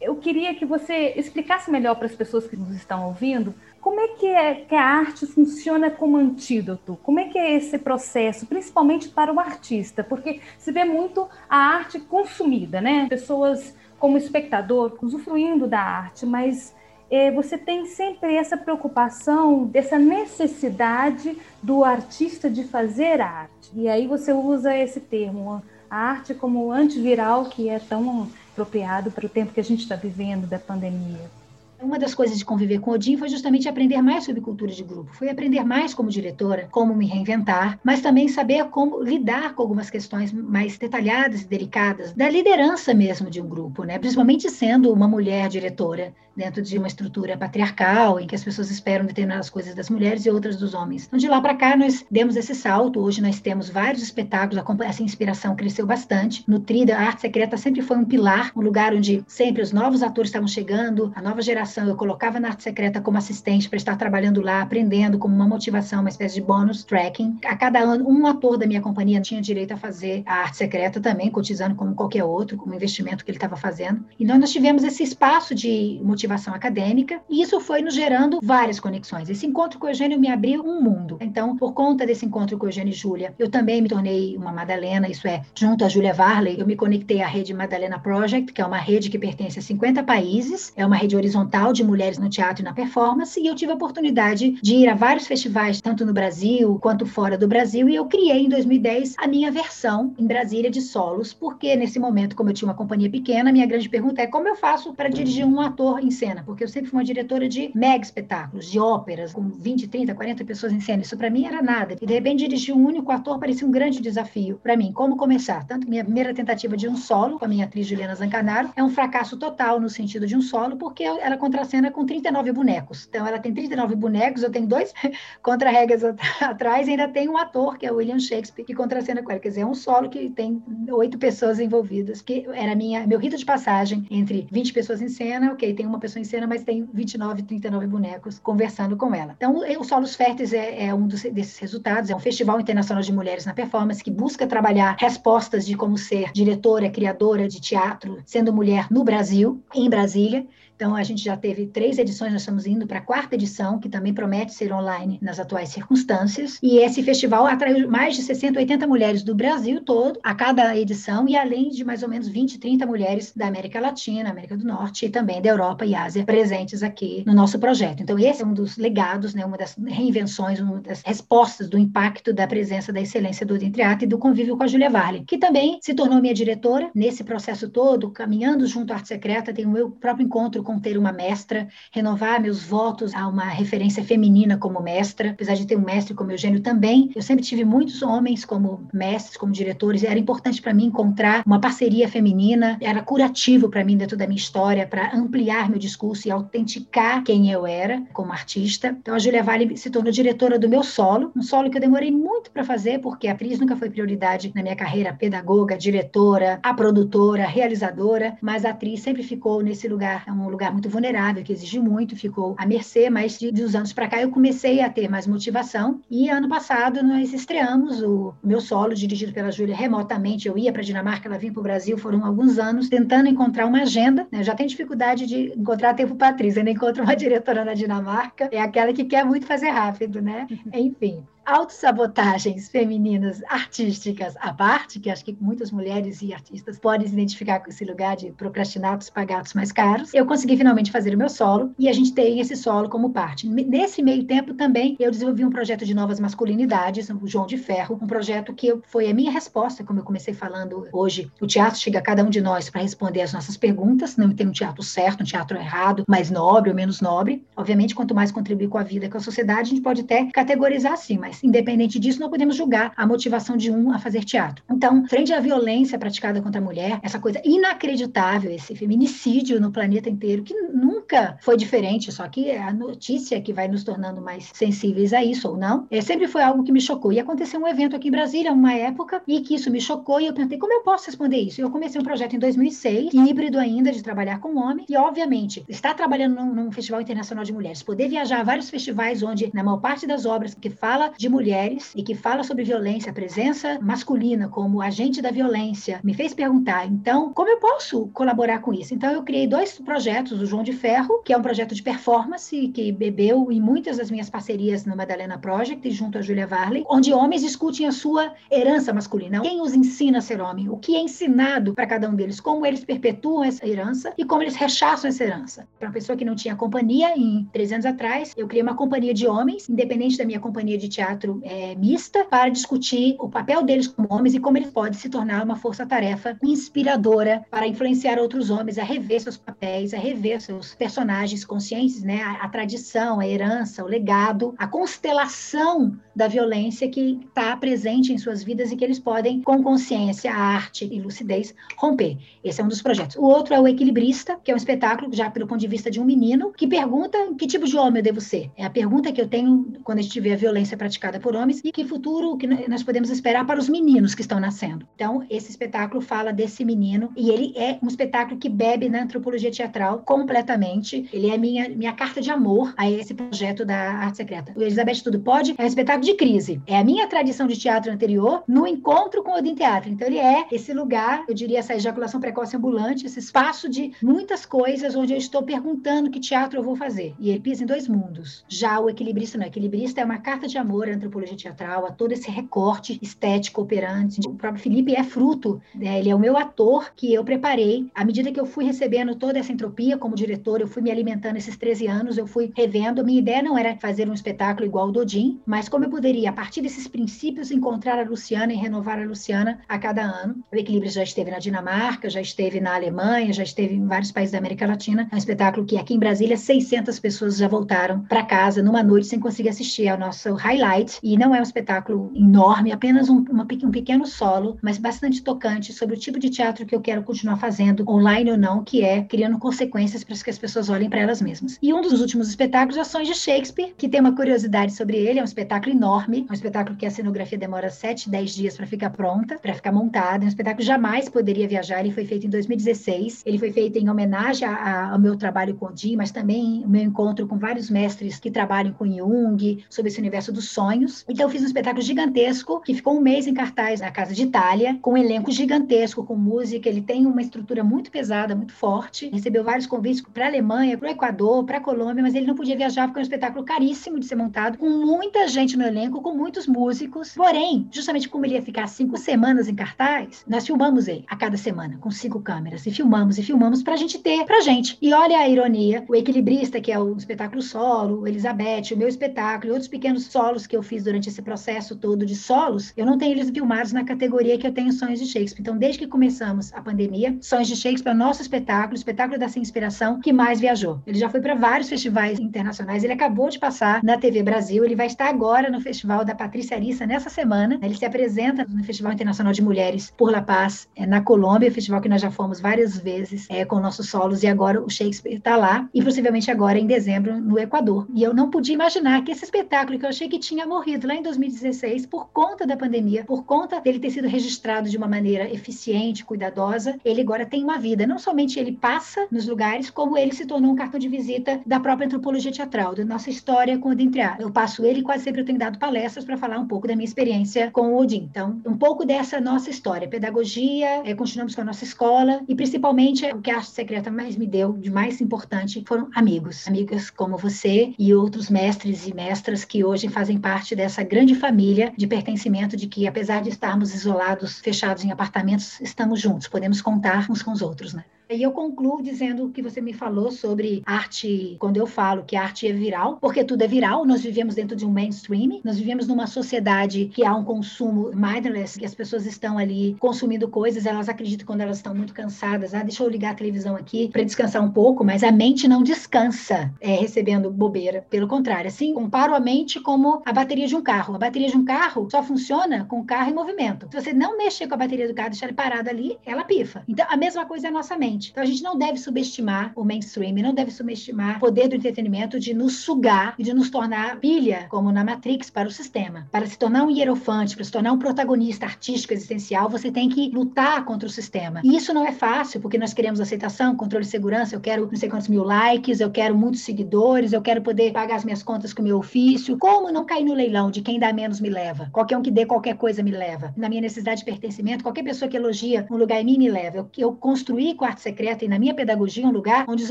Eu 0.00 0.16
queria 0.16 0.54
que 0.54 0.64
você 0.64 1.14
explicasse 1.16 1.70
melhor 1.70 1.96
para 1.96 2.06
as 2.06 2.14
pessoas 2.14 2.46
que 2.46 2.56
nos 2.56 2.74
estão 2.74 3.06
ouvindo 3.06 3.54
como 3.86 4.00
é 4.00 4.08
que, 4.08 4.26
é 4.26 4.54
que 4.56 4.74
a 4.74 4.82
arte 4.82 5.24
funciona 5.26 5.92
como 5.92 6.16
antídoto? 6.16 6.98
Como 7.04 7.20
é 7.20 7.28
que 7.28 7.38
é 7.38 7.52
esse 7.54 7.78
processo, 7.78 8.44
principalmente 8.44 9.08
para 9.08 9.32
o 9.32 9.38
artista? 9.38 10.02
Porque 10.02 10.40
se 10.58 10.72
vê 10.72 10.84
muito 10.84 11.28
a 11.48 11.56
arte 11.56 12.00
consumida, 12.00 12.80
né? 12.80 13.06
Pessoas 13.08 13.76
como 13.96 14.18
espectador 14.18 14.98
usufruindo 15.00 15.68
da 15.68 15.78
arte, 15.80 16.26
mas 16.26 16.74
é, 17.08 17.30
você 17.30 17.56
tem 17.56 17.86
sempre 17.86 18.34
essa 18.34 18.56
preocupação, 18.56 19.66
dessa 19.66 20.00
necessidade 20.00 21.38
do 21.62 21.84
artista 21.84 22.50
de 22.50 22.64
fazer 22.64 23.20
arte. 23.20 23.70
E 23.72 23.88
aí 23.88 24.08
você 24.08 24.32
usa 24.32 24.76
esse 24.76 24.98
termo, 24.98 25.62
a 25.88 25.96
arte 25.96 26.34
como 26.34 26.72
antiviral, 26.72 27.44
que 27.44 27.68
é 27.68 27.78
tão 27.78 28.28
apropriado 28.50 29.12
para 29.12 29.26
o 29.26 29.28
tempo 29.28 29.52
que 29.52 29.60
a 29.60 29.64
gente 29.64 29.82
está 29.82 29.94
vivendo 29.94 30.44
da 30.48 30.58
pandemia. 30.58 31.45
Uma 31.80 31.98
das 31.98 32.14
coisas 32.14 32.38
de 32.38 32.44
conviver 32.44 32.80
com 32.80 32.90
Odin 32.90 33.16
foi 33.16 33.28
justamente 33.28 33.68
aprender 33.68 34.00
mais 34.00 34.24
sobre 34.24 34.40
cultura 34.40 34.72
de 34.72 34.82
grupo. 34.82 35.14
Foi 35.14 35.28
aprender 35.28 35.62
mais 35.62 35.92
como 35.92 36.10
diretora, 36.10 36.68
como 36.70 36.94
me 36.94 37.06
reinventar, 37.06 37.78
mas 37.84 38.00
também 38.00 38.28
saber 38.28 38.64
como 38.66 39.02
lidar 39.02 39.54
com 39.54 39.62
algumas 39.62 39.90
questões 39.90 40.32
mais 40.32 40.78
detalhadas 40.78 41.42
e 41.42 41.46
delicadas 41.46 42.12
da 42.12 42.28
liderança 42.28 42.94
mesmo 42.94 43.28
de 43.28 43.40
um 43.40 43.48
grupo, 43.48 43.84
né? 43.84 43.98
Principalmente 43.98 44.50
sendo 44.50 44.92
uma 44.92 45.06
mulher 45.06 45.48
diretora 45.48 46.14
dentro 46.36 46.62
de 46.62 46.76
uma 46.76 46.86
estrutura 46.86 47.36
patriarcal 47.36 48.20
em 48.20 48.26
que 48.26 48.34
as 48.34 48.44
pessoas 48.44 48.70
esperam 48.70 49.06
determinadas 49.06 49.48
coisas 49.48 49.74
das 49.74 49.88
mulheres 49.88 50.26
e 50.26 50.30
outras 50.30 50.56
dos 50.56 50.74
homens. 50.74 51.06
Então, 51.06 51.18
de 51.18 51.28
lá 51.28 51.40
para 51.40 51.54
cá, 51.54 51.76
nós 51.76 52.04
demos 52.10 52.36
esse 52.36 52.54
salto. 52.54 53.00
Hoje 53.00 53.22
nós 53.22 53.40
temos 53.40 53.70
vários 53.70 54.02
espetáculos, 54.02 54.62
essa 54.84 55.02
inspiração 55.02 55.56
cresceu 55.56 55.86
bastante. 55.86 56.44
Nutrida, 56.46 56.96
a 56.96 57.00
arte 57.00 57.22
secreta 57.22 57.56
sempre 57.56 57.80
foi 57.80 57.96
um 57.96 58.04
pilar, 58.04 58.52
um 58.54 58.60
lugar 58.60 58.94
onde 58.94 59.24
sempre 59.26 59.62
os 59.62 59.72
novos 59.72 60.02
atores 60.02 60.28
estavam 60.28 60.46
chegando, 60.46 61.12
a 61.14 61.22
nova 61.22 61.40
geração. 61.40 61.88
Eu 61.88 61.96
colocava 61.96 62.38
na 62.38 62.48
arte 62.48 62.62
secreta 62.62 63.00
como 63.00 63.16
assistente 63.16 63.68
para 63.68 63.78
estar 63.78 63.96
trabalhando 63.96 64.42
lá, 64.42 64.60
aprendendo 64.60 65.18
como 65.18 65.34
uma 65.34 65.48
motivação, 65.48 66.00
uma 66.00 66.10
espécie 66.10 66.34
de 66.36 66.42
bônus 66.42 66.84
tracking. 66.84 67.38
A 67.46 67.56
cada 67.56 67.80
ano, 67.80 68.08
um 68.08 68.26
ator 68.26 68.58
da 68.58 68.66
minha 68.66 68.80
companhia 68.80 69.20
tinha 69.20 69.40
direito 69.40 69.72
a 69.72 69.76
fazer 69.76 70.22
a 70.26 70.34
arte 70.42 70.58
secreta 70.58 71.00
também, 71.00 71.30
cotizando 71.30 71.74
como 71.74 71.94
qualquer 71.94 72.24
outro, 72.24 72.56
como 72.56 72.74
investimento 72.74 73.24
que 73.24 73.30
ele 73.30 73.38
estava 73.38 73.56
fazendo. 73.56 74.04
Então, 74.20 74.38
nós 74.38 74.52
tivemos 74.52 74.84
esse 74.84 75.02
espaço 75.02 75.54
de 75.54 76.00
motivação 76.02 76.25
motivação 76.26 76.54
acadêmica, 76.54 77.20
e 77.30 77.40
isso 77.40 77.60
foi 77.60 77.80
nos 77.80 77.94
gerando 77.94 78.40
várias 78.42 78.80
conexões. 78.80 79.30
Esse 79.30 79.46
encontro 79.46 79.78
com 79.78 79.86
o 79.86 79.90
Eugênio 79.90 80.18
me 80.18 80.28
abriu 80.28 80.62
um 80.62 80.82
mundo. 80.82 81.18
Então, 81.20 81.56
por 81.56 81.72
conta 81.72 82.04
desse 82.04 82.26
encontro 82.26 82.58
com 82.58 82.66
o 82.66 82.68
Eugênio 82.68 82.90
e 82.90 82.96
Júlia, 82.96 83.34
eu 83.38 83.48
também 83.48 83.80
me 83.80 83.88
tornei 83.88 84.36
uma 84.36 84.52
Madalena, 84.52 85.08
isso 85.08 85.28
é, 85.28 85.42
junto 85.54 85.84
a 85.84 85.88
Júlia 85.88 86.12
Varley, 86.12 86.58
eu 86.58 86.66
me 86.66 86.74
conectei 86.74 87.22
à 87.22 87.26
rede 87.26 87.54
Madalena 87.54 87.98
Project, 87.98 88.52
que 88.52 88.60
é 88.60 88.66
uma 88.66 88.76
rede 88.76 89.08
que 89.08 89.18
pertence 89.18 89.58
a 89.58 89.62
50 89.62 90.02
países, 90.02 90.72
é 90.76 90.84
uma 90.84 90.96
rede 90.96 91.16
horizontal 91.16 91.72
de 91.72 91.84
mulheres 91.84 92.18
no 92.18 92.28
teatro 92.28 92.62
e 92.62 92.64
na 92.64 92.72
performance, 92.72 93.40
e 93.40 93.46
eu 93.46 93.54
tive 93.54 93.72
a 93.72 93.76
oportunidade 93.76 94.52
de 94.60 94.74
ir 94.74 94.88
a 94.88 94.94
vários 94.94 95.26
festivais, 95.26 95.80
tanto 95.80 96.04
no 96.04 96.12
Brasil 96.12 96.78
quanto 96.80 97.06
fora 97.06 97.38
do 97.38 97.46
Brasil, 97.46 97.88
e 97.88 97.94
eu 97.94 98.06
criei 98.06 98.44
em 98.44 98.48
2010 98.48 99.14
a 99.18 99.28
minha 99.28 99.50
versão 99.50 100.12
em 100.18 100.26
Brasília 100.26 100.70
de 100.70 100.80
solos, 100.80 101.32
porque 101.32 101.76
nesse 101.76 101.98
momento, 101.98 102.34
como 102.34 102.50
eu 102.50 102.54
tinha 102.54 102.68
uma 102.68 102.74
companhia 102.74 103.10
pequena, 103.10 103.52
minha 103.52 103.66
grande 103.66 103.88
pergunta 103.88 104.20
é 104.20 104.26
como 104.26 104.48
eu 104.48 104.56
faço 104.56 104.92
para 104.92 105.08
dirigir 105.08 105.46
um 105.46 105.60
ator 105.60 106.00
em 106.02 106.10
cena, 106.16 106.42
porque 106.44 106.64
eu 106.64 106.68
sempre 106.68 106.90
fui 106.90 106.98
uma 106.98 107.04
diretora 107.04 107.48
de 107.48 107.70
mega 107.74 108.02
espetáculos, 108.02 108.70
de 108.70 108.78
óperas, 108.78 109.32
com 109.32 109.48
20, 109.48 109.88
30, 109.88 110.14
40 110.14 110.44
pessoas 110.44 110.72
em 110.72 110.80
cena. 110.80 111.02
Isso 111.02 111.16
para 111.16 111.30
mim 111.30 111.46
era 111.46 111.62
nada. 111.62 111.96
E 112.00 112.06
de 112.06 112.12
repente 112.12 112.40
dirigir 112.40 112.74
um 112.74 112.84
único 112.84 113.12
ator 113.12 113.38
parecia 113.38 113.66
um 113.66 113.70
grande 113.70 114.00
desafio 114.00 114.58
para 114.62 114.76
mim. 114.76 114.92
Como 114.92 115.16
começar? 115.16 115.64
Tanto 115.66 115.88
minha 115.88 116.04
primeira 116.04 116.34
tentativa 116.34 116.76
de 116.76 116.88
um 116.88 116.96
solo 116.96 117.38
com 117.38 117.44
a 117.44 117.48
minha 117.48 117.64
atriz 117.64 117.86
Juliana 117.86 118.14
Zancanaro 118.14 118.70
é 118.76 118.82
um 118.82 118.90
fracasso 118.90 119.36
total 119.36 119.80
no 119.80 119.88
sentido 119.88 120.26
de 120.26 120.36
um 120.36 120.42
solo, 120.42 120.76
porque 120.76 121.04
ela 121.04 121.36
contracena 121.36 121.90
com 121.90 122.04
39 122.04 122.52
bonecos. 122.52 123.06
Então 123.08 123.26
ela 123.26 123.38
tem 123.38 123.52
39 123.52 123.94
bonecos, 123.94 124.42
eu 124.42 124.50
tenho 124.50 124.66
dois 124.66 124.92
contra-regas 125.42 126.02
atrás 126.40 126.88
e 126.88 126.92
ainda 126.92 127.08
tem 127.08 127.28
um 127.28 127.36
ator, 127.36 127.76
que 127.78 127.86
é 127.86 127.92
o 127.92 127.96
William 127.96 128.18
Shakespeare, 128.18 128.64
que 128.64 128.74
contracena 128.74 129.22
com 129.22 129.30
ela. 129.30 129.40
Quer 129.40 129.48
dizer, 129.48 129.60
é 129.62 129.66
um 129.66 129.74
solo 129.74 130.08
que 130.08 130.30
tem 130.30 130.62
oito 130.90 131.18
pessoas 131.18 131.60
envolvidas, 131.60 132.22
que 132.22 132.46
era 132.52 132.74
minha, 132.74 133.06
meu 133.06 133.18
rito 133.18 133.36
de 133.36 133.44
passagem 133.44 134.06
entre 134.10 134.46
20 134.50 134.72
pessoas 134.72 135.02
em 135.02 135.08
cena, 135.08 135.52
ok, 135.52 135.74
tem 135.74 135.86
uma 135.86 135.98
pessoa 135.98 136.05
em 136.14 136.24
cena, 136.24 136.46
mas 136.46 136.62
tem 136.62 136.86
29, 136.92 137.42
39 137.42 137.86
bonecos 137.86 138.38
conversando 138.38 138.96
com 138.96 139.14
ela. 139.14 139.34
Então, 139.36 139.56
o 139.56 139.84
Solos 139.84 140.14
Férteis 140.14 140.52
é, 140.52 140.86
é 140.86 140.94
um 140.94 141.06
dos, 141.06 141.22
desses 141.22 141.58
resultados, 141.58 142.10
é 142.10 142.14
um 142.14 142.20
festival 142.20 142.60
internacional 142.60 143.02
de 143.02 143.12
mulheres 143.12 143.46
na 143.46 143.54
performance 143.54 144.04
que 144.04 144.10
busca 144.10 144.46
trabalhar 144.46 144.96
respostas 144.98 145.66
de 145.66 145.74
como 145.74 145.96
ser 145.96 146.30
diretora, 146.32 146.90
criadora 146.90 147.48
de 147.48 147.60
teatro, 147.60 148.22
sendo 148.24 148.52
mulher 148.52 148.86
no 148.90 149.02
Brasil, 149.02 149.62
em 149.74 149.88
Brasília. 149.88 150.46
Então, 150.76 150.94
a 150.94 151.02
gente 151.02 151.24
já 151.24 151.36
teve 151.36 151.66
três 151.66 151.96
edições, 151.98 152.32
nós 152.32 152.42
estamos 152.42 152.66
indo 152.66 152.86
para 152.86 152.98
a 152.98 153.02
quarta 153.02 153.34
edição, 153.34 153.78
que 153.78 153.88
também 153.88 154.12
promete 154.12 154.52
ser 154.52 154.70
online 154.74 155.18
nas 155.22 155.40
atuais 155.40 155.70
circunstâncias. 155.70 156.58
E 156.62 156.78
esse 156.78 157.02
festival 157.02 157.46
atraiu 157.46 157.90
mais 157.90 158.14
de 158.14 158.22
60, 158.22 158.58
80 158.58 158.86
mulheres 158.86 159.22
do 159.22 159.34
Brasil 159.34 159.80
todo, 159.80 160.20
a 160.22 160.34
cada 160.34 160.76
edição, 160.76 161.26
e 161.26 161.34
além 161.34 161.70
de 161.70 161.82
mais 161.82 162.02
ou 162.02 162.10
menos 162.10 162.28
20, 162.28 162.58
30 162.58 162.84
mulheres 162.84 163.32
da 163.34 163.46
América 163.46 163.80
Latina, 163.80 164.28
América 164.28 164.54
do 164.54 164.66
Norte 164.66 165.06
e 165.06 165.08
também 165.08 165.40
da 165.40 165.48
Europa 165.48 165.86
e 165.86 165.94
Ásia 165.94 166.24
presentes 166.24 166.82
aqui 166.82 167.24
no 167.26 167.32
nosso 167.32 167.58
projeto. 167.58 168.02
Então, 168.02 168.18
esse 168.18 168.42
é 168.42 168.46
um 168.46 168.52
dos 168.52 168.76
legados, 168.76 169.34
né, 169.34 169.46
uma 169.46 169.56
das 169.56 169.74
reinvenções, 169.82 170.60
uma 170.60 170.80
das 170.80 171.00
respostas 171.00 171.70
do 171.70 171.78
impacto 171.78 172.34
da 172.34 172.46
presença 172.46 172.92
da 172.92 173.00
excelência 173.00 173.46
do 173.46 173.58
Teatro 173.58 174.04
e 174.04 174.08
do 174.08 174.18
convívio 174.18 174.58
com 174.58 174.64
a 174.64 174.66
Júlia 174.66 174.90
Varley, 174.90 175.24
que 175.24 175.38
também 175.38 175.78
se 175.80 175.94
tornou 175.94 176.20
minha 176.20 176.34
diretora 176.34 176.90
nesse 176.94 177.24
processo 177.24 177.70
todo, 177.70 178.10
caminhando 178.10 178.66
junto 178.66 178.92
à 178.92 178.96
Arte 178.96 179.08
Secreta, 179.08 179.54
tem 179.54 179.64
o 179.64 179.70
meu 179.70 179.90
próprio 179.90 180.26
encontro 180.26 180.65
com 180.66 180.80
ter 180.80 180.98
uma 180.98 181.12
mestra, 181.12 181.68
renovar 181.92 182.42
meus 182.42 182.64
votos 182.64 183.14
a 183.14 183.26
uma 183.28 183.44
referência 183.44 184.02
feminina 184.02 184.58
como 184.58 184.82
mestra, 184.82 185.30
apesar 185.30 185.54
de 185.54 185.64
ter 185.64 185.76
um 185.76 185.84
mestre 185.84 186.12
como 186.12 186.32
Eugênio 186.32 186.60
também. 186.60 187.10
Eu 187.14 187.22
sempre 187.22 187.44
tive 187.44 187.64
muitos 187.64 188.02
homens 188.02 188.44
como 188.44 188.86
mestres, 188.92 189.36
como 189.36 189.52
diretores, 189.52 190.02
era 190.02 190.18
importante 190.18 190.60
para 190.60 190.74
mim 190.74 190.86
encontrar 190.86 191.44
uma 191.46 191.60
parceria 191.60 192.08
feminina, 192.08 192.76
era 192.80 193.00
curativo 193.00 193.68
para 193.68 193.84
mim 193.84 193.96
dentro 193.96 194.16
da 194.16 194.26
minha 194.26 194.36
história, 194.36 194.86
para 194.86 195.14
ampliar 195.14 195.70
meu 195.70 195.78
discurso 195.78 196.26
e 196.26 196.30
autenticar 196.30 197.22
quem 197.22 197.50
eu 197.50 197.64
era 197.66 198.02
como 198.12 198.32
artista. 198.32 198.96
Então 199.00 199.14
a 199.14 199.18
Júlia 199.18 199.42
Vale 199.42 199.76
se 199.76 199.88
tornou 199.88 200.10
diretora 200.10 200.58
do 200.58 200.68
meu 200.68 200.82
solo, 200.82 201.30
um 201.36 201.42
solo 201.42 201.70
que 201.70 201.76
eu 201.76 201.80
demorei 201.80 202.10
muito 202.10 202.50
para 202.50 202.64
fazer, 202.64 202.98
porque 202.98 203.28
a 203.28 203.32
atriz 203.32 203.60
nunca 203.60 203.76
foi 203.76 203.88
prioridade 203.88 204.50
na 204.54 204.62
minha 204.62 204.74
carreira, 204.74 205.12
pedagoga, 205.12 205.78
diretora, 205.78 206.58
a 206.62 206.74
produtora, 206.74 207.46
realizadora, 207.46 208.36
mas 208.42 208.64
a 208.64 208.70
atriz 208.70 209.00
sempre 209.00 209.22
ficou 209.22 209.62
nesse 209.62 209.86
lugar, 209.86 210.24
é 210.26 210.32
um 210.32 210.48
lugar 210.48 210.55
muito 210.72 210.88
vulnerável, 210.88 211.42
que 211.42 211.52
exige 211.52 211.78
muito, 211.78 212.16
ficou 212.16 212.54
à 212.58 212.66
mercê, 212.66 213.08
mas 213.10 213.38
de, 213.38 213.50
de 213.52 213.64
uns 213.64 213.74
anos 213.74 213.92
para 213.92 214.08
cá 214.08 214.20
eu 214.20 214.30
comecei 214.30 214.80
a 214.80 214.90
ter 214.90 215.08
mais 215.08 215.26
motivação 215.26 216.00
e 216.10 216.28
ano 216.28 216.48
passado 216.48 217.02
nós 217.02 217.32
estreamos 217.32 218.02
o 218.02 218.34
meu 218.42 218.60
solo, 218.60 218.94
dirigido 218.94 219.32
pela 219.32 219.50
Júlia 219.50 219.76
remotamente, 219.76 220.48
eu 220.48 220.56
ia 220.56 220.72
para 220.72 220.82
a 220.82 220.84
Dinamarca, 220.84 221.28
ela 221.28 221.38
vinha 221.38 221.52
para 221.52 221.60
o 221.60 221.62
Brasil, 221.62 221.98
foram 221.98 222.24
alguns 222.24 222.58
anos 222.58 222.88
tentando 222.88 223.28
encontrar 223.28 223.66
uma 223.66 223.82
agenda, 223.82 224.26
né? 224.30 224.40
eu 224.40 224.44
já 224.44 224.54
tenho 224.54 224.68
dificuldade 224.68 225.26
de 225.26 225.52
encontrar 225.56 225.94
tempo 225.94 226.14
para 226.14 226.28
atriz, 226.28 226.56
ainda 226.56 226.70
encontro 226.70 227.02
uma 227.02 227.14
diretora 227.16 227.64
na 227.64 227.74
Dinamarca, 227.74 228.48
é 228.50 228.60
aquela 228.60 228.92
que 228.92 229.04
quer 229.04 229.24
muito 229.24 229.46
fazer 229.46 229.70
rápido, 229.70 230.20
né? 230.20 230.46
Enfim, 230.72 231.22
autossabotagens 231.46 232.68
femininas 232.68 233.40
artísticas 233.48 234.34
à 234.40 234.52
parte, 234.52 234.98
que 234.98 235.08
acho 235.08 235.24
que 235.24 235.36
muitas 235.40 235.70
mulheres 235.70 236.20
e 236.20 236.34
artistas 236.34 236.78
podem 236.78 237.06
se 237.06 237.12
identificar 237.12 237.60
com 237.60 237.70
esse 237.70 237.84
lugar 237.84 238.16
de 238.16 238.32
procrastinatos 238.32 239.08
pagados 239.08 239.54
mais 239.54 239.70
caros, 239.70 240.12
eu 240.12 240.26
consegui 240.26 240.56
finalmente 240.56 240.90
fazer 240.90 241.14
o 241.14 241.18
meu 241.18 241.28
solo 241.28 241.72
e 241.78 241.88
a 241.88 241.92
gente 241.92 242.12
tem 242.12 242.40
esse 242.40 242.56
solo 242.56 242.88
como 242.88 243.10
parte. 243.10 243.48
Nesse 243.48 244.02
meio 244.02 244.24
tempo 244.24 244.54
também 244.54 244.96
eu 244.98 245.10
desenvolvi 245.10 245.44
um 245.44 245.50
projeto 245.50 245.86
de 245.86 245.94
novas 245.94 246.18
masculinidades, 246.18 247.08
o 247.08 247.26
João 247.28 247.46
de 247.46 247.56
Ferro, 247.56 247.98
um 248.02 248.06
projeto 248.06 248.52
que 248.52 248.76
foi 248.84 249.08
a 249.08 249.14
minha 249.14 249.30
resposta, 249.30 249.84
como 249.84 250.00
eu 250.00 250.04
comecei 250.04 250.34
falando 250.34 250.88
hoje. 250.92 251.30
O 251.40 251.46
teatro 251.46 251.78
chega 251.78 252.00
a 252.00 252.02
cada 252.02 252.24
um 252.24 252.30
de 252.30 252.40
nós 252.40 252.68
para 252.68 252.82
responder 252.82 253.20
as 253.20 253.32
nossas 253.32 253.56
perguntas, 253.56 254.16
não 254.16 254.34
tem 254.34 254.48
um 254.48 254.52
teatro 254.52 254.82
certo, 254.82 255.20
um 255.20 255.24
teatro 255.24 255.56
errado, 255.56 256.04
mais 256.08 256.28
nobre 256.28 256.70
ou 256.70 256.76
menos 256.76 257.00
nobre. 257.00 257.44
Obviamente, 257.56 257.94
quanto 257.94 258.14
mais 258.14 258.32
contribuir 258.32 258.68
com 258.68 258.78
a 258.78 258.82
vida, 258.82 259.08
com 259.08 259.18
a 259.18 259.20
sociedade, 259.20 259.60
a 259.60 259.64
gente 259.64 259.80
pode 259.80 260.00
até 260.00 260.24
categorizar 260.32 260.92
assim, 260.92 261.18
mas 261.18 261.35
independente 261.42 261.98
disso, 261.98 262.20
não 262.20 262.30
podemos 262.30 262.56
julgar 262.56 262.92
a 262.96 263.06
motivação 263.06 263.56
de 263.56 263.70
um 263.70 263.92
a 263.92 263.98
fazer 263.98 264.24
teatro. 264.24 264.64
Então, 264.70 265.06
frente 265.06 265.32
à 265.32 265.40
violência 265.40 265.98
praticada 265.98 266.40
contra 266.40 266.60
a 266.60 266.64
mulher, 266.64 266.98
essa 267.02 267.18
coisa 267.18 267.40
inacreditável, 267.44 268.50
esse 268.50 268.74
feminicídio 268.74 269.60
no 269.60 269.70
planeta 269.70 270.08
inteiro, 270.08 270.42
que 270.42 270.54
nunca 270.54 271.36
foi 271.40 271.56
diferente, 271.56 272.12
só 272.12 272.26
que 272.28 272.50
é 272.50 272.62
a 272.62 272.72
notícia 272.72 273.40
que 273.40 273.52
vai 273.52 273.68
nos 273.68 273.84
tornando 273.84 274.20
mais 274.20 274.50
sensíveis 274.54 275.12
a 275.12 275.24
isso 275.24 275.48
ou 275.48 275.56
não, 275.56 275.86
é, 275.90 276.00
sempre 276.00 276.26
foi 276.28 276.42
algo 276.42 276.62
que 276.62 276.72
me 276.72 276.80
chocou. 276.80 277.12
E 277.12 277.20
aconteceu 277.20 277.60
um 277.60 277.68
evento 277.68 277.96
aqui 277.96 278.08
em 278.08 278.10
Brasília, 278.10 278.52
uma 278.52 278.72
época, 278.72 279.22
e 279.26 279.40
que 279.40 279.54
isso 279.54 279.70
me 279.70 279.80
chocou, 279.80 280.20
e 280.20 280.26
eu 280.26 280.32
perguntei, 280.32 280.58
como 280.58 280.72
eu 280.72 280.80
posso 280.80 281.06
responder 281.06 281.38
isso? 281.38 281.60
Eu 281.60 281.70
comecei 281.70 282.00
um 282.00 282.04
projeto 282.04 282.34
em 282.34 282.38
2006, 282.38 283.14
híbrido 283.14 283.58
ainda, 283.58 283.92
de 283.92 284.02
trabalhar 284.02 284.40
com 284.40 284.56
homem, 284.56 284.84
e 284.88 284.96
obviamente, 284.96 285.64
estar 285.68 285.94
trabalhando 285.94 286.36
num, 286.36 286.54
num 286.54 286.72
festival 286.72 287.00
internacional 287.00 287.44
de 287.44 287.52
mulheres, 287.52 287.82
poder 287.82 288.08
viajar 288.08 288.40
a 288.40 288.44
vários 288.44 288.70
festivais 288.70 289.22
onde, 289.22 289.50
na 289.54 289.62
maior 289.62 289.78
parte 289.78 290.06
das 290.06 290.26
obras 290.26 290.54
que 290.54 290.70
fala 290.70 291.12
de 291.16 291.25
mulheres 291.28 291.92
e 291.94 292.02
que 292.02 292.14
fala 292.14 292.42
sobre 292.42 292.64
violência, 292.64 293.10
a 293.10 293.14
presença 293.14 293.78
masculina 293.80 294.48
como 294.48 294.80
agente 294.80 295.22
da 295.22 295.30
violência, 295.30 296.00
me 296.02 296.14
fez 296.14 296.34
perguntar, 296.34 296.86
então, 296.86 297.32
como 297.32 297.50
eu 297.50 297.58
posso 297.58 298.08
colaborar 298.08 298.60
com 298.60 298.72
isso? 298.72 298.94
Então, 298.94 299.10
eu 299.10 299.22
criei 299.22 299.46
dois 299.46 299.78
projetos, 299.78 300.40
o 300.40 300.46
João 300.46 300.62
de 300.62 300.72
Ferro, 300.72 301.22
que 301.24 301.32
é 301.32 301.36
um 301.36 301.42
projeto 301.42 301.74
de 301.74 301.82
performance, 301.82 302.68
que 302.68 302.92
bebeu 302.92 303.50
em 303.50 303.60
muitas 303.60 303.96
das 303.96 304.10
minhas 304.10 304.30
parcerias 304.30 304.84
no 304.84 304.96
Madalena 304.96 305.38
Project, 305.38 305.90
junto 305.90 306.18
a 306.18 306.22
Julia 306.22 306.46
Varley, 306.46 306.84
onde 306.88 307.12
homens 307.12 307.42
discutem 307.42 307.86
a 307.86 307.92
sua 307.92 308.32
herança 308.50 308.92
masculina. 308.92 309.40
Quem 309.40 309.60
os 309.60 309.74
ensina 309.74 310.18
a 310.18 310.20
ser 310.20 310.40
homem? 310.40 310.68
O 310.68 310.76
que 310.76 310.96
é 310.96 311.00
ensinado 311.00 311.74
para 311.74 311.86
cada 311.86 312.08
um 312.08 312.14
deles? 312.14 312.40
Como 312.40 312.66
eles 312.66 312.84
perpetuam 312.84 313.44
essa 313.44 313.66
herança 313.66 314.12
e 314.16 314.24
como 314.24 314.42
eles 314.42 314.54
rechaçam 314.54 315.08
essa 315.08 315.24
herança? 315.24 315.68
Para 315.78 315.88
uma 315.88 315.94
pessoa 315.94 316.16
que 316.16 316.24
não 316.24 316.34
tinha 316.34 316.54
companhia, 316.56 317.16
em 317.16 317.48
três 317.52 317.72
anos 317.72 317.86
atrás, 317.86 318.32
eu 318.36 318.46
criei 318.46 318.62
uma 318.62 318.74
companhia 318.74 319.14
de 319.14 319.26
homens, 319.26 319.68
independente 319.68 320.18
da 320.18 320.24
minha 320.24 320.40
companhia 320.40 320.78
de 320.78 320.88
teatro 320.88 321.15
é, 321.42 321.74
mista, 321.74 322.24
para 322.24 322.48
discutir 322.48 323.16
o 323.18 323.28
papel 323.28 323.62
deles 323.62 323.86
como 323.86 324.08
homens 324.10 324.34
e 324.34 324.40
como 324.40 324.56
eles 324.58 324.70
podem 324.70 324.94
se 324.94 325.08
tornar 325.08 325.44
uma 325.44 325.56
força-tarefa 325.56 326.36
inspiradora 326.42 327.44
para 327.50 327.66
influenciar 327.66 328.18
outros 328.18 328.50
homens 328.50 328.78
a 328.78 328.84
rever 328.84 329.20
seus 329.20 329.36
papéis, 329.36 329.94
a 329.94 329.98
rever 329.98 330.40
seus 330.40 330.74
personagens 330.74 331.44
conscientes, 331.44 332.02
né? 332.02 332.22
A, 332.22 332.44
a 332.44 332.48
tradição, 332.48 333.20
a 333.20 333.26
herança, 333.26 333.84
o 333.84 333.86
legado, 333.86 334.54
a 334.58 334.66
constelação 334.66 335.96
da 336.14 336.28
violência 336.28 336.88
que 336.88 337.20
está 337.26 337.54
presente 337.56 338.12
em 338.12 338.18
suas 338.18 338.42
vidas 338.42 338.72
e 338.72 338.76
que 338.76 338.84
eles 338.84 338.98
podem, 338.98 339.42
com 339.42 339.62
consciência, 339.62 340.32
arte 340.32 340.88
e 340.90 341.00
lucidez, 341.00 341.54
romper. 341.76 342.16
Esse 342.42 342.60
é 342.60 342.64
um 342.64 342.68
dos 342.68 342.80
projetos. 342.80 343.16
O 343.16 343.22
outro 343.22 343.54
é 343.54 343.60
o 343.60 343.68
Equilibrista, 343.68 344.38
que 344.42 344.50
é 344.50 344.54
um 344.54 344.56
espetáculo, 344.56 345.14
já 345.14 345.30
pelo 345.30 345.46
ponto 345.46 345.60
de 345.60 345.66
vista 345.66 345.90
de 345.90 346.00
um 346.00 346.04
menino, 346.04 346.52
que 346.52 346.66
pergunta 346.66 347.18
que 347.38 347.46
tipo 347.46 347.66
de 347.66 347.76
homem 347.76 347.98
eu 347.98 348.04
devo 348.04 348.20
ser. 348.20 348.50
É 348.56 348.64
a 348.64 348.70
pergunta 348.70 349.12
que 349.12 349.20
eu 349.20 349.28
tenho 349.28 349.74
quando 349.84 349.98
a 349.98 350.02
gente 350.02 350.18
vê 350.18 350.32
a 350.32 350.36
violência 350.36 350.76
praticada 350.76 351.05
por 351.20 351.34
homens 351.34 351.60
e 351.64 351.72
que 351.72 351.84
futuro 351.84 352.36
que 352.36 352.46
nós 352.46 352.82
podemos 352.82 353.10
esperar 353.10 353.46
para 353.46 353.58
os 353.58 353.68
meninos 353.68 354.14
que 354.14 354.20
estão 354.20 354.40
nascendo. 354.40 354.86
Então, 354.94 355.24
esse 355.30 355.50
espetáculo 355.50 356.00
fala 356.00 356.32
desse 356.32 356.64
menino 356.64 357.10
e 357.16 357.30
ele 357.30 357.52
é 357.56 357.78
um 357.82 357.88
espetáculo 357.88 358.38
que 358.38 358.48
bebe 358.48 358.88
na 358.88 359.02
antropologia 359.02 359.50
teatral 359.50 360.00
completamente. 360.00 361.08
Ele 361.12 361.30
é 361.30 361.38
minha, 361.38 361.68
minha 361.68 361.92
carta 361.92 362.20
de 362.20 362.30
amor 362.30 362.74
a 362.76 362.90
esse 362.90 363.14
projeto 363.14 363.64
da 363.64 363.76
arte 363.76 364.18
secreta. 364.18 364.52
O 364.56 364.62
Elizabeth 364.62 365.02
Tudo 365.02 365.20
Pode 365.20 365.54
é 365.56 365.62
um 365.62 365.66
espetáculo 365.66 366.04
de 366.04 366.14
crise. 366.14 366.60
É 366.66 366.78
a 366.78 366.84
minha 366.84 367.06
tradição 367.06 367.46
de 367.46 367.56
teatro 367.56 367.92
anterior 367.92 368.42
no 368.46 368.66
encontro 368.66 369.22
com 369.22 369.32
o 369.32 369.38
Odin 369.38 369.54
Teatro. 369.54 369.90
Então, 369.90 370.06
ele 370.06 370.18
é 370.18 370.46
esse 370.50 370.72
lugar, 370.72 371.24
eu 371.28 371.34
diria, 371.34 371.58
essa 371.58 371.74
ejaculação 371.74 372.20
precoce 372.20 372.56
ambulante, 372.56 373.06
esse 373.06 373.18
espaço 373.18 373.68
de 373.68 373.92
muitas 374.02 374.44
coisas 374.44 374.94
onde 374.94 375.12
eu 375.12 375.18
estou 375.18 375.42
perguntando 375.42 376.10
que 376.10 376.20
teatro 376.20 376.58
eu 376.58 376.62
vou 376.62 376.76
fazer. 376.76 377.14
E 377.18 377.30
ele 377.30 377.40
pisa 377.40 377.62
em 377.62 377.66
dois 377.66 377.88
mundos. 377.88 378.44
Já 378.48 378.78
o 378.80 378.88
equilibrista 378.88 379.38
não. 379.38 379.44
O 379.44 379.48
equilibrista 379.48 380.00
é 380.00 380.04
uma 380.04 380.18
carta 380.18 380.46
de 380.46 380.58
amor 380.58 380.88
antropologia 380.96 381.36
teatral, 381.36 381.86
a 381.86 381.90
todo 381.90 382.12
esse 382.12 382.30
recorte 382.30 382.98
estético 383.00 383.62
operante. 383.62 384.20
O 384.26 384.34
próprio 384.34 384.62
Felipe 384.62 384.94
é 384.94 385.04
fruto, 385.04 385.60
né? 385.74 385.98
ele 385.98 386.10
é 386.10 386.14
o 386.14 386.18
meu 386.18 386.36
ator 386.36 386.92
que 386.94 387.12
eu 387.12 387.24
preparei. 387.24 387.86
À 387.94 388.04
medida 388.04 388.32
que 388.32 388.40
eu 388.40 388.46
fui 388.46 388.64
recebendo 388.64 389.14
toda 389.14 389.38
essa 389.38 389.52
entropia 389.52 389.96
como 389.96 390.14
diretor, 390.14 390.60
eu 390.60 390.66
fui 390.66 390.82
me 390.82 390.90
alimentando 390.90 391.36
esses 391.36 391.56
13 391.56 391.86
anos, 391.86 392.18
eu 392.18 392.26
fui 392.26 392.52
revendo. 392.56 393.00
A 393.00 393.04
minha 393.04 393.18
ideia 393.18 393.42
não 393.42 393.56
era 393.56 393.76
fazer 393.76 394.08
um 394.08 394.14
espetáculo 394.14 394.66
igual 394.66 394.88
o 394.88 394.92
Dodin, 394.92 395.40
mas 395.46 395.68
como 395.68 395.84
eu 395.84 395.90
poderia, 395.90 396.30
a 396.30 396.32
partir 396.32 396.62
desses 396.62 396.88
princípios, 396.88 397.50
encontrar 397.50 397.98
a 397.98 398.08
Luciana 398.08 398.52
e 398.52 398.56
renovar 398.56 398.98
a 398.98 399.04
Luciana 399.04 399.60
a 399.68 399.78
cada 399.78 400.02
ano. 400.02 400.36
O 400.52 400.56
Equilíbrio 400.56 400.90
já 400.90 401.02
esteve 401.02 401.30
na 401.30 401.38
Dinamarca, 401.38 402.08
já 402.08 402.20
esteve 402.20 402.60
na 402.60 402.74
Alemanha, 402.74 403.32
já 403.32 403.42
esteve 403.42 403.74
em 403.74 403.86
vários 403.86 404.12
países 404.12 404.32
da 404.32 404.38
América 404.38 404.66
Latina. 404.66 405.08
É 405.10 405.14
um 405.14 405.18
espetáculo 405.18 405.66
que 405.66 405.76
aqui 405.76 405.94
em 405.94 405.98
Brasília 405.98 406.36
600 406.36 406.98
pessoas 406.98 407.36
já 407.36 407.48
voltaram 407.48 408.00
para 408.02 408.24
casa 408.24 408.62
numa 408.62 408.82
noite 408.82 409.06
sem 409.06 409.20
conseguir 409.20 409.48
assistir 409.48 409.88
ao 409.88 409.98
nosso 409.98 410.34
highlight. 410.34 410.75
E 411.02 411.16
não 411.16 411.34
é 411.34 411.40
um 411.40 411.42
espetáculo 411.42 412.12
enorme, 412.14 412.72
apenas 412.72 413.08
um, 413.08 413.24
uma, 413.30 413.46
um 413.64 413.70
pequeno 413.70 414.06
solo, 414.06 414.58
mas 414.62 414.78
bastante 414.78 415.22
tocante 415.22 415.72
sobre 415.72 415.96
o 415.96 415.98
tipo 415.98 416.18
de 416.18 416.30
teatro 416.30 416.66
que 416.66 416.74
eu 416.74 416.80
quero 416.80 417.02
continuar 417.02 417.36
fazendo, 417.36 417.88
online 417.88 418.32
ou 418.32 418.36
não, 418.36 418.62
que 418.62 418.82
é 418.82 419.02
criando 419.02 419.38
consequências 419.38 420.04
para 420.04 420.16
que 420.16 420.30
as 420.30 420.38
pessoas 420.38 420.68
olhem 420.68 420.88
para 420.88 421.00
elas 421.00 421.20
mesmas. 421.22 421.58
E 421.62 421.72
um 421.72 421.80
dos 421.80 422.00
últimos 422.00 422.28
espetáculos, 422.28 422.78
Ações 422.78 423.08
de 423.08 423.14
Shakespeare, 423.14 423.74
que 423.76 423.88
tem 423.88 424.00
uma 424.00 424.14
curiosidade 424.14 424.72
sobre 424.72 424.96
ele, 424.96 425.18
é 425.18 425.22
um 425.22 425.26
espetáculo 425.26 425.74
enorme, 425.74 426.26
é 426.28 426.32
um 426.32 426.34
espetáculo 426.34 426.76
que 426.76 426.86
a 426.86 426.90
cenografia 426.90 427.38
demora 427.38 427.70
7, 427.70 428.10
10 428.10 428.34
dias 428.34 428.56
para 428.56 428.66
ficar 428.66 428.90
pronta, 428.90 429.38
para 429.38 429.54
ficar 429.54 429.72
montada, 429.72 430.24
é 430.24 430.26
um 430.26 430.28
espetáculo 430.28 430.60
que 430.60 430.66
jamais 430.66 431.08
poderia 431.08 431.46
viajar, 431.46 431.80
ele 431.80 431.92
foi 431.92 432.04
feito 432.04 432.26
em 432.26 432.30
2016, 432.30 433.22
ele 433.24 433.38
foi 433.38 433.52
feito 433.52 433.78
em 433.78 433.88
homenagem 433.88 434.46
a, 434.46 434.54
a, 434.54 434.90
ao 434.92 434.98
meu 434.98 435.16
trabalho 435.16 435.54
com 435.54 435.66
o 435.66 435.76
Jim, 435.76 435.96
mas 435.96 436.10
também 436.10 436.64
o 436.64 436.68
meu 436.68 436.82
encontro 436.82 437.26
com 437.26 437.38
vários 437.38 437.70
mestres 437.70 438.18
que 438.18 438.30
trabalham 438.30 438.72
com 438.72 438.86
Jung, 438.86 439.64
sobre 439.68 439.90
esse 439.90 440.00
universo 440.00 440.32
dos 440.32 440.48
sonhos. 440.66 441.04
Então 441.08 441.26
eu 441.26 441.30
fiz 441.30 441.42
um 441.42 441.46
espetáculo 441.46 441.82
gigantesco, 441.82 442.60
que 442.60 442.74
ficou 442.74 442.96
um 442.96 443.00
mês 443.00 443.26
em 443.26 443.34
cartaz 443.34 443.80
na 443.80 443.90
Casa 443.90 444.12
de 444.12 444.22
Itália, 444.22 444.78
com 444.82 444.92
um 444.92 444.96
elenco 444.96 445.30
gigantesco, 445.30 446.04
com 446.04 446.16
música, 446.16 446.68
ele 446.68 446.80
tem 446.80 447.06
uma 447.06 447.22
estrutura 447.22 447.62
muito 447.62 447.90
pesada, 447.90 448.34
muito 448.34 448.52
forte, 448.52 449.08
recebeu 449.08 449.44
vários 449.44 449.66
convites 449.66 450.02
para 450.02 450.24
a 450.24 450.28
Alemanha, 450.28 450.76
para 450.76 450.88
o 450.88 450.90
Equador, 450.90 451.44
para 451.44 451.58
a 451.58 451.60
Colômbia, 451.60 452.02
mas 452.02 452.14
ele 452.14 452.26
não 452.26 452.34
podia 452.34 452.56
viajar 452.56 452.88
porque 452.88 452.98
é 452.98 453.02
um 453.02 453.02
espetáculo 453.02 453.44
caríssimo 453.44 454.00
de 454.00 454.06
ser 454.06 454.16
montado, 454.16 454.58
com 454.58 454.68
muita 454.68 455.28
gente 455.28 455.56
no 455.56 455.64
elenco, 455.64 456.02
com 456.02 456.14
muitos 456.14 456.46
músicos. 456.46 457.14
Porém, 457.14 457.68
justamente 457.70 458.08
como 458.08 458.26
ele 458.26 458.34
ia 458.34 458.42
ficar 458.42 458.66
cinco 458.66 458.96
semanas 458.96 459.48
em 459.48 459.54
cartaz, 459.54 460.24
nós 460.26 460.46
filmamos 460.46 460.88
ele 460.88 461.04
a 461.06 461.16
cada 461.16 461.36
semana, 461.36 461.78
com 461.78 461.90
cinco 461.90 462.20
câmeras, 462.20 462.66
e 462.66 462.70
filmamos 462.72 463.18
e 463.18 463.22
filmamos 463.22 463.62
para 463.62 463.74
a 463.74 463.76
gente 463.76 463.98
ter 463.98 464.24
pra 464.24 464.40
gente. 464.40 464.76
E 464.82 464.92
olha 464.92 465.18
a 465.18 465.28
ironia, 465.28 465.84
o 465.88 465.94
Equilibrista, 465.94 466.60
que 466.60 466.72
é 466.72 466.78
o 466.78 466.96
espetáculo 466.96 467.42
solo, 467.42 468.00
o 468.00 468.08
Elizabeth, 468.08 468.72
o 468.72 468.76
meu 468.76 468.88
espetáculo 468.88 469.50
e 469.50 469.52
outros 469.52 469.68
pequenos 469.68 470.04
solos 470.04 470.46
que 470.46 470.55
eu 470.56 470.62
fiz 470.62 470.84
durante 470.84 471.08
esse 471.08 471.22
processo 471.22 471.76
todo 471.76 472.04
de 472.04 472.14
solos, 472.14 472.72
eu 472.76 472.86
não 472.86 472.98
tenho 472.98 473.12
eles 473.12 473.30
filmados 473.30 473.72
na 473.72 473.84
categoria 473.84 474.38
que 474.38 474.46
eu 474.46 474.52
tenho 474.52 474.72
Sonhos 474.72 474.98
de 474.98 475.06
Shakespeare. 475.06 475.40
Então, 475.40 475.56
desde 475.56 475.80
que 475.80 475.86
começamos 475.86 476.52
a 476.52 476.60
pandemia, 476.60 477.16
Sonhos 477.20 477.48
de 477.48 477.56
Shakespeare 477.56 477.92
é 477.92 477.94
o 477.94 477.98
nosso 477.98 478.22
espetáculo, 478.22 478.72
o 478.72 478.76
espetáculo 478.76 479.18
da 479.18 479.26
Inspiração, 479.36 480.00
que 480.00 480.12
mais 480.12 480.40
viajou. 480.40 480.80
Ele 480.86 480.98
já 480.98 481.10
foi 481.10 481.20
para 481.20 481.34
vários 481.34 481.68
festivais 481.68 482.18
internacionais, 482.18 482.82
ele 482.82 482.94
acabou 482.94 483.28
de 483.28 483.38
passar 483.38 483.82
na 483.82 483.98
TV 483.98 484.22
Brasil, 484.22 484.64
ele 484.64 484.74
vai 484.74 484.86
estar 484.86 485.08
agora 485.08 485.50
no 485.50 485.60
Festival 485.60 486.04
da 486.04 486.14
Patrícia 486.14 486.56
Arissa 486.56 486.86
nessa 486.86 487.10
semana. 487.10 487.58
Ele 487.62 487.74
se 487.74 487.84
apresenta 487.84 488.46
no 488.48 488.64
Festival 488.64 488.92
Internacional 488.92 489.32
de 489.32 489.42
Mulheres 489.42 489.92
por 489.96 490.10
La 490.10 490.22
Paz, 490.22 490.68
é, 490.74 490.86
na 490.86 491.02
Colômbia, 491.02 491.52
festival 491.52 491.80
que 491.80 491.88
nós 491.88 492.00
já 492.00 492.10
fomos 492.10 492.40
várias 492.40 492.78
vezes 492.78 493.26
é, 493.28 493.44
com 493.44 493.60
nossos 493.60 493.88
solos, 493.88 494.22
e 494.22 494.26
agora 494.26 494.62
o 494.62 494.70
Shakespeare 494.70 495.16
está 495.16 495.36
lá, 495.36 495.68
e 495.74 495.82
possivelmente 495.82 496.30
agora 496.30 496.58
em 496.58 496.66
dezembro 496.66 497.20
no 497.20 497.38
Equador. 497.38 497.86
E 497.94 498.02
eu 498.02 498.14
não 498.14 498.30
podia 498.30 498.54
imaginar 498.54 499.02
que 499.04 499.12
esse 499.12 499.24
espetáculo 499.24 499.78
que 499.78 499.84
eu 499.84 499.90
achei 499.90 500.08
que 500.08 500.18
tinha 500.18 500.45
morrido 500.46 500.86
lá 500.86 500.94
em 500.94 501.02
2016 501.02 501.86
por 501.86 502.08
conta 502.08 502.46
da 502.46 502.56
pandemia, 502.56 503.04
por 503.04 503.24
conta 503.24 503.60
dele 503.60 503.78
ter 503.78 503.90
sido 503.90 504.08
registrado 504.08 504.68
de 504.68 504.76
uma 504.76 504.86
maneira 504.86 505.32
eficiente, 505.32 506.04
cuidadosa, 506.04 506.78
ele 506.84 507.00
agora 507.00 507.26
tem 507.26 507.42
uma 507.42 507.58
vida. 507.58 507.86
Não 507.86 507.98
somente 507.98 508.38
ele 508.38 508.52
passa 508.52 509.06
nos 509.10 509.26
lugares, 509.26 509.70
como 509.70 509.96
ele 509.96 510.14
se 510.14 510.26
tornou 510.26 510.52
um 510.52 510.56
cartão 510.56 510.78
de 510.78 510.88
visita 510.88 511.40
da 511.44 511.60
própria 511.60 511.86
antropologia 511.86 512.32
teatral, 512.32 512.74
da 512.74 512.84
nossa 512.84 513.10
história 513.10 513.58
com 513.58 513.68
o 513.68 513.72
Odin 513.72 513.90
Triar. 513.90 514.16
Eu 514.20 514.30
passo 514.30 514.64
ele 514.64 514.82
quase 514.82 515.04
sempre 515.04 515.20
eu 515.20 515.24
tenho 515.24 515.38
dado 515.38 515.58
palestras 515.58 516.04
para 516.04 516.16
falar 516.16 516.38
um 516.38 516.46
pouco 516.46 516.68
da 516.68 516.74
minha 516.74 516.86
experiência 516.86 517.50
com 517.50 517.72
o 517.72 517.78
Odin. 517.78 518.08
Então, 518.10 518.40
um 518.46 518.56
pouco 518.56 518.84
dessa 518.84 519.20
nossa 519.20 519.50
história, 519.50 519.88
pedagogia, 519.88 520.82
é, 520.84 520.94
continuamos 520.94 521.34
com 521.34 521.40
a 521.40 521.44
nossa 521.44 521.64
escola 521.64 522.20
e 522.28 522.34
principalmente 522.34 523.04
o 523.06 523.20
que 523.20 523.30
a 523.30 523.36
arte 523.36 523.50
secreta 523.50 523.90
mais 523.90 524.16
me 524.16 524.26
deu, 524.26 524.52
de 524.52 524.70
mais 524.70 525.00
importante, 525.00 525.64
foram 525.66 525.88
amigos. 525.94 526.46
Amigas 526.46 526.90
como 526.90 527.16
você 527.16 527.74
e 527.78 527.94
outros 527.94 528.30
mestres 528.30 528.86
e 528.86 528.94
mestras 528.94 529.44
que 529.44 529.64
hoje 529.64 529.88
fazem 529.88 530.18
parte 530.18 530.35
parte 530.36 530.54
dessa 530.54 530.82
grande 530.82 531.14
família 531.14 531.72
de 531.78 531.86
pertencimento 531.86 532.58
de 532.58 532.66
que, 532.66 532.86
apesar 532.86 533.22
de 533.22 533.30
estarmos 533.30 533.74
isolados, 533.74 534.38
fechados 534.38 534.84
em 534.84 534.92
apartamentos, 534.92 535.58
estamos 535.62 535.98
juntos, 535.98 536.28
podemos 536.28 536.60
contar 536.60 537.10
uns 537.10 537.22
com 537.22 537.32
os 537.32 537.40
outros, 537.40 537.72
né? 537.72 537.86
E 538.08 538.22
eu 538.22 538.30
concluo 538.30 538.80
dizendo 538.80 539.24
o 539.24 539.30
que 539.30 539.42
você 539.42 539.60
me 539.60 539.72
falou 539.72 540.12
sobre 540.12 540.62
arte, 540.64 541.36
quando 541.40 541.56
eu 541.56 541.66
falo 541.66 542.04
que 542.04 542.14
arte 542.14 542.46
é 542.46 542.52
viral, 542.52 542.98
porque 543.00 543.24
tudo 543.24 543.42
é 543.42 543.48
viral, 543.48 543.84
nós 543.84 544.00
vivemos 544.00 544.36
dentro 544.36 544.56
de 544.56 544.64
um 544.64 544.70
mainstream, 544.70 545.40
nós 545.42 545.58
vivemos 545.58 545.88
numa 545.88 546.06
sociedade 546.06 546.88
que 546.94 547.04
há 547.04 547.12
um 547.12 547.24
consumo 547.24 547.90
mindless, 547.92 548.56
que 548.56 548.64
as 548.64 548.76
pessoas 548.76 549.06
estão 549.06 549.38
ali 549.38 549.76
consumindo 549.80 550.28
coisas, 550.28 550.66
elas 550.66 550.88
acreditam 550.88 551.26
quando 551.26 551.40
elas 551.40 551.56
estão 551.56 551.74
muito 551.74 551.92
cansadas, 551.92 552.54
ah, 552.54 552.62
deixa 552.62 552.84
eu 552.84 552.88
ligar 552.88 553.10
a 553.10 553.16
televisão 553.16 553.56
aqui 553.56 553.88
para 553.88 554.04
descansar 554.04 554.40
um 554.40 554.52
pouco, 554.52 554.84
mas 554.84 555.02
a 555.02 555.10
mente 555.10 555.48
não 555.48 555.64
descansa 555.64 556.54
é, 556.60 556.76
recebendo 556.76 557.28
bobeira, 557.28 557.84
pelo 557.90 558.06
contrário, 558.06 558.46
assim, 558.46 558.72
comparo 558.72 559.16
a 559.16 559.20
mente 559.20 559.58
como 559.58 560.00
a 560.06 560.12
bateria 560.12 560.46
de 560.46 560.54
um 560.54 560.62
carro. 560.62 560.94
A 560.94 560.98
bateria 560.98 561.28
de 561.28 561.36
um 561.36 561.44
carro 561.44 561.88
só 561.90 562.04
funciona 562.04 562.64
com 562.66 562.78
o 562.78 562.84
carro 562.84 563.10
em 563.10 563.14
movimento. 563.14 563.66
Se 563.72 563.80
você 563.80 563.92
não 563.92 564.16
mexer 564.16 564.46
com 564.46 564.54
a 564.54 564.58
bateria 564.58 564.86
do 564.86 564.94
carro, 564.94 565.10
deixar 565.10 565.26
ele 565.26 565.34
parado 565.34 565.68
ali, 565.68 565.98
ela 566.06 566.22
pifa. 566.22 566.62
Então, 566.68 566.86
a 566.88 566.96
mesma 566.96 567.26
coisa 567.26 567.48
é 567.48 567.50
a 567.50 567.52
nossa 567.52 567.76
mente. 567.76 567.95
Então 568.10 568.22
a 568.22 568.26
gente 568.26 568.42
não 568.42 568.56
deve 568.56 568.78
subestimar 568.78 569.52
o 569.54 569.64
mainstream, 569.64 570.14
não 570.14 570.34
deve 570.34 570.50
subestimar 570.50 571.16
o 571.16 571.20
poder 571.20 571.48
do 571.48 571.56
entretenimento 571.56 572.18
de 572.18 572.34
nos 572.34 572.58
sugar 572.58 573.14
e 573.18 573.22
de 573.22 573.34
nos 573.34 573.50
tornar 573.50 573.98
pilha, 574.00 574.46
como 574.48 574.72
na 574.72 574.84
Matrix, 574.84 575.30
para 575.30 575.48
o 575.48 575.50
sistema. 575.50 576.08
Para 576.10 576.26
se 576.26 576.38
tornar 576.38 576.64
um 576.64 576.70
hierofante, 576.70 577.34
para 577.34 577.44
se 577.44 577.52
tornar 577.52 577.72
um 577.72 577.78
protagonista 577.78 578.46
artístico 578.46 578.92
existencial, 578.92 579.48
você 579.48 579.70
tem 579.70 579.88
que 579.88 580.10
lutar 580.10 580.64
contra 580.64 580.88
o 580.88 580.90
sistema. 580.90 581.40
E 581.44 581.56
isso 581.56 581.72
não 581.72 581.86
é 581.86 581.92
fácil, 581.92 582.40
porque 582.40 582.58
nós 582.58 582.74
queremos 582.74 583.00
aceitação, 583.00 583.56
controle 583.56 583.84
de 583.84 583.90
segurança, 583.90 584.34
eu 584.34 584.40
quero 584.40 584.66
não 584.66 584.76
sei 584.76 584.88
quantos 584.88 585.08
mil 585.08 585.22
likes, 585.22 585.80
eu 585.80 585.90
quero 585.90 586.16
muitos 586.16 586.40
seguidores, 586.40 587.12
eu 587.12 587.22
quero 587.22 587.42
poder 587.42 587.72
pagar 587.72 587.96
as 587.96 588.04
minhas 588.04 588.22
contas 588.22 588.52
com 588.52 588.62
o 588.62 588.64
meu 588.64 588.78
ofício. 588.78 589.38
Como 589.38 589.70
não 589.70 589.84
cair 589.84 590.04
no 590.04 590.14
leilão 590.14 590.50
de 590.50 590.60
quem 590.60 590.78
dá 590.78 590.92
menos 590.92 591.20
me 591.20 591.30
leva? 591.30 591.68
Qualquer 591.72 591.96
um 591.96 592.02
que 592.02 592.10
dê 592.10 592.26
qualquer 592.26 592.56
coisa 592.56 592.82
me 592.82 592.90
leva. 592.90 593.32
Na 593.36 593.48
minha 593.48 593.60
necessidade 593.60 594.00
de 594.00 594.04
pertencimento, 594.04 594.62
qualquer 594.62 594.82
pessoa 594.82 595.08
que 595.08 595.16
elogia 595.16 595.66
um 595.70 595.76
lugar 595.76 596.00
em 596.00 596.04
mim 596.04 596.18
me 596.18 596.30
leva. 596.30 596.58
Eu, 596.58 596.70
eu 596.76 596.92
construí 596.92 597.54
arte 597.66 597.82
secreta 597.86 598.24
e 598.24 598.28
na 598.28 598.38
minha 598.38 598.54
pedagogia 598.54 599.06
um 599.06 599.12
lugar 599.12 599.44
onde 599.48 599.62
os 599.62 599.70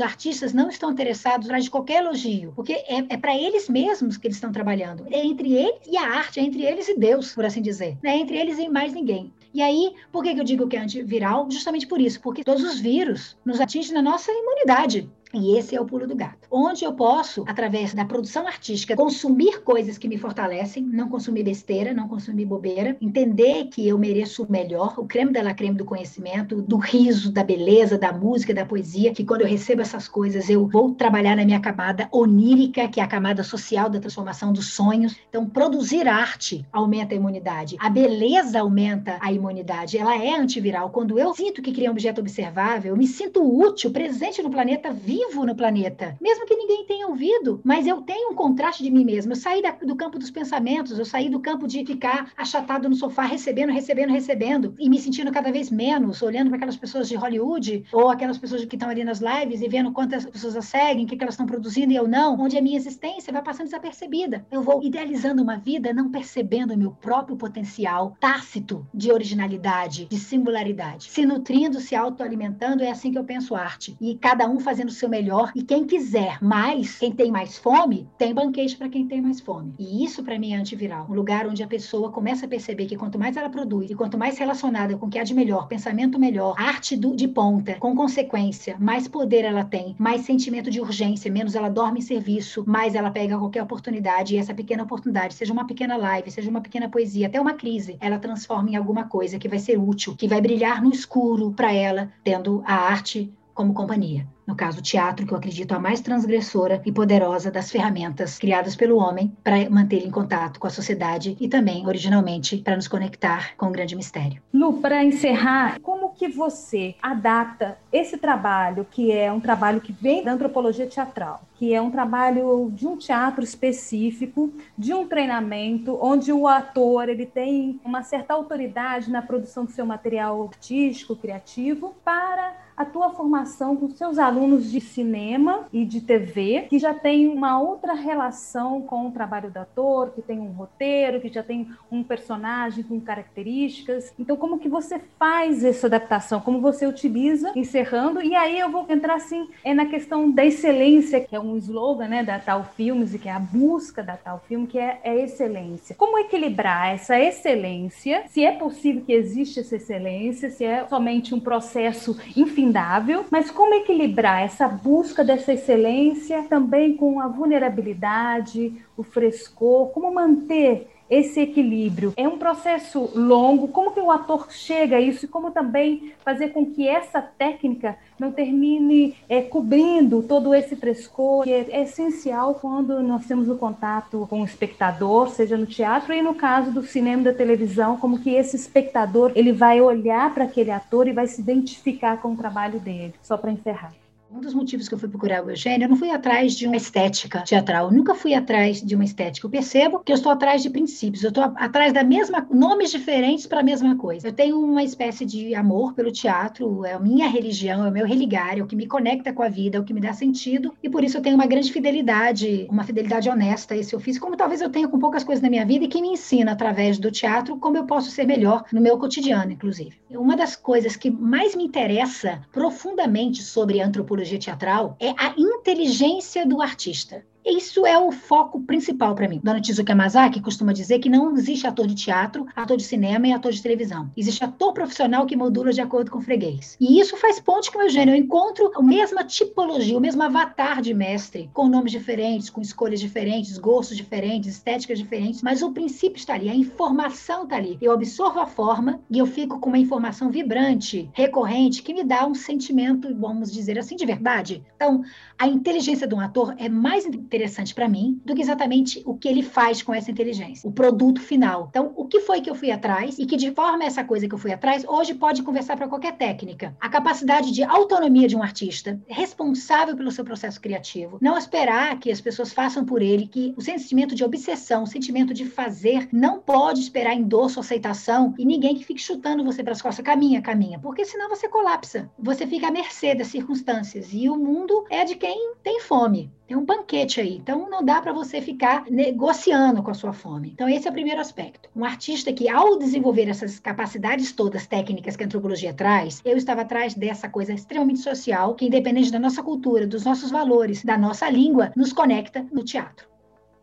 artistas 0.00 0.54
não 0.54 0.70
estão 0.70 0.90
interessados 0.90 1.46
atrás 1.46 1.64
de 1.64 1.70
qualquer 1.70 2.02
elogio, 2.02 2.52
porque 2.56 2.72
é, 2.72 3.04
é 3.10 3.16
para 3.16 3.36
eles 3.36 3.68
mesmos 3.68 4.16
que 4.16 4.26
eles 4.26 4.38
estão 4.38 4.50
trabalhando. 4.50 5.06
É 5.10 5.24
entre 5.24 5.52
eles 5.52 5.80
e 5.86 5.96
a 5.98 6.02
arte, 6.02 6.40
é 6.40 6.42
entre 6.42 6.62
eles 6.64 6.88
e 6.88 6.98
Deus, 6.98 7.34
por 7.34 7.44
assim 7.44 7.60
dizer. 7.60 7.98
É 8.02 8.16
entre 8.16 8.38
eles 8.38 8.58
e 8.58 8.68
mais 8.68 8.94
ninguém. 8.94 9.30
E 9.52 9.62
aí, 9.62 9.94
por 10.12 10.22
que 10.22 10.30
eu 10.30 10.44
digo 10.44 10.68
que 10.68 10.76
é 10.76 10.80
antiviral? 10.80 11.50
Justamente 11.50 11.86
por 11.86 12.00
isso, 12.00 12.20
porque 12.20 12.44
todos 12.44 12.62
os 12.62 12.78
vírus 12.78 13.36
nos 13.44 13.60
atingem 13.60 13.94
na 13.94 14.02
nossa 14.02 14.30
imunidade. 14.32 15.08
E 15.38 15.58
esse 15.58 15.76
é 15.76 15.80
o 15.80 15.84
pulo 15.84 16.06
do 16.06 16.16
gato. 16.16 16.48
Onde 16.50 16.82
eu 16.82 16.94
posso, 16.94 17.44
através 17.46 17.92
da 17.92 18.06
produção 18.06 18.46
artística, 18.46 18.96
consumir 18.96 19.60
coisas 19.62 19.98
que 19.98 20.08
me 20.08 20.16
fortalecem, 20.16 20.82
não 20.82 21.10
consumir 21.10 21.42
besteira, 21.42 21.92
não 21.92 22.08
consumir 22.08 22.46
bobeira, 22.46 22.96
entender 23.02 23.66
que 23.66 23.86
eu 23.86 23.98
mereço 23.98 24.44
o 24.44 24.50
melhor, 24.50 24.94
o 24.96 25.04
creme 25.04 25.32
da 25.32 25.52
creme 25.52 25.76
do 25.76 25.84
conhecimento, 25.84 26.62
do 26.62 26.78
riso, 26.78 27.30
da 27.30 27.44
beleza, 27.44 27.98
da 27.98 28.14
música, 28.14 28.54
da 28.54 28.64
poesia, 28.64 29.12
que 29.12 29.26
quando 29.26 29.42
eu 29.42 29.46
recebo 29.46 29.82
essas 29.82 30.08
coisas, 30.08 30.48
eu 30.48 30.66
vou 30.66 30.94
trabalhar 30.94 31.36
na 31.36 31.44
minha 31.44 31.60
camada 31.60 32.08
onírica, 32.10 32.88
que 32.88 32.98
é 32.98 33.02
a 33.02 33.06
camada 33.06 33.42
social 33.42 33.90
da 33.90 34.00
transformação 34.00 34.54
dos 34.54 34.72
sonhos. 34.72 35.16
Então, 35.28 35.46
produzir 35.46 36.08
arte 36.08 36.64
aumenta 36.72 37.12
a 37.14 37.16
imunidade. 37.16 37.76
A 37.78 37.90
beleza 37.90 38.60
aumenta 38.60 39.18
a 39.20 39.30
imunidade. 39.30 39.98
Ela 39.98 40.16
é 40.16 40.34
antiviral. 40.34 40.88
Quando 40.88 41.18
eu 41.18 41.34
sinto 41.34 41.60
que 41.60 41.72
criei 41.72 41.88
um 41.88 41.92
objeto 41.92 42.22
observável, 42.22 42.92
eu 42.92 42.96
me 42.96 43.06
sinto 43.06 43.42
útil, 43.42 43.90
presente 43.90 44.42
no 44.42 44.50
planeta 44.50 44.90
vivo 44.92 45.25
vivo 45.26 45.44
no 45.44 45.54
planeta, 45.54 46.16
mesmo 46.20 46.46
que 46.46 46.56
ninguém 46.56 46.84
tenha 46.86 47.06
ouvido, 47.06 47.60
mas 47.64 47.86
eu 47.86 48.00
tenho 48.02 48.30
um 48.30 48.34
contraste 48.34 48.82
de 48.82 48.90
mim 48.90 49.04
mesma. 49.04 49.32
Eu 49.32 49.36
saí 49.36 49.62
da, 49.62 49.70
do 49.70 49.96
campo 49.96 50.18
dos 50.18 50.30
pensamentos, 50.30 50.98
eu 50.98 51.04
saí 51.04 51.28
do 51.28 51.40
campo 51.40 51.66
de 51.66 51.84
ficar 51.84 52.30
achatado 52.36 52.88
no 52.88 52.94
sofá, 52.94 53.24
recebendo, 53.24 53.72
recebendo, 53.72 54.10
recebendo, 54.10 54.74
e 54.78 54.88
me 54.88 54.98
sentindo 54.98 55.32
cada 55.32 55.50
vez 55.50 55.70
menos, 55.70 56.22
olhando 56.22 56.48
para 56.48 56.56
aquelas 56.56 56.76
pessoas 56.76 57.08
de 57.08 57.16
Hollywood, 57.16 57.84
ou 57.92 58.08
aquelas 58.08 58.38
pessoas 58.38 58.64
que 58.64 58.76
estão 58.76 58.88
ali 58.88 59.04
nas 59.04 59.20
lives 59.20 59.60
e 59.62 59.68
vendo 59.68 59.92
quantas 59.92 60.24
pessoas 60.24 60.56
a 60.56 60.62
seguem, 60.62 61.04
o 61.04 61.08
que, 61.08 61.16
que 61.16 61.22
elas 61.22 61.34
estão 61.34 61.46
produzindo 61.46 61.92
e 61.92 61.96
eu 61.96 62.06
não, 62.06 62.38
onde 62.38 62.56
a 62.56 62.62
minha 62.62 62.76
existência 62.76 63.32
vai 63.32 63.42
passando 63.42 63.66
desapercebida. 63.66 64.46
Eu 64.50 64.62
vou 64.62 64.82
idealizando 64.82 65.42
uma 65.42 65.56
vida 65.56 65.92
não 65.92 66.10
percebendo 66.10 66.74
o 66.74 66.78
meu 66.78 66.92
próprio 66.92 67.36
potencial 67.36 68.16
tácito 68.20 68.86
de 68.92 69.12
originalidade, 69.12 70.06
de 70.06 70.18
singularidade. 70.18 71.10
Se 71.10 71.26
nutrindo, 71.26 71.80
se 71.80 71.94
autoalimentando, 71.94 72.82
é 72.82 72.90
assim 72.90 73.10
que 73.10 73.18
eu 73.18 73.24
penso 73.24 73.54
arte. 73.54 73.96
E 74.00 74.16
cada 74.16 74.48
um 74.48 74.58
fazendo 74.60 74.88
o 74.88 74.92
seu 74.92 75.05
seu 75.06 75.08
melhor. 75.08 75.52
E 75.54 75.62
quem 75.62 75.84
quiser 75.84 76.38
mais, 76.42 76.98
quem 76.98 77.12
tem 77.12 77.30
mais 77.30 77.56
fome, 77.56 78.08
tem 78.18 78.34
banquete 78.34 78.76
para 78.76 78.88
quem 78.88 79.06
tem 79.06 79.22
mais 79.22 79.40
fome. 79.40 79.72
E 79.78 80.04
isso 80.04 80.22
para 80.22 80.38
mim 80.38 80.52
é 80.52 80.56
antiviral. 80.56 81.06
Um 81.08 81.14
lugar 81.14 81.46
onde 81.46 81.62
a 81.62 81.66
pessoa 81.66 82.10
começa 82.10 82.46
a 82.46 82.48
perceber 82.48 82.86
que 82.86 82.96
quanto 82.96 83.18
mais 83.18 83.36
ela 83.36 83.48
produz 83.48 83.90
e 83.90 83.94
quanto 83.94 84.18
mais 84.18 84.36
relacionada 84.38 84.96
com 84.96 85.06
o 85.06 85.08
que 85.08 85.18
há 85.18 85.24
de 85.24 85.34
melhor, 85.34 85.68
pensamento 85.68 86.18
melhor, 86.18 86.54
arte 86.58 86.96
do, 86.96 87.14
de 87.14 87.28
ponta, 87.28 87.74
com 87.74 87.94
consequência, 87.94 88.76
mais 88.78 89.06
poder 89.06 89.44
ela 89.44 89.64
tem, 89.64 89.94
mais 89.98 90.22
sentimento 90.22 90.70
de 90.70 90.80
urgência, 90.80 91.30
menos 91.30 91.54
ela 91.54 91.68
dorme 91.68 92.00
em 92.00 92.02
serviço, 92.02 92.64
mais 92.66 92.94
ela 92.94 93.10
pega 93.10 93.38
qualquer 93.38 93.62
oportunidade 93.62 94.34
e 94.34 94.38
essa 94.38 94.54
pequena 94.54 94.82
oportunidade, 94.82 95.34
seja 95.34 95.52
uma 95.52 95.66
pequena 95.66 95.96
live, 95.96 96.30
seja 96.30 96.50
uma 96.50 96.60
pequena 96.60 96.88
poesia, 96.88 97.28
até 97.28 97.40
uma 97.40 97.54
crise, 97.54 97.96
ela 98.00 98.18
transforma 98.18 98.70
em 98.70 98.76
alguma 98.76 99.04
coisa 99.04 99.38
que 99.38 99.48
vai 99.48 99.58
ser 99.58 99.78
útil, 99.78 100.16
que 100.16 100.26
vai 100.26 100.40
brilhar 100.40 100.82
no 100.82 100.90
escuro 100.90 101.52
para 101.52 101.72
ela, 101.72 102.10
tendo 102.24 102.62
a 102.66 102.74
arte 102.74 103.32
como 103.54 103.72
companhia 103.72 104.26
no 104.46 104.54
caso, 104.54 104.78
o 104.78 104.82
teatro, 104.82 105.26
que 105.26 105.32
eu 105.32 105.38
acredito 105.38 105.72
a 105.72 105.78
mais 105.78 106.00
transgressora 106.00 106.80
e 106.84 106.92
poderosa 106.92 107.50
das 107.50 107.70
ferramentas 107.70 108.38
criadas 108.38 108.76
pelo 108.76 108.96
homem 108.96 109.36
para 109.42 109.68
manter 109.68 110.06
em 110.06 110.10
contato 110.10 110.60
com 110.60 110.66
a 110.66 110.70
sociedade 110.70 111.36
e 111.40 111.48
também, 111.48 111.86
originalmente, 111.86 112.58
para 112.58 112.76
nos 112.76 112.86
conectar 112.86 113.56
com 113.56 113.66
o 113.66 113.72
grande 113.72 113.96
mistério. 113.96 114.40
Lu, 114.54 114.74
para 114.74 115.04
encerrar, 115.04 115.80
como 115.80 116.10
que 116.10 116.28
você 116.28 116.94
adapta 117.02 117.76
esse 117.92 118.16
trabalho, 118.16 118.86
que 118.90 119.10
é 119.10 119.32
um 119.32 119.40
trabalho 119.40 119.80
que 119.80 119.92
vem 119.92 120.22
da 120.22 120.32
antropologia 120.32 120.86
teatral, 120.86 121.42
que 121.58 121.72
é 121.72 121.80
um 121.80 121.90
trabalho 121.90 122.70
de 122.72 122.86
um 122.86 122.96
teatro 122.96 123.42
específico, 123.42 124.52
de 124.76 124.92
um 124.92 125.06
treinamento, 125.06 125.98
onde 126.00 126.32
o 126.32 126.46
ator 126.46 127.08
ele 127.08 127.26
tem 127.26 127.80
uma 127.84 128.02
certa 128.02 128.34
autoridade 128.34 129.10
na 129.10 129.22
produção 129.22 129.64
do 129.64 129.70
seu 129.70 129.86
material 129.86 130.42
artístico, 130.42 131.16
criativo, 131.16 131.94
para 132.04 132.66
a 132.76 132.84
tua 132.84 133.10
formação 133.10 133.74
com 133.74 133.88
seus 133.88 134.18
alunos 134.18 134.70
de 134.70 134.80
cinema 134.80 135.66
e 135.72 135.84
de 135.84 136.00
TV, 136.02 136.66
que 136.68 136.78
já 136.78 136.92
tem 136.92 137.26
uma 137.26 137.58
outra 137.58 137.94
relação 137.94 138.82
com 138.82 139.08
o 139.08 139.10
trabalho 139.10 139.50
do 139.50 139.56
ator, 139.56 140.10
que 140.10 140.20
tem 140.20 140.38
um 140.38 140.52
roteiro, 140.52 141.20
que 141.20 141.32
já 141.32 141.42
tem 141.42 141.68
um 141.90 142.02
personagem 142.02 142.84
com 142.84 143.00
características. 143.00 144.12
Então, 144.18 144.36
como 144.36 144.58
que 144.58 144.68
você 144.68 145.00
faz 145.18 145.64
essa 145.64 145.86
adaptação? 145.86 146.40
Como 146.40 146.60
você 146.60 146.86
utiliza, 146.86 147.52
encerrando? 147.56 148.20
E 148.20 148.34
aí 148.34 148.58
eu 148.60 148.70
vou 148.70 148.84
entrar 148.90 149.14
assim 149.14 149.48
é 149.64 149.72
na 149.72 149.86
questão 149.86 150.30
da 150.30 150.44
excelência, 150.44 151.20
que 151.20 151.34
é 151.34 151.40
um 151.40 151.45
slogan, 151.56 152.08
né, 152.08 152.22
da 152.22 152.38
Tal 152.38 152.64
Filmes 152.64 153.14
que 153.18 153.28
é 153.28 153.32
a 153.32 153.38
busca 153.38 154.02
da 154.02 154.16
Tal 154.16 154.42
Filme, 154.46 154.66
que 154.66 154.78
é, 154.78 155.00
é 155.02 155.22
excelência. 155.22 155.94
Como 155.94 156.18
equilibrar 156.18 156.94
essa 156.94 157.18
excelência? 157.18 158.24
Se 158.28 158.44
é 158.44 158.52
possível 158.52 159.02
que 159.04 159.12
exista 159.12 159.60
essa 159.60 159.76
excelência, 159.76 160.50
se 160.50 160.64
é 160.64 160.86
somente 160.86 161.34
um 161.34 161.40
processo 161.40 162.16
infindável, 162.36 163.24
mas 163.30 163.50
como 163.50 163.74
equilibrar 163.74 164.42
essa 164.42 164.68
busca 164.68 165.24
dessa 165.24 165.52
excelência 165.52 166.44
também 166.44 166.96
com 166.96 167.20
a 167.20 167.28
vulnerabilidade, 167.28 168.74
o 168.96 169.02
frescor, 169.02 169.88
como 169.90 170.12
manter 170.12 170.88
esse 171.10 171.40
equilíbrio? 171.40 172.12
É 172.16 172.26
um 172.26 172.38
processo 172.38 173.10
longo. 173.14 173.68
Como 173.68 173.92
que 173.92 174.00
o 174.00 174.10
ator 174.10 174.46
chega 174.50 174.96
a 174.96 175.00
isso 175.00 175.24
e 175.24 175.28
como 175.28 175.50
também 175.50 176.12
fazer 176.24 176.48
com 176.48 176.66
que 176.66 176.88
essa 176.88 177.20
técnica 177.20 177.96
não 178.18 178.32
termine 178.32 179.14
é, 179.28 179.42
cobrindo 179.42 180.22
todo 180.22 180.54
esse 180.54 180.74
frescor 180.76 181.44
que 181.44 181.52
é, 181.52 181.66
é 181.70 181.82
essencial 181.82 182.54
quando 182.54 183.02
nós 183.02 183.26
temos 183.26 183.48
o 183.48 183.56
contato 183.56 184.26
com 184.28 184.42
o 184.42 184.44
espectador, 184.44 185.28
seja 185.28 185.56
no 185.56 185.66
teatro 185.66 186.12
e 186.12 186.22
no 186.22 186.34
caso 186.34 186.70
do 186.70 186.82
cinema 186.82 187.22
e 187.22 187.24
da 187.26 187.34
televisão, 187.34 187.96
como 187.96 188.18
que 188.18 188.34
esse 188.34 188.56
espectador 188.56 189.32
ele 189.34 189.52
vai 189.52 189.80
olhar 189.80 190.32
para 190.32 190.44
aquele 190.44 190.70
ator 190.70 191.06
e 191.06 191.12
vai 191.12 191.26
se 191.26 191.40
identificar 191.40 192.20
com 192.20 192.32
o 192.32 192.36
trabalho 192.36 192.80
dele. 192.80 193.14
Só 193.22 193.36
para 193.36 193.50
encerrar. 193.50 194.05
Um 194.28 194.40
dos 194.40 194.54
motivos 194.54 194.88
que 194.88 194.94
eu 194.94 194.98
fui 194.98 195.08
procurar 195.08 195.44
o 195.44 195.50
Eugênio, 195.50 195.84
eu 195.84 195.88
não 195.88 195.96
fui 195.96 196.10
atrás 196.10 196.54
de 196.54 196.66
uma 196.66 196.76
estética 196.76 197.42
teatral, 197.42 197.86
eu 197.86 197.92
nunca 197.96 198.12
fui 198.12 198.34
atrás 198.34 198.82
de 198.82 198.94
uma 198.94 199.04
estética. 199.04 199.46
Eu 199.46 199.50
percebo 199.50 200.00
que 200.00 200.10
eu 200.10 200.16
estou 200.16 200.32
atrás 200.32 200.62
de 200.62 200.68
princípios, 200.68 201.22
eu 201.22 201.28
estou 201.28 201.44
atrás 201.44 201.92
da 201.92 202.02
mesma, 202.02 202.44
nomes 202.50 202.90
diferentes 202.90 203.46
para 203.46 203.60
a 203.60 203.62
mesma 203.62 203.96
coisa. 203.96 204.26
Eu 204.26 204.32
tenho 204.32 204.58
uma 204.58 204.82
espécie 204.82 205.24
de 205.24 205.54
amor 205.54 205.94
pelo 205.94 206.10
teatro, 206.10 206.84
é 206.84 206.94
a 206.94 206.98
minha 206.98 207.28
religião, 207.28 207.86
é 207.86 207.88
o 207.88 207.92
meu 207.92 208.04
religar, 208.04 208.58
é 208.58 208.62
o 208.62 208.66
que 208.66 208.74
me 208.74 208.86
conecta 208.88 209.32
com 209.32 209.44
a 209.44 209.48
vida, 209.48 209.78
é 209.78 209.80
o 209.80 209.84
que 209.84 209.94
me 209.94 210.00
dá 210.00 210.12
sentido, 210.12 210.74
e 210.82 210.90
por 210.90 211.04
isso 211.04 211.16
eu 211.16 211.22
tenho 211.22 211.36
uma 211.36 211.46
grande 211.46 211.72
fidelidade, 211.72 212.66
uma 212.68 212.82
fidelidade 212.82 213.30
honesta 213.30 213.74
a 213.74 213.76
esse 213.76 213.94
ofício, 213.94 214.20
como 214.20 214.36
talvez 214.36 214.60
eu 214.60 214.70
tenha 214.70 214.88
com 214.88 214.98
poucas 214.98 215.22
coisas 215.22 215.40
na 215.42 215.48
minha 215.48 215.64
vida 215.64 215.84
e 215.84 215.88
que 215.88 216.02
me 216.02 216.08
ensina 216.08 216.50
através 216.50 216.98
do 216.98 217.12
teatro 217.12 217.58
como 217.58 217.76
eu 217.76 217.86
posso 217.86 218.10
ser 218.10 218.26
melhor 218.26 218.64
no 218.72 218.80
meu 218.80 218.98
cotidiano, 218.98 219.52
inclusive. 219.52 219.94
Uma 220.10 220.36
das 220.36 220.56
coisas 220.56 220.96
que 220.96 221.10
mais 221.10 221.54
me 221.54 221.64
interessa 221.64 222.42
profundamente 222.52 223.42
sobre 223.42 223.80
a 223.80 223.86
antropologia 224.16 224.38
teatral 224.38 224.96
é 224.98 225.10
a 225.10 225.34
inteligência 225.36 226.46
do 226.46 226.62
artista 226.62 227.24
isso 227.46 227.86
é 227.86 227.96
o 227.98 228.10
foco 228.10 228.60
principal 228.60 229.14
para 229.14 229.28
mim. 229.28 229.40
Dona 229.42 229.60
Tizuka 229.60 229.94
Masaki 229.94 230.40
costuma 230.40 230.72
dizer 230.72 230.98
que 230.98 231.08
não 231.08 231.34
existe 231.36 231.66
ator 231.66 231.86
de 231.86 231.94
teatro, 231.94 232.46
ator 232.56 232.76
de 232.76 232.82
cinema 232.82 233.28
e 233.28 233.32
ator 233.32 233.52
de 233.52 233.62
televisão. 233.62 234.10
Existe 234.16 234.42
ator 234.42 234.72
profissional 234.72 235.26
que 235.26 235.36
modula 235.36 235.72
de 235.72 235.80
acordo 235.80 236.10
com 236.10 236.18
o 236.18 236.22
freguês. 236.22 236.76
E 236.80 236.98
isso 237.00 237.16
faz 237.16 237.38
ponte 237.38 237.70
com 237.70 237.78
o 237.78 237.82
Eugênio. 237.82 238.14
Eu 238.14 238.18
encontro 238.18 238.72
a 238.74 238.82
mesma 238.82 239.22
tipologia, 239.22 239.96
o 239.96 240.00
mesmo 240.00 240.22
avatar 240.22 240.82
de 240.82 240.92
mestre, 240.92 241.48
com 241.54 241.68
nomes 241.68 241.92
diferentes, 241.92 242.50
com 242.50 242.60
escolhas 242.60 243.00
diferentes, 243.00 243.58
gostos 243.58 243.96
diferentes, 243.96 244.50
estéticas 244.50 244.98
diferentes, 244.98 245.42
mas 245.42 245.62
o 245.62 245.72
princípio 245.72 246.18
está 246.18 246.34
ali, 246.34 246.48
a 246.48 246.54
informação 246.54 247.44
está 247.44 247.56
ali. 247.56 247.78
Eu 247.80 247.92
absorvo 247.92 248.40
a 248.40 248.46
forma 248.46 249.00
e 249.10 249.18
eu 249.18 249.26
fico 249.26 249.60
com 249.60 249.68
uma 249.68 249.78
informação 249.78 250.30
vibrante, 250.30 251.08
recorrente, 251.12 251.82
que 251.82 251.94
me 251.94 252.02
dá 252.02 252.26
um 252.26 252.34
sentimento, 252.34 253.14
vamos 253.14 253.52
dizer 253.52 253.78
assim, 253.78 253.94
de 253.94 254.04
verdade. 254.04 254.64
Então, 254.74 255.02
a 255.38 255.46
inteligência 255.46 256.06
de 256.06 256.14
um 256.14 256.20
ator 256.20 256.54
é 256.58 256.68
mais 256.68 257.06
interessante 257.36 257.74
para 257.74 257.88
mim 257.88 258.20
do 258.24 258.34
que 258.34 258.42
exatamente 258.42 259.02
o 259.04 259.16
que 259.16 259.28
ele 259.28 259.42
faz 259.42 259.82
com 259.82 259.94
essa 259.94 260.10
inteligência, 260.10 260.68
o 260.68 260.72
produto 260.72 261.20
final. 261.20 261.66
Então, 261.70 261.92
o 261.94 262.06
que 262.06 262.20
foi 262.20 262.40
que 262.40 262.48
eu 262.48 262.54
fui 262.54 262.70
atrás 262.70 263.18
e 263.18 263.26
que 263.26 263.36
de 263.36 263.52
forma 263.52 263.84
essa 263.84 264.02
coisa 264.02 264.26
que 264.26 264.34
eu 264.34 264.38
fui 264.38 264.52
atrás 264.52 264.84
hoje 264.88 265.14
pode 265.14 265.42
conversar 265.42 265.76
para 265.76 265.88
qualquer 265.88 266.16
técnica. 266.16 266.74
A 266.80 266.88
capacidade 266.88 267.52
de 267.52 267.62
autonomia 267.62 268.26
de 268.26 268.36
um 268.36 268.42
artista, 268.42 269.00
responsável 269.06 269.96
pelo 269.96 270.10
seu 270.10 270.24
processo 270.24 270.60
criativo, 270.60 271.18
não 271.20 271.36
esperar 271.36 271.98
que 272.00 272.10
as 272.10 272.20
pessoas 272.20 272.52
façam 272.52 272.84
por 272.84 273.02
ele, 273.02 273.26
que 273.26 273.52
o 273.56 273.60
sentimento 273.60 274.14
de 274.14 274.24
obsessão, 274.24 274.84
o 274.84 274.86
sentimento 274.86 275.34
de 275.34 275.44
fazer, 275.44 276.08
não 276.12 276.40
pode 276.40 276.80
esperar 276.80 277.14
endosso, 277.14 277.60
aceitação 277.60 278.34
e 278.38 278.44
ninguém 278.44 278.74
que 278.74 278.84
fique 278.84 279.00
chutando 279.00 279.44
você 279.44 279.62
para 279.62 279.72
as 279.72 279.82
costas, 279.82 280.04
caminha, 280.04 280.40
caminha, 280.40 280.78
porque 280.78 281.04
senão 281.04 281.28
você 281.28 281.48
colapsa. 281.48 282.10
Você 282.18 282.46
fica 282.46 282.68
à 282.68 282.70
mercê 282.70 283.14
das 283.14 283.28
circunstâncias 283.28 284.12
e 284.12 284.28
o 284.28 284.36
mundo 284.36 284.84
é 284.88 285.04
de 285.04 285.16
quem 285.16 285.54
tem 285.62 285.80
fome. 285.80 286.30
Tem 286.46 286.56
um 286.56 286.64
banquete 286.64 287.20
aí. 287.20 287.36
Então, 287.36 287.68
não 287.68 287.84
dá 287.84 288.00
para 288.00 288.12
você 288.12 288.40
ficar 288.40 288.84
negociando 288.88 289.82
com 289.82 289.90
a 289.90 289.94
sua 289.94 290.12
fome. 290.12 290.50
Então, 290.50 290.68
esse 290.68 290.86
é 290.86 290.90
o 290.90 290.94
primeiro 290.94 291.20
aspecto. 291.20 291.68
Um 291.74 291.84
artista 291.84 292.32
que, 292.32 292.48
ao 292.48 292.78
desenvolver 292.78 293.28
essas 293.28 293.58
capacidades 293.58 294.30
todas 294.30 294.64
técnicas 294.64 295.16
que 295.16 295.24
a 295.24 295.26
antropologia 295.26 295.74
traz, 295.74 296.22
eu 296.24 296.36
estava 296.36 296.60
atrás 296.62 296.94
dessa 296.94 297.28
coisa 297.28 297.52
extremamente 297.52 297.98
social, 297.98 298.54
que, 298.54 298.66
independente 298.66 299.10
da 299.10 299.18
nossa 299.18 299.42
cultura, 299.42 299.88
dos 299.88 300.04
nossos 300.04 300.30
valores, 300.30 300.84
da 300.84 300.96
nossa 300.96 301.28
língua, 301.28 301.72
nos 301.74 301.92
conecta 301.92 302.46
no 302.52 302.62
teatro. 302.62 303.08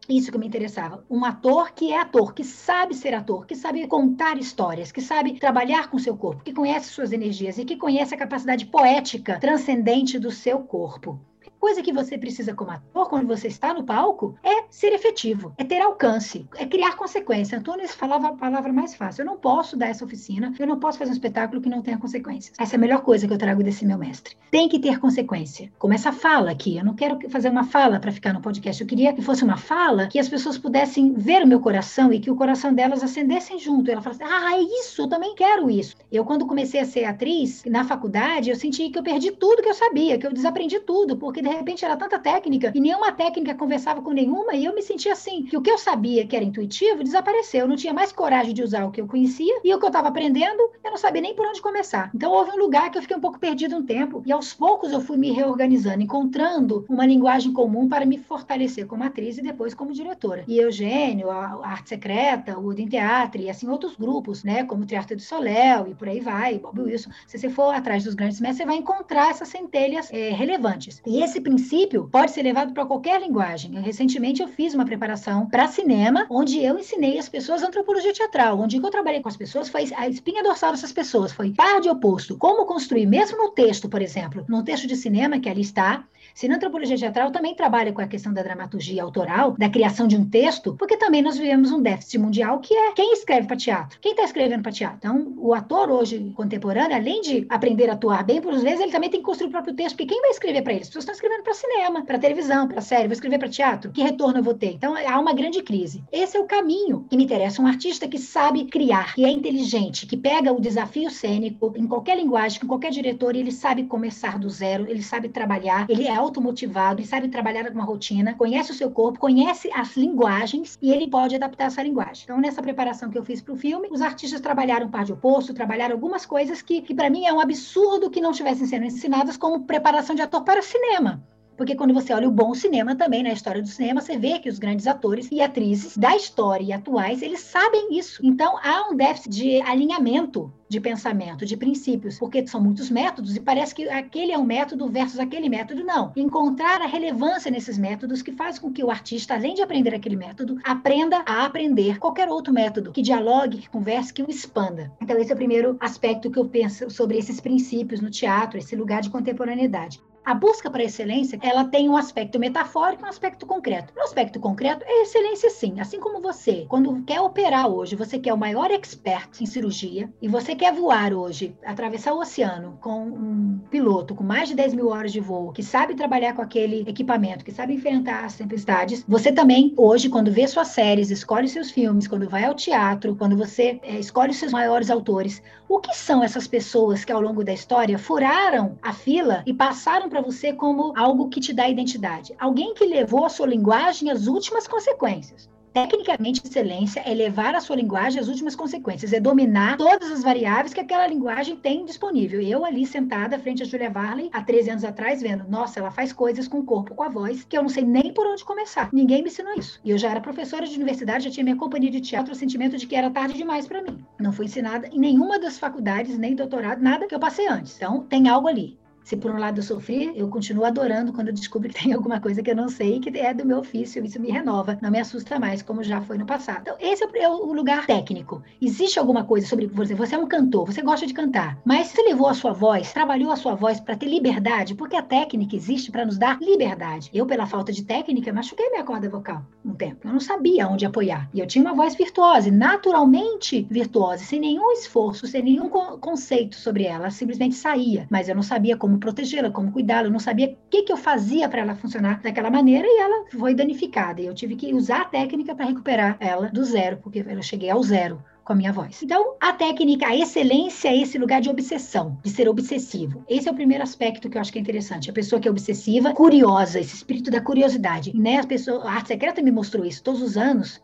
Isso 0.09 0.29
que 0.29 0.37
me 0.37 0.47
interessava. 0.47 1.05
Um 1.09 1.23
ator 1.23 1.71
que 1.71 1.93
é 1.93 2.01
ator, 2.01 2.33
que 2.33 2.43
sabe 2.43 2.93
ser 2.93 3.13
ator, 3.13 3.45
que 3.45 3.55
sabe 3.55 3.87
contar 3.87 4.37
histórias, 4.37 4.91
que 4.91 4.99
sabe 4.99 5.39
trabalhar 5.39 5.89
com 5.89 5.97
seu 5.97 6.17
corpo, 6.17 6.43
que 6.43 6.51
conhece 6.51 6.89
suas 6.89 7.13
energias 7.13 7.57
e 7.57 7.63
que 7.63 7.77
conhece 7.77 8.13
a 8.13 8.17
capacidade 8.17 8.65
poética 8.65 9.39
transcendente 9.39 10.19
do 10.19 10.29
seu 10.29 10.59
corpo 10.59 11.17
coisa 11.63 11.81
que 11.81 11.93
você 11.93 12.17
precisa 12.17 12.53
como 12.53 12.71
ator, 12.71 13.07
quando 13.07 13.25
você 13.25 13.47
está 13.47 13.73
no 13.73 13.85
palco, 13.85 14.35
é 14.43 14.65
ser 14.69 14.91
efetivo, 14.91 15.53
é 15.57 15.63
ter 15.63 15.79
alcance, 15.79 16.45
é 16.57 16.65
criar 16.65 16.97
consequência. 16.97 17.57
Antônio 17.57 17.87
falava 17.87 18.27
a 18.27 18.33
palavra 18.33 18.73
mais 18.73 18.93
fácil. 18.93 19.21
Eu 19.21 19.27
não 19.27 19.37
posso 19.37 19.77
dar 19.77 19.87
essa 19.87 20.03
oficina, 20.03 20.53
eu 20.59 20.67
não 20.67 20.77
posso 20.77 20.97
fazer 20.97 21.11
um 21.11 21.13
espetáculo 21.13 21.61
que 21.61 21.69
não 21.69 21.81
tenha 21.81 21.97
consequências. 21.97 22.53
Essa 22.59 22.75
é 22.75 22.77
a 22.77 22.79
melhor 22.81 22.99
coisa 22.99 23.25
que 23.25 23.33
eu 23.33 23.37
trago 23.37 23.63
desse 23.63 23.85
meu 23.85 23.97
mestre. 23.97 24.35
Tem 24.51 24.67
que 24.67 24.77
ter 24.77 24.99
consequência. 24.99 25.71
Como 25.79 25.93
essa 25.93 26.11
fala 26.11 26.51
aqui. 26.51 26.75
Eu 26.75 26.83
não 26.83 26.95
quero 26.95 27.17
fazer 27.29 27.47
uma 27.47 27.63
fala 27.63 27.97
para 27.97 28.11
ficar 28.11 28.33
no 28.33 28.41
podcast. 28.41 28.81
Eu 28.81 28.87
queria 28.87 29.13
que 29.13 29.21
fosse 29.21 29.45
uma 29.45 29.55
fala 29.55 30.07
que 30.07 30.19
as 30.19 30.27
pessoas 30.27 30.57
pudessem 30.57 31.13
ver 31.13 31.43
o 31.43 31.47
meu 31.47 31.61
coração 31.61 32.11
e 32.11 32.19
que 32.19 32.29
o 32.29 32.35
coração 32.35 32.73
delas 32.73 33.01
acendessem 33.01 33.57
junto. 33.57 33.89
Ela 33.89 34.01
falasse: 34.01 34.21
Ah, 34.21 34.57
é 34.57 34.61
isso, 34.61 35.03
eu 35.03 35.07
também 35.07 35.33
quero 35.33 35.69
isso. 35.69 35.95
Eu, 36.11 36.25
quando 36.25 36.45
comecei 36.45 36.81
a 36.81 36.85
ser 36.85 37.05
atriz 37.05 37.63
na 37.65 37.85
faculdade, 37.85 38.49
eu 38.49 38.55
senti 38.57 38.89
que 38.89 38.99
eu 38.99 39.03
perdi 39.03 39.31
tudo 39.31 39.61
que 39.61 39.69
eu 39.69 39.73
sabia, 39.73 40.17
que 40.17 40.27
eu 40.27 40.33
desaprendi 40.33 40.77
tudo, 40.81 41.15
porque 41.15 41.41
de 41.41 41.52
repente 41.53 41.85
era 41.85 41.97
tanta 41.97 42.19
técnica 42.19 42.71
e 42.73 42.79
nenhuma 42.79 43.11
técnica 43.11 43.55
conversava 43.55 44.01
com 44.01 44.11
nenhuma 44.11 44.53
e 44.53 44.65
eu 44.65 44.73
me 44.73 44.81
sentia 44.81 45.13
assim, 45.13 45.43
que 45.43 45.57
o 45.57 45.61
que 45.61 45.71
eu 45.71 45.77
sabia 45.77 46.25
que 46.25 46.35
era 46.35 46.45
intuitivo 46.45 47.03
desapareceu. 47.03 47.61
Eu 47.61 47.67
não 47.67 47.75
tinha 47.75 47.93
mais 47.93 48.11
coragem 48.11 48.53
de 48.53 48.63
usar 48.63 48.85
o 48.85 48.91
que 48.91 49.01
eu 49.01 49.07
conhecia 49.07 49.59
e 49.63 49.73
o 49.73 49.79
que 49.79 49.85
eu 49.85 49.89
estava 49.89 50.07
aprendendo, 50.07 50.59
eu 50.83 50.91
não 50.91 50.97
sabia 50.97 51.21
nem 51.21 51.35
por 51.35 51.45
onde 51.45 51.61
começar. 51.61 52.09
Então 52.13 52.31
houve 52.31 52.51
um 52.51 52.57
lugar 52.57 52.89
que 52.91 52.97
eu 52.97 53.01
fiquei 53.01 53.17
um 53.17 53.21
pouco 53.21 53.39
perdido 53.39 53.75
um 53.75 53.85
tempo 53.85 54.21
e 54.25 54.31
aos 54.31 54.53
poucos 54.53 54.91
eu 54.91 55.01
fui 55.01 55.17
me 55.17 55.31
reorganizando, 55.31 56.01
encontrando 56.01 56.85
uma 56.89 57.05
linguagem 57.05 57.53
comum 57.53 57.87
para 57.87 58.05
me 58.05 58.17
fortalecer 58.17 58.85
como 58.85 59.03
atriz 59.03 59.37
e 59.37 59.41
depois 59.41 59.73
como 59.73 59.93
diretora. 59.93 60.43
E 60.47 60.57
Eugênio, 60.59 61.29
a 61.29 61.59
Arte 61.63 61.89
Secreta, 61.89 62.57
o 62.57 62.67
Udem 62.67 62.87
Teatro 62.87 63.41
e 63.41 63.49
assim 63.49 63.67
outros 63.67 63.95
grupos, 63.95 64.43
né, 64.43 64.63
como 64.63 64.83
o 64.83 64.85
Teatro 64.85 65.15
do 65.15 65.21
Soléu 65.21 65.87
e 65.87 65.95
por 65.95 66.07
aí 66.07 66.19
vai, 66.19 66.59
Bob 66.59 66.81
Wilson. 66.81 67.09
Se 67.27 67.37
você 67.37 67.49
for 67.49 67.73
atrás 67.73 68.03
dos 68.03 68.13
grandes 68.13 68.39
mestres, 68.39 68.57
você 68.57 68.65
vai 68.65 68.77
encontrar 68.77 69.29
essas 69.29 69.47
centelhas 69.47 70.11
é, 70.11 70.29
relevantes. 70.29 71.01
E 71.05 71.21
esse 71.23 71.41
princípio 71.43 72.09
pode 72.11 72.31
ser 72.31 72.41
levado 72.43 72.73
para 72.73 72.85
qualquer 72.85 73.21
linguagem. 73.21 73.79
Recentemente 73.81 74.41
eu 74.41 74.47
fiz 74.47 74.73
uma 74.73 74.85
preparação 74.85 75.45
para 75.47 75.67
cinema, 75.67 76.25
onde 76.29 76.63
eu 76.63 76.79
ensinei 76.79 77.19
as 77.19 77.29
pessoas 77.29 77.61
antropologia 77.61 78.13
teatral. 78.13 78.59
Onde 78.59 78.77
eu 78.77 78.89
trabalhei 78.89 79.21
com 79.21 79.29
as 79.29 79.37
pessoas 79.37 79.69
foi 79.69 79.89
a 79.95 80.07
espinha 80.07 80.41
dorsal 80.41 80.71
dessas 80.71 80.91
pessoas, 80.91 81.31
foi 81.31 81.51
par 81.51 81.81
de 81.81 81.89
oposto. 81.89 82.37
Como 82.37 82.65
construir, 82.65 83.05
mesmo 83.05 83.37
no 83.37 83.51
texto, 83.51 83.87
por 83.89 84.01
exemplo, 84.01 84.45
no 84.47 84.63
texto 84.63 84.87
de 84.87 84.95
cinema 84.95 85.39
que 85.39 85.49
ali 85.49 85.61
está, 85.61 86.05
se 86.33 86.47
na 86.47 86.55
antropologia 86.55 86.97
teatral 86.97 87.31
também 87.31 87.55
trabalha 87.55 87.91
com 87.93 88.01
a 88.01 88.07
questão 88.07 88.33
da 88.33 88.41
dramaturgia 88.41 89.03
autoral, 89.03 89.51
da 89.57 89.69
criação 89.69 90.07
de 90.07 90.15
um 90.15 90.27
texto, 90.27 90.75
porque 90.77 90.97
também 90.97 91.21
nós 91.21 91.37
vivemos 91.37 91.71
um 91.71 91.81
déficit 91.81 92.17
mundial 92.17 92.59
que 92.59 92.73
é 92.73 92.91
quem 92.93 93.13
escreve 93.13 93.47
para 93.47 93.55
teatro? 93.55 93.99
Quem 94.01 94.11
está 94.11 94.23
escrevendo 94.23 94.63
para 94.63 94.71
teatro? 94.71 94.97
Então, 94.97 95.33
o 95.37 95.53
ator 95.53 95.89
hoje 95.89 96.31
contemporâneo, 96.35 96.95
além 96.95 97.21
de 97.21 97.45
aprender 97.49 97.89
a 97.89 97.93
atuar 97.93 98.23
bem, 98.23 98.41
por 98.41 98.53
vezes 98.53 98.79
ele 98.79 98.91
também 98.91 99.09
tem 99.09 99.19
que 99.19 99.25
construir 99.25 99.49
o 99.49 99.51
próprio 99.51 99.75
texto, 99.75 99.95
porque 99.95 100.13
quem 100.13 100.21
vai 100.21 100.31
escrever 100.31 100.61
para 100.61 100.73
ele? 100.73 100.81
As 100.81 100.87
pessoas 100.87 101.03
estão 101.03 101.13
escrevendo 101.13 101.43
para 101.43 101.53
cinema, 101.53 102.03
para 102.03 102.17
televisão, 102.17 102.67
para 102.67 102.81
série, 102.81 103.07
vou 103.07 103.13
escrever 103.13 103.37
para 103.37 103.49
teatro. 103.49 103.91
Que 103.91 104.01
retorno 104.01 104.39
eu 104.39 104.43
vou 104.43 104.53
ter? 104.53 104.71
Então, 104.73 104.95
há 104.95 105.19
uma 105.19 105.33
grande 105.33 105.61
crise. 105.61 106.03
Esse 106.11 106.37
é 106.37 106.39
o 106.39 106.45
caminho 106.45 107.05
que 107.09 107.17
me 107.17 107.23
interessa. 107.25 107.61
Um 107.61 107.67
artista 107.67 108.07
que 108.07 108.17
sabe 108.17 108.65
criar, 108.65 109.13
que 109.13 109.23
é 109.23 109.29
inteligente, 109.29 110.07
que 110.07 110.17
pega 110.17 110.51
o 110.51 110.59
desafio 110.59 111.09
cênico 111.09 111.73
em 111.75 111.87
qualquer 111.87 112.17
linguagem, 112.17 112.59
com 112.59 112.67
qualquer 112.67 112.91
diretor, 112.91 113.35
e 113.35 113.39
ele 113.39 113.51
sabe 113.51 113.83
começar 113.83 114.39
do 114.39 114.49
zero, 114.49 114.87
ele 114.89 115.03
sabe 115.03 115.29
trabalhar, 115.29 115.85
ele 115.89 116.07
é 116.07 116.22
automotivado 116.23 117.01
e 117.01 117.05
sabe 117.05 117.29
trabalhar 117.29 117.69
uma 117.71 117.83
rotina, 117.83 118.33
conhece 118.33 118.71
o 118.71 118.75
seu 118.75 118.89
corpo, 118.89 119.19
conhece 119.19 119.69
as 119.73 119.95
linguagens 119.95 120.77
e 120.81 120.91
ele 120.91 121.07
pode 121.07 121.35
adaptar 121.35 121.65
essa 121.65 121.83
linguagem. 121.83 122.23
Então, 122.23 122.39
nessa 122.39 122.61
preparação 122.61 123.09
que 123.09 123.17
eu 123.17 123.23
fiz 123.23 123.41
para 123.41 123.53
o 123.53 123.57
filme, 123.57 123.89
os 123.91 124.01
artistas 124.01 124.41
trabalharam 124.41 124.89
par 124.89 125.05
de 125.05 125.13
oposto, 125.13 125.53
trabalharam 125.53 125.95
algumas 125.95 126.25
coisas 126.25 126.61
que, 126.61 126.81
que 126.81 126.93
para 126.93 127.09
mim 127.09 127.25
é 127.25 127.33
um 127.33 127.39
absurdo 127.39 128.09
que 128.09 128.21
não 128.21 128.31
estivessem 128.31 128.67
sendo 128.67 128.85
ensinadas 128.85 129.37
como 129.37 129.65
preparação 129.65 130.15
de 130.15 130.21
ator 130.21 130.43
para 130.43 130.61
cinema. 130.61 131.21
Porque 131.57 131.75
quando 131.75 131.93
você 131.93 132.13
olha 132.13 132.27
o 132.27 132.31
bom 132.31 132.53
cinema 132.53 132.95
também, 132.95 133.23
na 133.23 133.31
história 133.31 133.61
do 133.61 133.67
cinema, 133.67 134.01
você 134.01 134.17
vê 134.17 134.39
que 134.39 134.49
os 134.49 134.59
grandes 134.59 134.87
atores 134.87 135.29
e 135.31 135.41
atrizes 135.41 135.97
da 135.97 136.15
história 136.15 136.63
e 136.63 136.73
atuais, 136.73 137.21
eles 137.21 137.41
sabem 137.41 137.97
isso. 137.97 138.21
Então, 138.23 138.57
há 138.61 138.89
um 138.89 138.95
déficit 138.95 139.29
de 139.29 139.61
alinhamento 139.61 140.51
de 140.73 140.79
pensamento, 140.79 141.45
de 141.45 141.55
princípios, 141.55 142.17
porque 142.17 142.45
são 142.47 142.59
muitos 142.59 142.89
métodos 142.89 143.35
e 143.35 143.39
parece 143.39 143.75
que 143.75 143.87
aquele 143.87 144.31
é 144.31 144.37
um 144.37 144.43
método 144.43 144.89
versus 144.89 145.19
aquele 145.19 145.47
método. 145.47 145.83
Não. 145.83 146.11
Encontrar 146.15 146.81
a 146.81 146.87
relevância 146.87 147.51
nesses 147.51 147.77
métodos 147.77 148.23
que 148.23 148.31
faz 148.31 148.57
com 148.57 148.71
que 148.71 148.83
o 148.83 148.89
artista, 148.89 149.35
além 149.35 149.53
de 149.53 149.61
aprender 149.61 149.93
aquele 149.93 150.15
método, 150.15 150.57
aprenda 150.63 151.23
a 151.27 151.45
aprender 151.45 151.99
qualquer 151.99 152.27
outro 152.27 152.51
método 152.51 152.91
que 152.91 153.03
dialogue, 153.03 153.59
que 153.59 153.69
converse, 153.69 154.13
que 154.13 154.23
o 154.23 154.29
expanda. 154.29 154.91
Então, 154.99 155.17
esse 155.17 155.31
é 155.31 155.35
o 155.35 155.37
primeiro 155.37 155.77
aspecto 155.79 156.31
que 156.31 156.39
eu 156.39 156.45
penso 156.45 156.89
sobre 156.89 157.17
esses 157.17 157.39
princípios 157.39 158.01
no 158.01 158.09
teatro, 158.09 158.57
esse 158.57 158.75
lugar 158.75 159.01
de 159.01 159.11
contemporaneidade. 159.11 160.01
A 160.25 160.33
busca 160.33 160.71
para 160.71 160.83
excelência, 160.83 161.37
ela 161.41 161.65
tem 161.65 161.89
um 161.89 161.97
aspecto 161.97 162.39
metafórico 162.39 163.03
e 163.03 163.05
um 163.05 163.09
aspecto 163.09 163.45
concreto. 163.45 163.93
No 163.93 164.03
aspecto 164.03 164.39
concreto, 164.39 164.85
é 164.87 165.01
excelência 165.01 165.49
sim. 165.49 165.81
Assim 165.81 165.99
como 165.99 166.21
você, 166.21 166.65
quando 166.69 167.03
quer 167.03 167.19
operar 167.19 167.67
hoje, 167.67 167.97
você 167.97 168.17
quer 168.17 168.33
o 168.33 168.37
maior 168.37 168.71
expert 168.71 169.41
em 169.41 169.45
cirurgia 169.45 170.09
e 170.21 170.29
você 170.29 170.55
quer 170.55 170.71
voar 170.73 171.13
hoje, 171.13 171.53
atravessar 171.65 172.13
o 172.13 172.19
oceano 172.19 172.77
com 172.79 173.01
um 173.01 173.59
piloto 173.69 174.15
com 174.15 174.23
mais 174.23 174.47
de 174.47 174.55
10 174.55 174.75
mil 174.75 174.87
horas 174.87 175.11
de 175.11 175.19
voo, 175.19 175.51
que 175.51 175.61
sabe 175.61 175.93
trabalhar 175.93 176.33
com 176.33 176.41
aquele 176.41 176.85
equipamento, 176.87 177.43
que 177.43 177.51
sabe 177.51 177.73
enfrentar 177.73 178.23
as 178.23 178.37
tempestades, 178.37 179.03
você 179.05 179.29
também, 179.29 179.73
hoje, 179.75 180.07
quando 180.07 180.31
vê 180.31 180.47
suas 180.47 180.69
séries, 180.69 181.11
escolhe 181.11 181.49
seus 181.49 181.69
filmes, 181.69 182.07
quando 182.07 182.29
vai 182.29 182.45
ao 182.45 182.55
teatro, 182.55 183.15
quando 183.17 183.35
você 183.35 183.77
é, 183.83 183.99
escolhe 183.99 184.33
seus 184.33 184.53
maiores 184.53 184.89
autores, 184.89 185.41
o 185.67 185.79
que 185.79 185.93
são 185.93 186.23
essas 186.23 186.47
pessoas 186.47 187.03
que 187.03 187.11
ao 187.11 187.21
longo 187.21 187.43
da 187.43 187.51
história 187.51 187.97
furaram 187.97 188.77
a 188.81 188.93
fila 188.93 189.43
e 189.45 189.53
passaram 189.53 190.12
para 190.13 190.21
você 190.21 190.53
como 190.53 190.93
algo 190.95 191.27
que 191.27 191.39
te 191.39 191.51
dá 191.51 191.67
identidade. 191.67 192.35
Alguém 192.37 192.75
que 192.75 192.85
levou 192.85 193.25
a 193.25 193.29
sua 193.29 193.47
linguagem 193.47 194.11
às 194.11 194.27
últimas 194.27 194.67
consequências. 194.67 195.49
Tecnicamente, 195.73 196.39
excelência 196.45 196.99
é 196.99 197.15
levar 197.15 197.55
a 197.55 197.59
sua 197.59 197.75
linguagem 197.75 198.21
às 198.21 198.27
últimas 198.27 198.55
consequências, 198.55 199.11
é 199.11 199.19
dominar 199.19 199.75
todas 199.75 200.11
as 200.11 200.21
variáveis 200.21 200.71
que 200.71 200.79
aquela 200.79 201.07
linguagem 201.07 201.55
tem 201.55 201.83
disponível. 201.83 202.39
Eu 202.39 202.63
ali 202.63 202.85
sentada 202.85 203.39
frente 203.39 203.63
a 203.63 203.65
Julia 203.65 203.89
Varley, 203.89 204.29
há 204.31 204.43
13 204.43 204.69
anos 204.69 204.83
atrás, 204.83 205.19
vendo, 205.19 205.49
nossa, 205.49 205.79
ela 205.79 205.89
faz 205.89 206.13
coisas 206.13 206.47
com 206.47 206.59
o 206.59 206.63
corpo, 206.63 206.93
com 206.93 207.01
a 207.01 207.09
voz, 207.09 207.43
que 207.43 207.57
eu 207.57 207.63
não 207.63 207.69
sei 207.69 207.83
nem 207.83 208.13
por 208.13 208.27
onde 208.27 208.45
começar. 208.45 208.89
Ninguém 208.93 209.23
me 209.23 209.29
ensinou 209.29 209.55
isso. 209.55 209.79
E 209.83 209.89
eu 209.89 209.97
já 209.97 210.11
era 210.11 210.21
professora 210.21 210.67
de 210.67 210.75
universidade, 210.75 211.23
já 211.23 211.31
tinha 211.31 211.43
minha 211.43 211.57
companhia 211.57 211.89
de 211.89 212.01
teatro, 212.01 212.33
o 212.33 212.35
sentimento 212.35 212.77
de 212.77 212.85
que 212.85 212.95
era 212.95 213.09
tarde 213.09 213.33
demais 213.33 213.65
para 213.65 213.81
mim. 213.81 214.05
Não 214.19 214.31
fui 214.31 214.45
ensinada 214.45 214.87
em 214.89 214.99
nenhuma 214.99 215.39
das 215.39 215.57
faculdades, 215.57 216.19
nem 216.19 216.35
doutorado, 216.35 216.83
nada 216.83 217.07
que 217.07 217.15
eu 217.15 217.19
passei 217.19 217.47
antes. 217.47 217.75
Então, 217.77 218.01
tem 218.01 218.29
algo 218.29 218.47
ali 218.47 218.77
Se 219.03 219.17
por 219.17 219.31
um 219.31 219.37
lado 219.37 219.59
eu 219.59 219.63
sofri, 219.63 220.11
eu 220.15 220.27
continuo 220.29 220.65
adorando 220.65 221.11
quando 221.11 221.27
eu 221.27 221.33
descubro 221.33 221.69
que 221.69 221.75
tem 221.83 221.93
alguma 221.93 222.19
coisa 222.19 222.41
que 222.41 222.51
eu 222.51 222.55
não 222.55 222.69
sei 222.69 222.99
que 222.99 223.17
é 223.17 223.33
do 223.33 223.45
meu 223.45 223.59
ofício, 223.59 224.03
isso 224.03 224.19
me 224.19 224.31
renova, 224.31 224.77
não 224.81 224.89
me 224.89 224.99
assusta 224.99 225.39
mais, 225.39 225.61
como 225.61 225.83
já 225.83 226.01
foi 226.01 226.17
no 226.17 226.25
passado. 226.25 226.61
Então, 226.61 226.75
esse 226.79 227.03
é 227.03 227.29
o 227.29 227.53
lugar 227.53 227.85
técnico. 227.85 228.41
Existe 228.61 228.99
alguma 228.99 229.23
coisa 229.23 229.47
sobre 229.47 229.67
você, 229.67 229.93
você 229.93 230.15
é 230.15 230.17
um 230.17 230.27
cantor, 230.27 230.65
você 230.65 230.81
gosta 230.81 231.05
de 231.05 231.13
cantar, 231.13 231.57
mas 231.65 231.87
você 231.87 232.01
levou 232.03 232.27
a 232.27 232.33
sua 232.33 232.53
voz, 232.53 232.93
trabalhou 232.93 233.31
a 233.31 233.35
sua 233.35 233.55
voz 233.55 233.79
para 233.79 233.95
ter 233.95 234.07
liberdade, 234.07 234.75
porque 234.75 234.95
a 234.95 235.01
técnica 235.01 235.55
existe 235.55 235.91
para 235.91 236.05
nos 236.05 236.17
dar 236.17 236.39
liberdade. 236.39 237.09
Eu, 237.13 237.25
pela 237.25 237.45
falta 237.45 237.71
de 237.71 237.83
técnica, 237.83 238.31
machuquei 238.31 238.69
minha 238.69 238.83
corda 238.83 239.09
vocal 239.09 239.43
um 239.65 239.73
tempo. 239.73 240.07
Eu 240.07 240.13
não 240.13 240.19
sabia 240.19 240.67
onde 240.67 240.85
apoiar. 240.85 241.29
E 241.33 241.39
eu 241.39 241.47
tinha 241.47 241.63
uma 241.63 241.73
voz 241.73 241.95
virtuosa, 241.95 242.51
naturalmente 242.51 243.65
virtuosa, 243.69 244.23
sem 244.23 244.39
nenhum 244.39 244.71
esforço, 244.71 245.25
sem 245.27 245.41
nenhum 245.41 245.69
conceito 245.69 246.55
sobre 246.55 246.83
ela 246.83 247.09
simplesmente 247.09 247.55
saía. 247.55 248.07
Mas 248.09 248.27
eu 248.27 248.35
não 248.35 248.43
sabia 248.43 248.75
como 248.75 248.92
protegê-la, 248.99 249.51
como 249.51 249.71
cuidá-la, 249.71 250.07
eu 250.07 250.11
não 250.11 250.19
sabia 250.19 250.47
o 250.47 250.57
que, 250.69 250.83
que 250.83 250.91
eu 250.91 250.97
fazia 250.97 251.47
para 251.49 251.61
ela 251.61 251.75
funcionar 251.75 252.21
daquela 252.21 252.49
maneira 252.49 252.87
e 252.87 252.99
ela 252.99 253.25
foi 253.31 253.53
danificada. 253.53 254.21
E 254.21 254.25
eu 254.25 254.33
tive 254.33 254.55
que 254.55 254.73
usar 254.73 255.01
a 255.01 255.05
técnica 255.05 255.55
para 255.55 255.65
recuperar 255.65 256.17
ela 256.19 256.49
do 256.49 256.63
zero, 256.63 256.97
porque 256.97 257.23
eu 257.27 257.43
cheguei 257.43 257.69
ao 257.69 257.81
zero 257.83 258.23
com 258.43 258.53
a 258.53 258.55
minha 258.55 258.73
voz. 258.73 259.01
Então, 259.01 259.35
a 259.39 259.53
técnica, 259.53 260.07
a 260.07 260.15
excelência 260.15 260.89
é 260.89 260.97
esse 260.97 261.17
lugar 261.17 261.41
de 261.41 261.49
obsessão, 261.49 262.17
de 262.23 262.29
ser 262.29 262.49
obsessivo. 262.49 263.23
Esse 263.27 263.47
é 263.47 263.51
o 263.51 263.55
primeiro 263.55 263.83
aspecto 263.83 264.29
que 264.29 264.37
eu 264.37 264.41
acho 264.41 264.51
que 264.51 264.59
é 264.59 264.61
interessante. 264.61 265.09
A 265.09 265.13
pessoa 265.13 265.39
que 265.39 265.47
é 265.47 265.51
obsessiva, 265.51 266.13
curiosa, 266.13 266.79
esse 266.79 266.95
espírito 266.95 267.31
da 267.31 267.41
curiosidade. 267.41 268.15
Né? 268.15 268.39
A, 268.39 268.45
pessoa, 268.45 268.83
a 268.83 268.91
arte 268.91 269.07
secreta 269.07 269.41
me 269.41 269.51
mostrou 269.51 269.85
isso 269.85 270.03
todos 270.03 270.21
os 270.21 270.37
anos. 270.37 270.81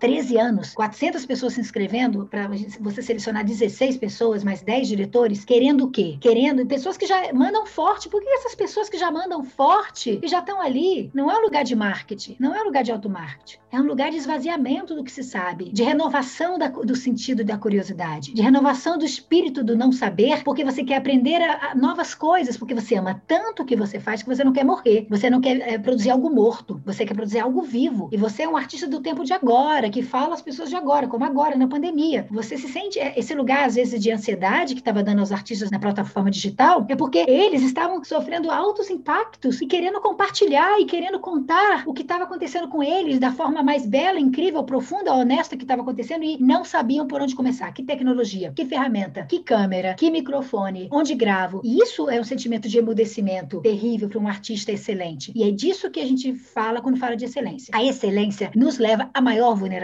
13 0.00 0.38
anos, 0.38 0.72
400 0.74 1.26
pessoas 1.26 1.52
se 1.52 1.60
inscrevendo 1.60 2.26
para 2.26 2.48
você 2.80 3.02
selecionar 3.02 3.44
16 3.44 3.98
pessoas, 3.98 4.42
mais 4.42 4.62
10 4.62 4.88
diretores, 4.88 5.44
querendo 5.44 5.84
o 5.84 5.90
quê? 5.90 6.16
Querendo 6.20 6.64
pessoas 6.66 6.96
que 6.96 7.06
já 7.06 7.32
mandam 7.32 7.66
forte. 7.66 8.08
Por 8.08 8.22
que 8.22 8.28
essas 8.30 8.54
pessoas 8.54 8.88
que 8.88 8.98
já 8.98 9.10
mandam 9.10 9.44
forte 9.44 10.18
e 10.22 10.26
já 10.26 10.38
estão 10.38 10.60
ali? 10.60 11.10
Não 11.12 11.30
é 11.30 11.38
um 11.38 11.42
lugar 11.42 11.64
de 11.64 11.76
marketing, 11.76 12.36
não 12.40 12.54
é 12.54 12.62
um 12.62 12.64
lugar 12.64 12.82
de 12.82 12.90
automarketing. 12.90 13.58
É 13.72 13.80
um 13.80 13.84
lugar 13.84 14.10
de 14.10 14.16
esvaziamento 14.16 14.96
do 14.96 15.04
que 15.04 15.12
se 15.12 15.22
sabe, 15.22 15.70
de 15.70 15.82
renovação 15.84 16.58
da, 16.58 16.68
do 16.68 16.96
sentido 16.96 17.44
da 17.44 17.56
curiosidade, 17.56 18.32
de 18.32 18.42
renovação 18.42 18.98
do 18.98 19.04
espírito 19.04 19.62
do 19.62 19.76
não 19.76 19.92
saber, 19.92 20.42
porque 20.42 20.64
você 20.64 20.82
quer 20.82 20.96
aprender 20.96 21.36
a, 21.36 21.70
a 21.70 21.74
novas 21.74 22.14
coisas, 22.14 22.56
porque 22.56 22.74
você 22.74 22.96
ama 22.96 23.22
tanto 23.28 23.62
o 23.62 23.66
que 23.66 23.76
você 23.76 24.00
faz 24.00 24.22
que 24.22 24.28
você 24.28 24.42
não 24.42 24.52
quer 24.52 24.64
morrer, 24.64 25.06
você 25.08 25.30
não 25.30 25.40
quer 25.40 25.60
é, 25.60 25.78
produzir 25.78 26.10
algo 26.10 26.30
morto, 26.30 26.80
você 26.84 27.04
quer 27.04 27.14
produzir 27.14 27.38
algo 27.38 27.62
vivo. 27.62 28.08
E 28.10 28.16
você 28.16 28.42
é 28.42 28.48
um 28.48 28.56
artista 28.56 28.88
do 28.88 29.00
tempo 29.00 29.24
de 29.24 29.32
agora, 29.32 29.89
que 29.90 30.02
fala 30.02 30.34
às 30.34 30.42
pessoas 30.42 30.70
de 30.70 30.76
agora, 30.76 31.06
como 31.06 31.24
agora, 31.24 31.56
na 31.56 31.68
pandemia. 31.68 32.26
Você 32.30 32.56
se 32.56 32.68
sente, 32.68 32.98
é, 32.98 33.18
esse 33.18 33.34
lugar, 33.34 33.66
às 33.66 33.74
vezes, 33.74 34.00
de 34.02 34.10
ansiedade 34.10 34.74
que 34.74 34.80
estava 34.80 35.02
dando 35.02 35.20
aos 35.20 35.32
artistas 35.32 35.70
na 35.70 35.78
plataforma 35.78 36.30
digital, 36.30 36.86
é 36.88 36.96
porque 36.96 37.24
eles 37.28 37.62
estavam 37.62 38.02
sofrendo 38.04 38.50
altos 38.50 38.88
impactos 38.90 39.60
e 39.60 39.66
querendo 39.66 40.00
compartilhar 40.00 40.80
e 40.80 40.86
querendo 40.86 41.20
contar 41.20 41.84
o 41.86 41.92
que 41.92 42.02
estava 42.02 42.24
acontecendo 42.24 42.68
com 42.68 42.82
eles 42.82 43.18
da 43.18 43.30
forma 43.30 43.50
forma 43.50 43.62
mais 43.64 43.84
bela, 43.84 44.20
incrível, 44.20 44.62
profunda, 44.62 45.12
honesta 45.12 45.56
que 45.56 45.64
estava 45.64 45.82
acontecendo 45.82 46.24
e 46.24 46.38
não 46.40 46.64
sabiam 46.64 47.06
por 47.06 47.20
onde 47.20 47.34
começar. 47.34 47.72
Que 47.72 47.82
tecnologia, 47.82 48.52
que 48.54 48.64
ferramenta, 48.64 49.24
que 49.24 49.40
câmera, 49.40 49.94
que 49.94 50.10
microfone, 50.10 50.88
onde 50.92 51.14
gravo. 51.14 51.60
E 51.64 51.82
isso 51.82 52.08
é 52.08 52.20
um 52.20 52.24
sentimento 52.24 52.68
de 52.68 52.78
emudecimento 52.78 53.60
terrível 53.60 54.08
para 54.08 54.20
um 54.20 54.28
artista 54.28 54.70
excelente. 54.70 55.32
E 55.34 55.42
é 55.42 55.50
disso 55.50 55.90
que 55.90 56.00
a 56.00 56.06
gente 56.06 56.32
fala 56.34 56.80
quando 56.80 56.98
fala 56.98 57.16
de 57.16 57.24
excelência. 57.24 57.72
A 57.74 57.84
excelência 57.84 58.50
nos 58.54 58.78
leva 58.78 59.10
à 59.12 59.20
maior 59.20 59.54
vulnerabilidade. 59.54 59.79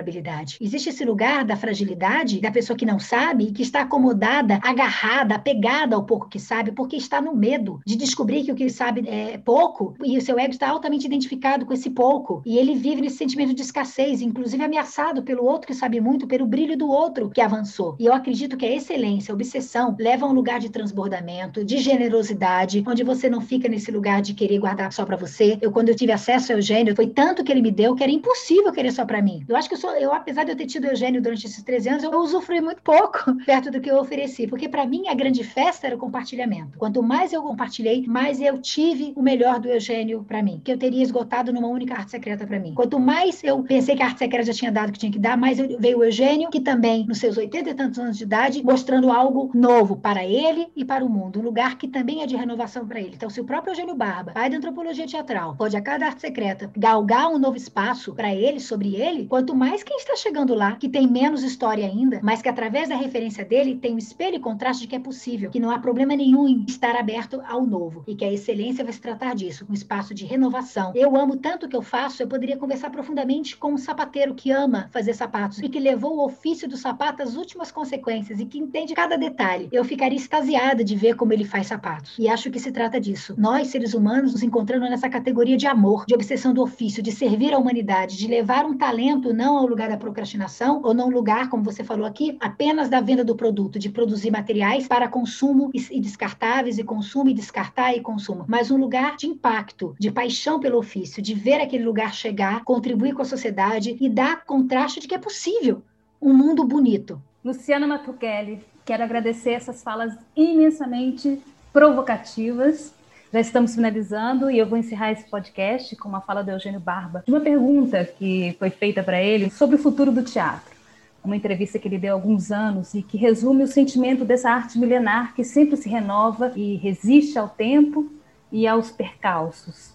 Existe 0.61 0.91
esse 0.91 1.05
lugar 1.05 1.45
da 1.45 1.57
fragilidade 1.57 2.41
da 2.41 2.51
pessoa 2.51 2.77
que 2.77 2.87
não 2.87 2.99
sabe, 2.99 3.53
que 3.53 3.63
está 3.63 3.83
acomodada, 3.83 4.59
agarrada, 4.63 5.35
apegada 5.35 5.97
ao 5.97 6.05
pouco 6.05 6.29
que 6.29 6.39
sabe, 6.39 6.73
porque 6.73 6.97
está 6.97 7.21
no 7.21 7.35
medo 7.35 7.81
de 7.87 7.97
descobrir 7.97 8.45
que 8.45 8.53
o 8.53 8.55
que 8.55 8.69
sabe 8.69 9.09
é 9.09 9.39
pouco 9.39 9.95
e 10.05 10.17
o 10.19 10.21
seu 10.21 10.39
ego 10.39 10.53
está 10.53 10.69
altamente 10.69 11.07
identificado 11.07 11.67
com 11.67 11.73
esse 11.73 11.91
pouco. 11.91 12.43
E 12.45 12.59
ele 12.59 12.75
vive 12.75 13.01
nesse 13.01 13.17
sentimento 13.17 13.55
de 13.55 13.63
escassez, 13.63 14.23
inclusive 14.23 14.63
ameaçado 14.63 15.23
pelo 15.23 15.45
outro 15.45 15.67
que 15.67 15.75
sabe 15.75 16.01
muito, 16.01 16.27
pelo 16.27 16.47
brilho 16.47 16.77
do 16.77 16.89
outro 16.89 17.31
que 17.31 17.41
avançou. 17.41 17.97
E 17.99 18.07
eu 18.07 18.13
acredito 18.13 18.57
que 18.57 18.67
a 18.67 18.75
excelência, 18.75 19.33
a 19.33 19.35
obsessão, 19.35 19.97
leva 19.99 20.27
a 20.27 20.29
um 20.29 20.33
lugar 20.33 20.61
de 20.61 20.71
transbordamento, 20.71 21.65
de 21.65 21.79
generosidade, 21.79 22.85
onde 22.87 23.03
você 23.03 23.29
não 23.29 23.41
fica 23.41 23.69
nesse 23.69 23.91
lugar 23.91 24.23
de 24.23 24.35
querer 24.35 24.59
guardar 24.59 24.93
só 24.93 25.05
para 25.05 25.17
você. 25.17 25.59
Eu, 25.61 25.73
quando 25.73 25.89
eu 25.89 25.95
tive 25.95 26.13
acesso 26.13 26.53
ao 26.53 26.59
Eugênio, 26.59 26.95
foi 26.95 27.07
tanto 27.07 27.45
que 27.45 27.53
ele 27.53 27.63
me 27.63 27.71
deu 27.71 27.95
que 27.95 28.03
era 28.03 28.13
impossível 28.13 28.73
querer 28.73 28.93
só 28.93 29.05
para 29.05 29.23
mim. 29.23 29.45
Eu 29.49 29.57
acho 29.57 29.69
que 29.69 29.75
eu 29.75 29.79
sou, 29.79 29.86
eu, 29.91 30.13
apesar 30.13 30.45
de 30.45 30.53
eu 30.53 30.57
ter 30.57 30.67
tido 30.67 30.87
Eugênio 30.87 31.21
durante 31.21 31.47
esses 31.47 31.63
13 31.63 31.89
anos, 31.89 32.05
eu 32.05 32.13
usufrui 32.13 32.61
muito 32.61 32.83
pouco 32.83 33.35
perto 33.45 33.71
do 33.71 33.81
que 33.81 33.91
eu 33.91 33.99
ofereci, 33.99 34.47
porque 34.47 34.69
para 34.69 34.87
mim 34.87 35.09
a 35.09 35.15
grande 35.15 35.43
festa 35.43 35.87
era 35.87 35.97
o 35.97 35.99
compartilhamento. 35.99 36.79
Quanto 36.79 37.03
mais 37.03 37.33
eu 37.33 37.43
compartilhei, 37.43 38.05
mais 38.07 38.41
eu 38.41 38.59
tive 38.59 39.13
o 39.17 39.23
melhor 39.23 39.59
do 39.59 39.69
Eugênio 39.69 40.25
para 40.25 40.43
mim, 40.43 40.61
que 40.65 40.71
eu 40.71 40.79
teria 40.79 41.03
esgotado 41.03 41.53
numa 41.53 41.69
única 41.69 41.95
arte 41.95 42.13
secreta 42.13 42.47
para 42.47 42.61
mim. 42.61 42.75
Quanto 42.75 43.01
mais 43.01 43.43
eu 43.43 43.57
eu 43.57 43.63
pensei 43.63 43.97
que 43.97 44.03
a 44.03 44.07
arte 44.07 44.19
secreta 44.19 44.47
já 44.47 44.53
tinha 44.53 44.71
dado 44.71 44.91
o 44.91 44.93
que 44.93 44.99
tinha 44.99 45.13
que 45.13 45.19
dar, 45.19 45.37
mas 45.37 45.59
veio 45.79 45.99
o 45.99 46.05
Eugênio, 46.05 46.51
que 46.51 46.61
também, 46.61 47.07
nos 47.07 47.19
seus 47.19 47.37
80 47.37 47.71
e 47.71 47.75
tantos 47.75 47.99
anos 47.99 48.19
de 48.19 48.25
idade, 48.25 48.63
mostrando 48.63 49.11
algo 49.11 49.51
novo 49.55 49.97
para 49.97 50.25
ele 50.25 50.69
e 50.77 50.85
para 50.85 51.05
o 51.05 51.09
mundo, 51.09 51.41
um 51.41 51.43
lugar 51.43 51.79
que 51.79 51.89
também 51.89 52.23
é 52.23 52.27
de 52.27 52.37
renovação 52.37 52.87
para 52.87 53.01
ele. 53.01 53.13
Então, 53.15 53.31
se 53.31 53.41
o 53.41 53.45
próprio 53.45 53.73
Eugênio 53.73 53.95
Barba, 53.95 54.33
pai 54.33 54.51
da 54.51 54.57
antropologia 54.59 55.07
teatral, 55.07 55.57
pode 55.57 55.77
a 55.77 55.81
cada 55.81 56.07
arte 56.07 56.21
secreta 56.21 56.71
galgar 56.77 57.29
um 57.29 57.39
novo 57.39 57.57
espaço 57.57 58.15
para 58.15 58.35
ele, 58.35 58.61
sobre 58.61 58.95
ele, 58.95 59.27
quanto 59.27 59.55
mais 59.55 59.76
quem 59.83 59.97
está 59.97 60.17
chegando 60.17 60.55
lá, 60.55 60.77
que 60.77 60.89
tem 60.89 61.07
menos 61.07 61.43
história 61.43 61.87
ainda, 61.87 62.21
mas 62.23 62.43
que 62.43 62.49
através 62.49 62.89
da 62.89 62.97
referência 62.97 63.45
dele 63.45 63.77
tem 63.77 63.95
um 63.95 63.99
espelho 63.99 64.37
e 64.37 64.41
contraste 64.41 64.83
de 64.83 64.89
que 64.89 64.97
é 64.97 64.99
possível, 64.99 65.51
que 65.51 65.61
não 65.61 65.71
há 65.71 65.79
problema 65.79 66.15
nenhum 66.15 66.49
em 66.49 66.65
estar 66.69 66.95
aberto 66.97 67.43
ao 67.47 67.67
novo 67.67 68.05
e 68.07 68.15
que 68.15 68.25
a 68.25 68.33
excelência 68.33 68.85
vai 68.85 68.93
se 68.93 69.01
tratar 69.01 69.35
disso, 69.35 69.67
um 69.69 69.75
espaço 69.75 70.15
de 70.15 70.25
renovação. 70.25 70.93
Eu 70.95 71.17
amo 71.17 71.37
tanto 71.37 71.67
o 71.67 71.69
que 71.69 71.77
eu 71.77 71.83
faço, 71.83 72.23
eu 72.23 72.29
poderia 72.29 72.57
conversar 72.57 72.91
profundamente 72.91 73.57
com 73.57 73.73
um 73.73 73.79
sapateiro 73.79 74.35
que 74.35 74.51
ama 74.51 74.89
fazer 74.93 75.15
sapatos 75.15 75.59
e 75.59 75.69
que 75.69 75.79
levou 75.79 76.17
o 76.17 76.25
ofício 76.25 76.69
do 76.69 76.77
sapato 76.77 77.23
às 77.23 77.37
últimas 77.37 77.71
consequências 77.71 78.41
e 78.41 78.47
que 78.47 78.59
entende 78.59 78.95
cada 78.95 79.17
detalhe. 79.17 79.69
Eu 79.73 79.85
ficaria 79.85 80.17
extasiada 80.17 80.83
de 80.83 80.97
ver 80.97 81.15
como 81.17 81.33
ele 81.33 81.45
faz 81.45 81.69
sapatos. 81.69 82.17
E 82.19 82.29
acho 82.29 82.51
que 82.51 82.59
se 82.59 82.73
trata 82.73 83.01
disso. 83.01 83.35
Nós, 83.37 83.69
seres 83.69 83.95
humanos, 83.95 84.33
nos 84.33 84.43
encontrando 84.43 84.89
nessa 84.89 85.09
categoria 85.09 85.57
de 85.57 85.67
amor, 85.67 86.05
de 86.07 86.15
obsessão 86.15 86.53
do 86.53 86.63
ofício, 86.63 87.03
de 87.03 87.13
servir 87.13 87.53
à 87.53 87.59
humanidade, 87.59 88.17
de 88.17 88.27
levar 88.27 88.65
um 88.65 88.77
talento 88.77 89.33
não 89.33 89.57
ao 89.57 89.66
lugar 89.67 89.89
da 89.89 89.97
procrastinação 89.97 90.81
ou 90.85 90.95
não 90.95 91.09
lugar, 91.09 91.49
como 91.49 91.63
você 91.63 91.85
falou 91.85 92.07
aqui, 92.07 92.37
apenas 92.41 92.89
da 92.89 93.01
venda 93.01 93.25
do 93.25 93.37
produto, 93.37 93.79
de 93.79 93.89
produzir 93.89 94.31
materiais 94.31 94.87
para 94.87 95.09
consumo 95.09 95.71
e 95.75 96.01
descartáveis 96.01 96.79
e 96.79 96.85
consumo 96.85 97.31
e 97.31 97.35
descartar 97.35 97.97
e 97.97 98.01
consumo, 98.01 98.45
mas 98.49 98.71
um 98.71 98.77
lugar 98.77 99.17
de 99.17 99.27
impacto, 99.27 99.95
de 99.99 100.11
paixão 100.11 100.61
pelo 100.61 100.79
ofício, 100.79 101.23
de 101.23 101.35
ver 101.35 101.61
aquele 101.61 101.85
lugar 101.85 102.15
chegar, 102.15 102.65
contribuir 102.65 103.15
com 103.15 103.23
a 103.23 103.27
sociedade 103.27 103.97
e 104.01 104.09
dar 104.09 104.45
contraste 104.45 105.01
de 105.01 105.09
que 105.09 105.15
é 105.15 105.19
possível 105.19 105.83
um 106.21 106.33
mundo 106.33 106.65
bonito. 106.65 107.21
Luciana 107.45 107.87
Matuchelli, 107.87 108.61
quero 108.85 109.03
agradecer 109.03 109.51
essas 109.51 109.83
falas 109.83 110.15
imensamente 110.35 111.41
provocativas. 111.73 112.93
Já 113.37 113.41
estamos 113.41 113.75
finalizando 113.75 114.51
e 114.51 114.59
eu 114.59 114.65
vou 114.65 114.79
encerrar 114.79 115.13
esse 115.13 115.29
podcast 115.29 115.95
com 115.97 116.09
uma 116.09 116.23
fala 116.23 116.43
do 116.43 116.53
Eugênio 116.53 116.81
Barba. 116.81 117.23
Uma 117.29 117.39
pergunta 117.39 118.03
que 118.03 118.57
foi 118.59 118.71
feita 118.71 119.03
para 119.03 119.23
ele 119.23 119.51
sobre 119.51 119.77
o 119.77 119.79
futuro 119.79 120.11
do 120.11 120.23
teatro. 120.23 120.75
Uma 121.23 121.37
entrevista 121.37 121.79
que 121.79 121.87
ele 121.87 121.99
deu 121.99 122.15
há 122.15 122.17
alguns 122.17 122.51
anos 122.51 122.95
e 122.95 123.03
que 123.03 123.19
resume 123.19 123.63
o 123.63 123.67
sentimento 123.67 124.25
dessa 124.25 124.49
arte 124.49 124.79
milenar 124.79 125.35
que 125.35 125.45
sempre 125.45 125.77
se 125.77 125.87
renova 125.87 126.51
e 126.57 126.77
resiste 126.77 127.39
ao 127.39 127.47
tempo 127.47 128.11
e 128.51 128.67
aos 128.67 128.91
percalços. 128.91 129.95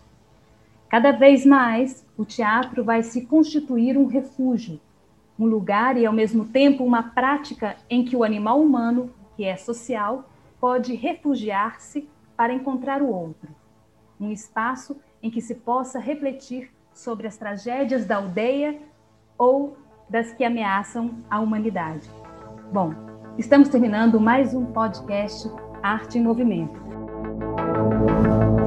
Cada 0.87 1.11
vez 1.11 1.43
mais, 1.43 2.05
o 2.15 2.23
teatro 2.23 2.83
vai 2.83 3.01
se 3.01 3.25
constituir 3.25 3.97
um 3.97 4.05
refúgio, 4.05 4.79
um 5.39 5.47
lugar 5.47 5.97
e, 5.97 6.05
ao 6.05 6.13
mesmo 6.13 6.45
tempo, 6.45 6.83
uma 6.83 7.01
prática 7.01 7.75
em 7.89 8.05
que 8.05 8.15
o 8.15 8.23
animal 8.23 8.61
humano, 8.61 9.09
que 9.35 9.43
é 9.43 9.57
social, 9.57 10.29
pode 10.59 10.93
refugiar-se 10.93 12.07
para 12.41 12.53
encontrar 12.53 13.03
o 13.03 13.07
outro. 13.07 13.49
Um 14.19 14.31
espaço 14.31 14.99
em 15.21 15.29
que 15.29 15.39
se 15.39 15.53
possa 15.53 15.99
refletir 15.99 16.71
sobre 16.91 17.27
as 17.27 17.37
tragédias 17.37 18.03
da 18.03 18.15
aldeia 18.15 18.79
ou 19.37 19.77
das 20.09 20.33
que 20.33 20.43
ameaçam 20.43 21.19
a 21.29 21.39
humanidade. 21.39 22.09
Bom, 22.73 22.95
estamos 23.37 23.69
terminando 23.69 24.19
mais 24.19 24.55
um 24.55 24.65
podcast 24.65 25.51
Arte 25.83 26.17
em 26.17 26.23
Movimento. 26.23 26.81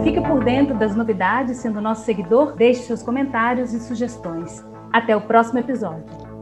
Fique 0.04 0.20
por 0.20 0.44
dentro 0.44 0.78
das 0.78 0.94
novidades, 0.94 1.56
sendo 1.56 1.80
nosso 1.80 2.04
seguidor, 2.04 2.54
deixe 2.54 2.82
seus 2.82 3.02
comentários 3.02 3.74
e 3.74 3.80
sugestões. 3.80 4.64
Até 4.92 5.16
o 5.16 5.20
próximo 5.22 5.58
episódio. 5.58 6.33